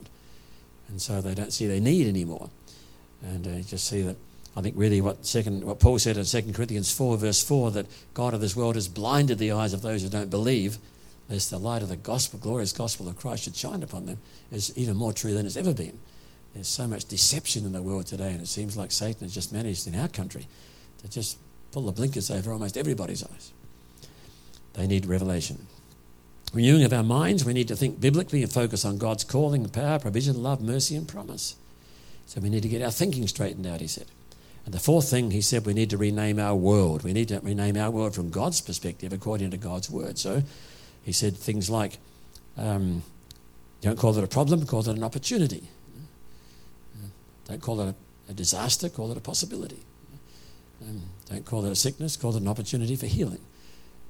[0.87, 2.49] And so they don't see their need anymore.
[3.21, 4.15] And uh, just see that
[4.55, 7.85] I think really what second what Paul said in 2 Corinthians 4, verse 4, that
[8.13, 10.77] God of this world has blinded the eyes of those who don't believe
[11.31, 14.17] as the light of the gospel, glorious gospel of Christ should shine upon them,
[14.51, 15.97] is even more true than it's ever been.
[16.53, 19.53] There's so much deception in the world today, and it seems like Satan has just
[19.53, 20.47] managed in our country
[21.01, 21.37] to just
[21.71, 23.53] pull the blinkers over almost everybody's eyes.
[24.73, 25.67] They need revelation.
[26.53, 29.99] Renewing of our minds, we need to think biblically and focus on God's calling, power,
[29.99, 31.55] provision, love, mercy, and promise.
[32.25, 34.07] So we need to get our thinking straightened out, he said.
[34.65, 37.03] And the fourth thing, he said, we need to rename our world.
[37.03, 40.19] We need to rename our world from God's perspective according to God's word.
[40.19, 40.43] So
[41.03, 41.97] he said things like,
[42.57, 43.03] um,
[43.81, 45.69] don't call it a problem, call it an opportunity.
[47.47, 47.95] Don't call it
[48.27, 49.79] a, a disaster, call it a possibility.
[50.81, 53.41] Um, don't call it a sickness, call it an opportunity for healing.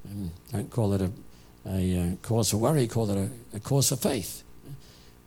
[0.10, 1.12] Um, don't call it a,
[1.66, 4.44] a, a, uh, cause for worry, call it a, a cause for faith.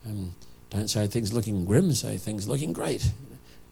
[0.06, 0.34] Um,
[0.70, 3.10] don't say things looking grim, say things looking great.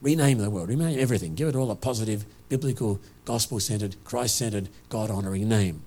[0.00, 1.34] Rename the world, rename everything.
[1.34, 5.82] Give it all a positive, biblical, gospel centered, Christ centered, God honoring name.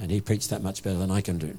[0.00, 1.58] And he preached that much better than I can do.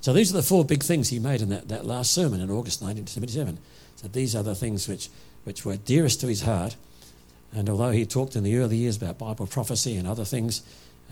[0.00, 2.50] So these are the four big things he made in that, that last sermon in
[2.50, 3.58] August 1977.
[3.96, 5.08] So these are the things which,
[5.44, 6.76] which were dearest to his heart.
[7.52, 10.62] And although he talked in the early years about Bible prophecy and other things,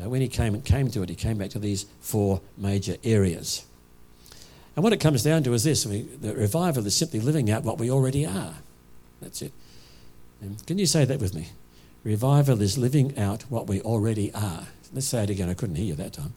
[0.02, 2.96] uh, when he came, and came to it, he came back to these four major
[3.02, 3.64] areas.
[4.76, 7.64] And what it comes down to is this we, the revival is simply living out
[7.64, 8.54] what we already are.
[9.22, 9.52] That's it.
[10.42, 11.48] Um, can you say that with me?
[12.04, 14.66] Revival is living out what we already are.
[14.96, 15.50] Let's say it again.
[15.50, 16.32] I couldn't hear you that time.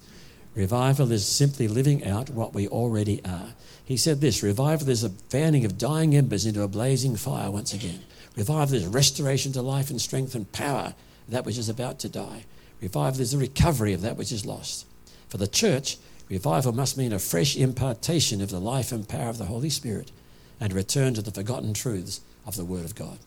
[0.53, 3.53] Revival is simply living out what we already are.
[3.85, 7.73] He said this Revival is a fanning of dying embers into a blazing fire once
[7.73, 8.01] again.
[8.35, 10.93] Revival is restoration to life and strength and power,
[11.29, 12.43] that which is about to die.
[12.81, 14.85] Revival is the recovery of that which is lost.
[15.29, 15.95] For the church,
[16.27, 20.11] revival must mean a fresh impartation of the life and power of the Holy Spirit
[20.59, 23.19] and return to the forgotten truths of the Word of God.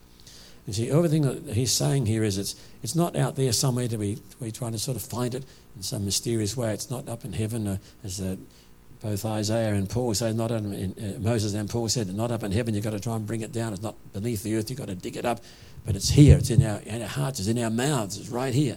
[0.66, 3.98] You see, everything that he's saying here is it's, it's not out there somewhere to
[3.98, 5.44] be we're trying to sort of find it
[5.76, 6.72] in some mysterious way.
[6.72, 8.36] It's not up in heaven, uh, as uh,
[9.02, 10.32] both Isaiah and Paul say.
[10.32, 12.74] Not in, uh, Moses and Paul said, not up in heaven.
[12.74, 13.72] You've got to try and bring it down.
[13.72, 14.70] It's not beneath the earth.
[14.70, 15.40] You've got to dig it up.
[15.84, 16.38] But it's here.
[16.38, 17.40] It's in our, in our hearts.
[17.40, 18.16] It's in our mouths.
[18.16, 18.76] It's right here.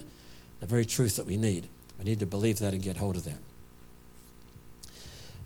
[0.58, 1.68] The very truth that we need.
[1.98, 3.38] We need to believe that and get hold of that.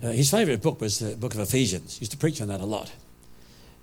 [0.03, 1.99] Uh, his favourite book was the book of Ephesians.
[1.99, 2.91] He used to preach on that a lot.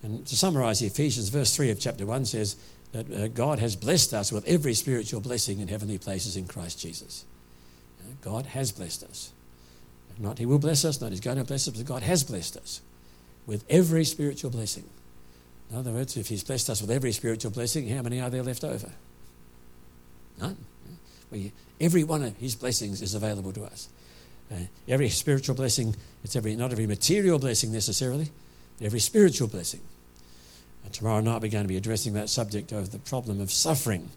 [0.04, 2.56] And to summarize Ephesians, verse 3 of chapter 1 says
[2.92, 6.80] that uh, God has blessed us with every spiritual blessing in heavenly places in Christ
[6.80, 7.26] Jesus.
[8.00, 9.32] Uh, God has blessed us.
[10.20, 12.58] Not He will bless us, not He's going to bless us, but God has blessed
[12.58, 12.82] us
[13.46, 14.86] with every spiritual blessing.
[15.70, 18.44] In other words, if He's blessed us with every spiritual blessing, how many are there
[18.44, 18.92] left over?
[20.40, 20.58] None.
[21.32, 21.52] We,
[21.82, 23.90] every one of His blessings is available to us.
[24.52, 24.56] Uh,
[24.88, 28.32] every spiritual blessing, it's every, not every material blessing necessarily,
[28.82, 29.82] every spiritual blessing.
[30.84, 34.10] And tomorrow night we're going to be addressing that subject of the problem of suffering.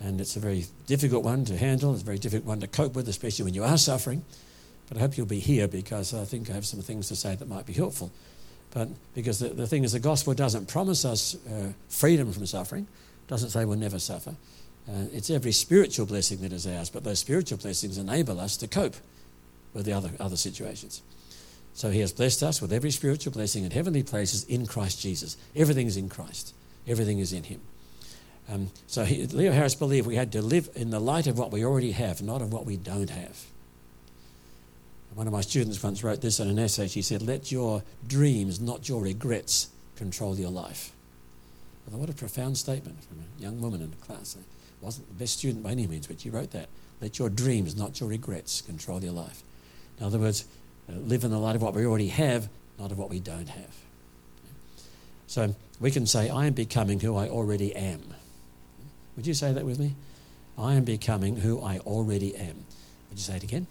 [0.00, 2.94] And it's a very difficult one to handle, it's a very difficult one to cope
[2.94, 4.24] with, especially when you are suffering.
[4.88, 7.34] But I hope you'll be here because I think I have some things to say
[7.34, 8.10] that might be helpful.
[8.72, 12.86] But because the, the thing is, the gospel doesn't promise us uh, freedom from suffering,
[13.28, 14.34] doesn't say we'll never suffer.
[14.88, 18.66] Uh, it's every spiritual blessing that is ours, but those spiritual blessings enable us to
[18.66, 18.96] cope
[19.74, 21.02] with the other, other situations.
[21.74, 25.36] So he has blessed us with every spiritual blessing in heavenly places in Christ Jesus.
[25.56, 26.54] Everything is in Christ,
[26.86, 27.60] everything is in him.
[28.50, 31.52] Um, so he, Leo Harris believed we had to live in the light of what
[31.52, 33.46] we already have, not of what we don't have.
[35.14, 36.88] One of my students once wrote this in an essay.
[36.88, 40.92] She said, Let your dreams, not your regrets, control your life.
[41.90, 44.36] Thought, what a profound statement from a young woman in the class.
[44.80, 46.68] Wasn't the best student by any means, but she wrote that.
[47.00, 49.42] Let your dreams, not your regrets, control your life.
[49.98, 50.46] In other words,
[50.88, 52.48] Uh, live in the light of what we already have,
[52.78, 53.76] not of what we don't have.
[55.26, 58.02] So we can say, I am becoming who I already am.
[59.16, 59.94] Would you say that with me?
[60.58, 62.64] I am becoming who I already am.
[63.10, 63.66] Would you say it again?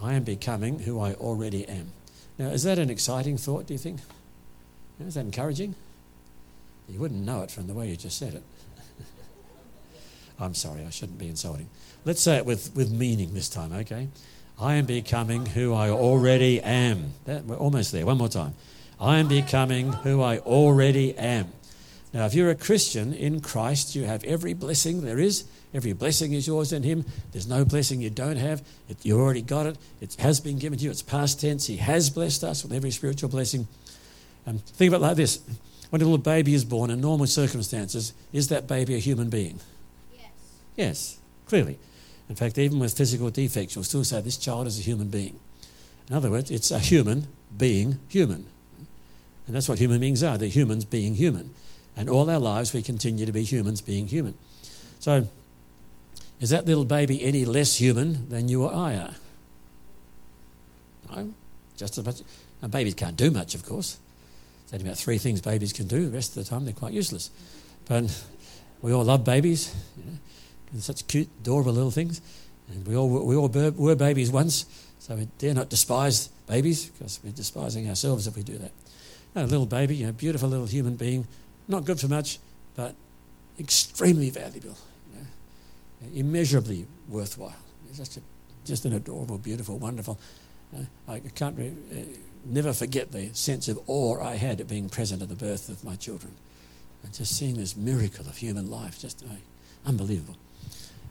[0.00, 1.92] I am becoming who I already am.
[2.38, 4.00] Now, is that an exciting thought, do you think?
[5.00, 5.74] Is that encouraging?
[6.88, 8.42] You wouldn't know it from the way you just said it.
[10.40, 11.68] I'm sorry, I shouldn't be insulting.
[12.04, 14.08] Let's say it with, with meaning this time, okay?
[14.58, 17.14] I am becoming who I already am.
[17.24, 18.06] That, we're almost there.
[18.06, 18.54] One more time.
[19.00, 21.52] I am becoming who I already am.
[22.12, 25.44] Now, if you're a Christian in Christ, you have every blessing there is.
[25.74, 27.04] Every blessing is yours in Him.
[27.32, 28.62] There's no blessing you don't have.
[28.88, 29.76] It, you already got it.
[30.00, 30.90] It has been given to you.
[30.90, 31.66] It's past tense.
[31.66, 33.66] He has blessed us with every spiritual blessing.
[34.46, 35.40] Um, think about it like this
[35.94, 39.60] when a little baby is born in normal circumstances, is that baby a human being?
[40.12, 40.30] Yes.
[40.74, 41.78] Yes, clearly.
[42.28, 45.38] In fact, even with physical defects, you'll still say this child is a human being.
[46.08, 47.26] In other words, it's a human
[47.56, 48.46] being human.
[49.46, 50.38] And that's what human beings are.
[50.38, 51.50] They're humans being human.
[51.96, 54.34] And all our lives, we continue to be humans being human.
[55.00, 55.28] So,
[56.40, 59.14] is that little baby any less human than you or I are?
[61.10, 61.34] No,
[61.76, 62.22] just as much.
[62.62, 63.98] And babies can't do much, of course.
[64.70, 66.06] There's only about three things babies can do.
[66.06, 67.30] The rest of the time, they're quite useless.
[67.86, 68.24] But
[68.82, 69.74] we all love babies.
[69.96, 70.18] You know,
[70.74, 72.20] and such cute, adorable little things.
[72.68, 74.66] And we all, we all were babies once,
[74.98, 78.72] so we dare not despise babies because we're despising ourselves if we do that.
[79.36, 81.26] a little baby, you know, beautiful little human being,
[81.68, 82.38] not good for much,
[82.74, 82.94] but
[83.58, 84.76] extremely valuable,
[85.12, 87.54] you know, immeasurably worthwhile.
[87.94, 88.20] Just, a,
[88.64, 90.18] just an adorable, beautiful, wonderful.
[90.76, 91.96] Uh, I can't re- uh,
[92.44, 95.84] never forget the sense of awe I had at being present at the birth of
[95.84, 96.34] my children.
[97.04, 99.34] And just seeing this miracle of human life, just uh,
[99.86, 100.36] unbelievable.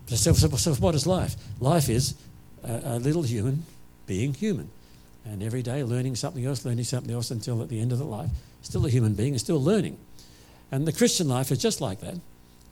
[0.07, 1.35] So, so, so, what is life?
[1.59, 2.15] Life is
[2.63, 3.63] a, a little human
[4.05, 4.69] being human.
[5.25, 8.05] And every day learning something else, learning something else until at the end of the
[8.05, 8.29] life,
[8.61, 9.97] still a human being and still learning.
[10.71, 12.15] And the Christian life is just like that.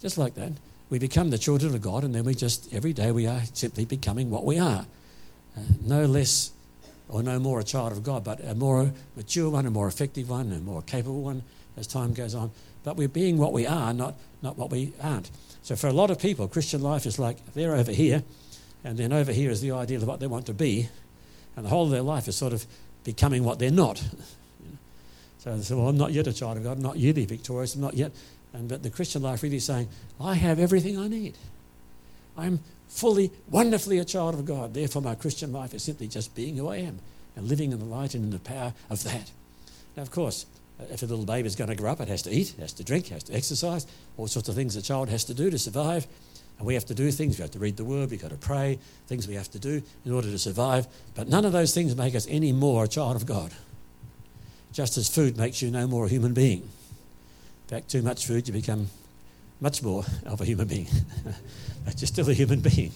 [0.02, 0.52] Just like that.
[0.90, 3.86] We become the children of God, and then we just, every day, we are simply
[3.86, 4.86] becoming what we are.
[5.56, 6.52] Uh, no less
[7.08, 10.30] or no more a child of God, but a more mature one, a more effective
[10.30, 11.44] one, a more capable one
[11.78, 12.52] as time goes on.
[12.84, 15.30] But we're being what we are, not, not what we aren't.
[15.63, 18.23] So for a lot of people, Christian life is like they're over here,
[18.83, 20.89] and then over here is the ideal of what they want to be,
[21.55, 22.65] and the whole of their life is sort of
[23.03, 24.03] becoming what they're not.
[25.39, 27.75] so they say, well, I'm not yet a child of God, I'm not yet victorious,
[27.75, 28.11] I'm not yet.
[28.53, 29.88] And but the Christian life really is saying,
[30.19, 31.38] I have everything I need.
[32.38, 32.59] I'm
[32.89, 34.73] fully, wonderfully a child of God.
[34.73, 36.99] Therefore, my Christian life is simply just being who I am
[37.35, 39.31] and living in the light and in the power of that.
[39.95, 40.45] Now, of course,
[40.90, 42.84] if a little baby is going to grow up, it has to eat, has to
[42.84, 43.86] drink, has to exercise,
[44.18, 46.08] all sorts of things a child has to do to survive.
[46.58, 47.38] And we have to do things.
[47.38, 48.78] We have to read the word, we've got to pray,
[49.08, 50.88] things we have to do in order to survive.
[51.16, 53.52] But none of those things make us any more a child of God.
[54.72, 56.62] Just as food makes you no more a human being.
[56.62, 58.90] In fact, too much food, you become
[59.60, 60.88] much more of a human being.
[61.86, 62.91] but you're still a human being.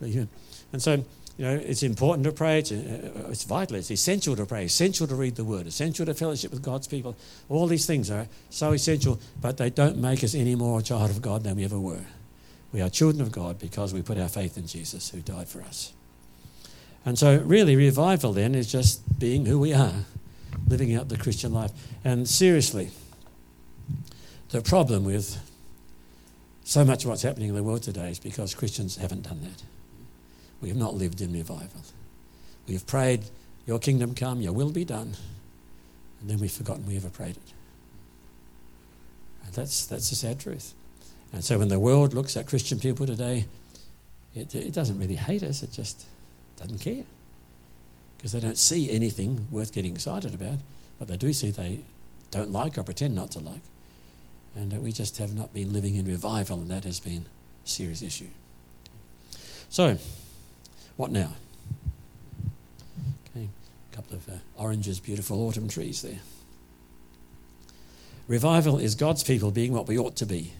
[0.72, 1.04] And so,
[1.40, 2.58] you know, it's important to pray.
[2.58, 3.76] It's, uh, it's vital.
[3.76, 4.66] It's essential to pray.
[4.66, 5.66] Essential to read the Word.
[5.66, 7.16] Essential to fellowship with God's people.
[7.48, 11.08] All these things are so essential, but they don't make us any more a child
[11.08, 12.04] of God than we ever were.
[12.74, 15.62] We are children of God because we put our faith in Jesus who died for
[15.62, 15.94] us.
[17.06, 19.94] And so, really, revival then is just being who we are,
[20.68, 21.72] living out the Christian life.
[22.04, 22.90] And seriously,
[24.50, 25.38] the problem with
[26.64, 29.62] so much of what's happening in the world today is because Christians haven't done that.
[30.60, 31.82] We have not lived in revival.
[32.66, 33.24] We have prayed,
[33.66, 35.14] Your kingdom come, Your will be done,
[36.20, 37.52] and then we've forgotten we ever prayed it.
[39.44, 40.74] And that's, that's the sad truth.
[41.32, 43.46] And so when the world looks at Christian people today,
[44.34, 46.06] it, it doesn't really hate us, it just
[46.56, 47.04] doesn't care.
[48.16, 50.58] Because they don't see anything worth getting excited about.
[50.98, 51.80] But they do see they
[52.30, 53.62] don't like or pretend not to like.
[54.54, 57.24] And we just have not been living in revival, and that has been
[57.64, 58.28] a serious issue.
[59.68, 59.96] So,
[61.00, 61.32] what now?
[63.30, 63.48] Okay,
[63.90, 66.20] a couple of uh, oranges, beautiful autumn trees there.
[68.28, 70.52] Revival is God's people being what we ought to be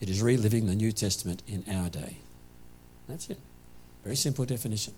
[0.00, 2.18] it is reliving the New Testament in our day.
[3.08, 3.38] That's it.
[4.04, 4.92] Very simple definition.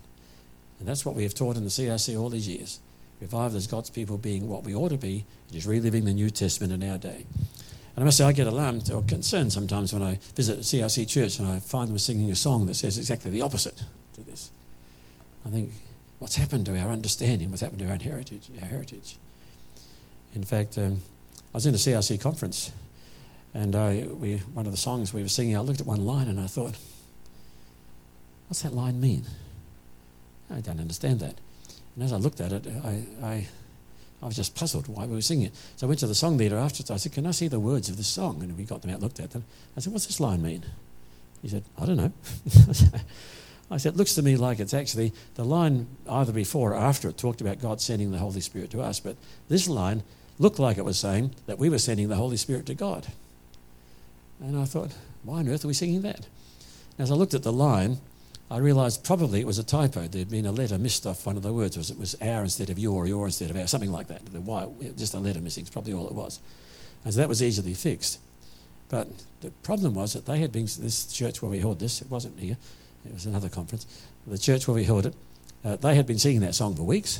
[0.79, 2.79] And that's what we have taught in the CRC all these years.
[3.21, 5.25] Revival is God's people being what we ought to be.
[5.49, 7.25] It is reliving the New Testament in our day.
[7.95, 11.07] And I must say, I get alarmed or concerned sometimes when I visit a CRC
[11.07, 13.83] church and I find them singing a song that says exactly the opposite
[14.13, 14.51] to this.
[15.45, 15.71] I think,
[16.19, 17.49] what's happened to our understanding?
[17.49, 18.49] What's happened to our heritage?
[18.61, 19.17] Our heritage?
[20.35, 21.01] In fact, um,
[21.53, 22.71] I was in a CRC conference
[23.53, 26.27] and I, we, one of the songs we were singing, I looked at one line
[26.27, 26.75] and I thought,
[28.47, 29.25] what's that line mean?
[30.51, 31.35] I don't understand that.
[31.95, 33.47] And as I looked at it, I, I,
[34.21, 35.55] I was just puzzled why we were singing it.
[35.77, 36.91] So I went to the song leader afterwards.
[36.91, 38.41] I said, Can I see the words of this song?
[38.43, 39.45] And we got them out, looked at them.
[39.75, 40.65] I said, What's this line mean?
[41.41, 42.11] He said, I don't know.
[43.71, 47.09] I said, It looks to me like it's actually the line either before or after
[47.09, 48.99] it talked about God sending the Holy Spirit to us.
[48.99, 49.15] But
[49.47, 50.03] this line
[50.39, 53.07] looked like it was saying that we were sending the Holy Spirit to God.
[54.41, 54.91] And I thought,
[55.23, 56.25] why on earth are we singing that?
[56.97, 57.97] As I looked at the line,
[58.49, 60.07] I realised probably it was a typo.
[60.07, 61.77] There'd been a letter missed off one of the words.
[61.77, 64.25] It was our instead of your, your instead of our, something like that.
[64.25, 64.67] The y,
[64.97, 66.39] just a letter missing is probably all it was.
[67.03, 68.19] And so that was easily fixed.
[68.89, 69.07] But
[69.41, 72.39] the problem was that they had been, this church where we held this, it wasn't
[72.39, 72.57] here,
[73.05, 73.85] it was another conference,
[74.27, 75.15] the church where we held it,
[75.63, 77.19] uh, they had been singing that song for weeks,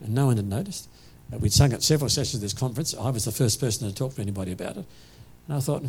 [0.00, 0.88] and no one had noticed.
[1.32, 2.94] Uh, we'd sung it several sessions of this conference.
[2.94, 4.84] I was the first person to talk to anybody about it.
[5.46, 5.84] And I thought,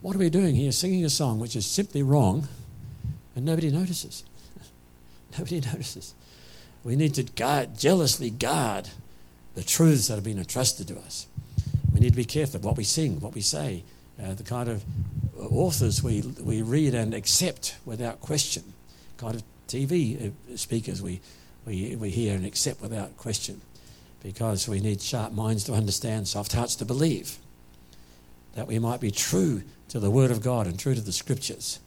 [0.00, 0.72] what are we doing here?
[0.72, 2.48] Singing a song which is simply wrong
[3.36, 4.24] and nobody notices.
[5.38, 6.14] nobody notices.
[6.82, 8.88] We need to guard, jealously guard
[9.54, 11.26] the truths that have been entrusted to us.
[11.92, 13.82] We need to be careful of what we sing, what we say,
[14.22, 14.84] uh, the kind of
[15.38, 18.62] authors we, we read and accept without question,
[19.16, 21.20] kind of TV uh, speakers we,
[21.66, 23.60] we, we hear and accept without question,
[24.22, 27.38] because we need sharp minds to understand, soft hearts to believe,
[28.54, 31.80] that we might be true to the Word of God and true to the Scriptures,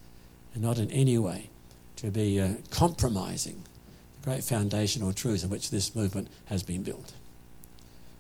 [0.54, 1.50] and not in any way
[1.98, 3.64] to be uh, compromising
[4.22, 7.14] the great foundational truths on which this movement has been built.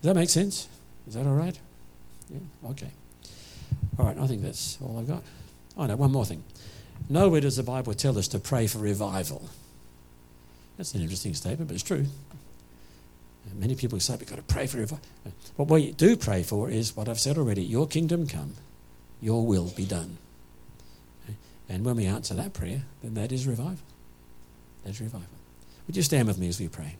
[0.01, 0.67] Does that make sense?
[1.07, 1.57] Is that all right?
[2.29, 2.69] Yeah?
[2.69, 2.91] Okay.
[3.97, 5.23] All right, I think that's all I've got.
[5.77, 6.43] Oh, no, one more thing.
[7.09, 9.49] Nowhere does the Bible tell us to pray for revival.
[10.77, 12.05] That's an interesting statement, but it's true.
[12.31, 15.05] Uh, many people say we've got to pray for revival.
[15.25, 18.53] Uh, what we do pray for is what I've said already your kingdom come
[19.23, 20.17] your will be done.
[21.27, 21.33] Uh,
[21.69, 23.77] and when we answer that prayer, then that is revival.
[24.83, 25.27] That's revival.
[25.87, 26.97] Would you stand with me as we pray?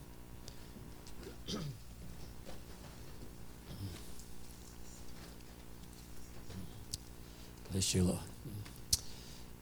[7.73, 8.19] Bless you, Lord.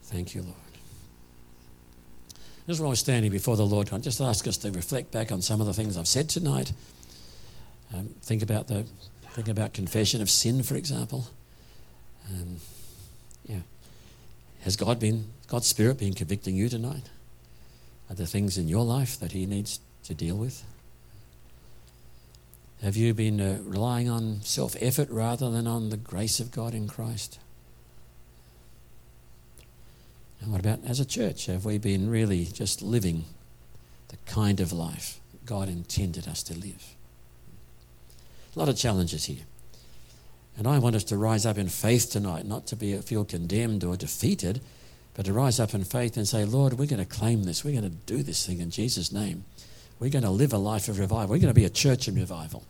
[0.03, 0.55] Thank you, Lord.
[2.79, 5.61] While we're standing before the Lord, I just ask us to reflect back on some
[5.61, 6.73] of the things I've said tonight.
[7.93, 8.85] Um, think about the
[9.31, 11.27] think about confession of sin, for example.
[12.29, 12.57] Um,
[13.45, 13.61] yeah.
[14.63, 17.09] Has God been, God's Spirit been convicting you tonight?
[18.09, 20.63] Are there things in your life that He needs to deal with?
[22.83, 26.73] Have you been uh, relying on self effort rather than on the grace of God
[26.73, 27.39] in Christ?
[30.41, 31.45] And what about as a church?
[31.45, 33.25] Have we been really just living
[34.07, 36.95] the kind of life God intended us to live?
[38.55, 39.45] A lot of challenges here.
[40.57, 43.83] And I want us to rise up in faith tonight, not to be, feel condemned
[43.83, 44.61] or defeated,
[45.13, 47.63] but to rise up in faith and say, Lord, we're going to claim this.
[47.63, 49.45] We're going to do this thing in Jesus' name.
[49.99, 51.29] We're going to live a life of revival.
[51.29, 52.63] We're going to be a church in revival.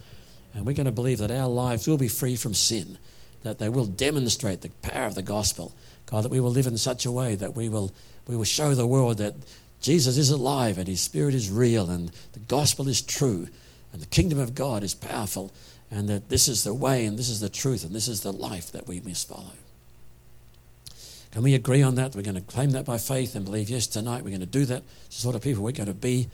[0.53, 2.98] And we're going to believe that our lives will be free from sin,
[3.43, 5.73] that they will demonstrate the power of the gospel.
[6.11, 7.91] God, that we will live in such a way that we will,
[8.27, 9.35] we will show the world that
[9.81, 13.47] Jesus is alive and his spirit is real and the gospel is true
[13.93, 15.51] and the kingdom of God is powerful
[15.89, 18.31] and that this is the way and this is the truth and this is the
[18.31, 19.53] life that we must follow.
[21.31, 22.13] Can we agree on that?
[22.13, 24.65] We're going to claim that by faith and believe, yes, tonight we're going to do
[24.65, 24.83] that.
[25.05, 26.27] It's the sort of people we're going to be.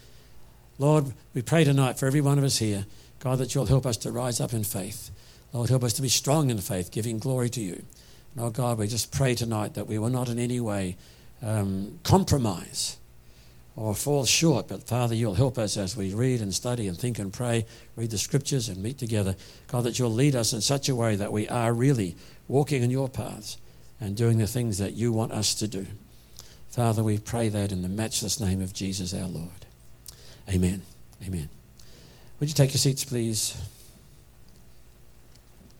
[0.79, 2.85] Lord, we pray tonight for every one of us here,
[3.19, 5.11] God, that you'll help us to rise up in faith.
[5.53, 7.83] Lord, help us to be strong in faith, giving glory to you.
[8.37, 10.95] Oh God, we just pray tonight that we will not in any way
[11.41, 12.97] um, compromise
[13.75, 14.67] or fall short.
[14.67, 17.65] But Father, you'll help us as we read and study and think and pray,
[17.95, 19.35] read the scriptures and meet together.
[19.67, 22.15] God, that you'll lead us in such a way that we are really
[22.47, 23.57] walking in your paths
[23.99, 25.87] and doing the things that you want us to do.
[26.69, 29.65] Father, we pray that in the matchless name of Jesus our Lord.
[30.47, 30.83] Amen.
[31.25, 31.49] Amen.
[32.39, 33.57] Would you take your seats, please?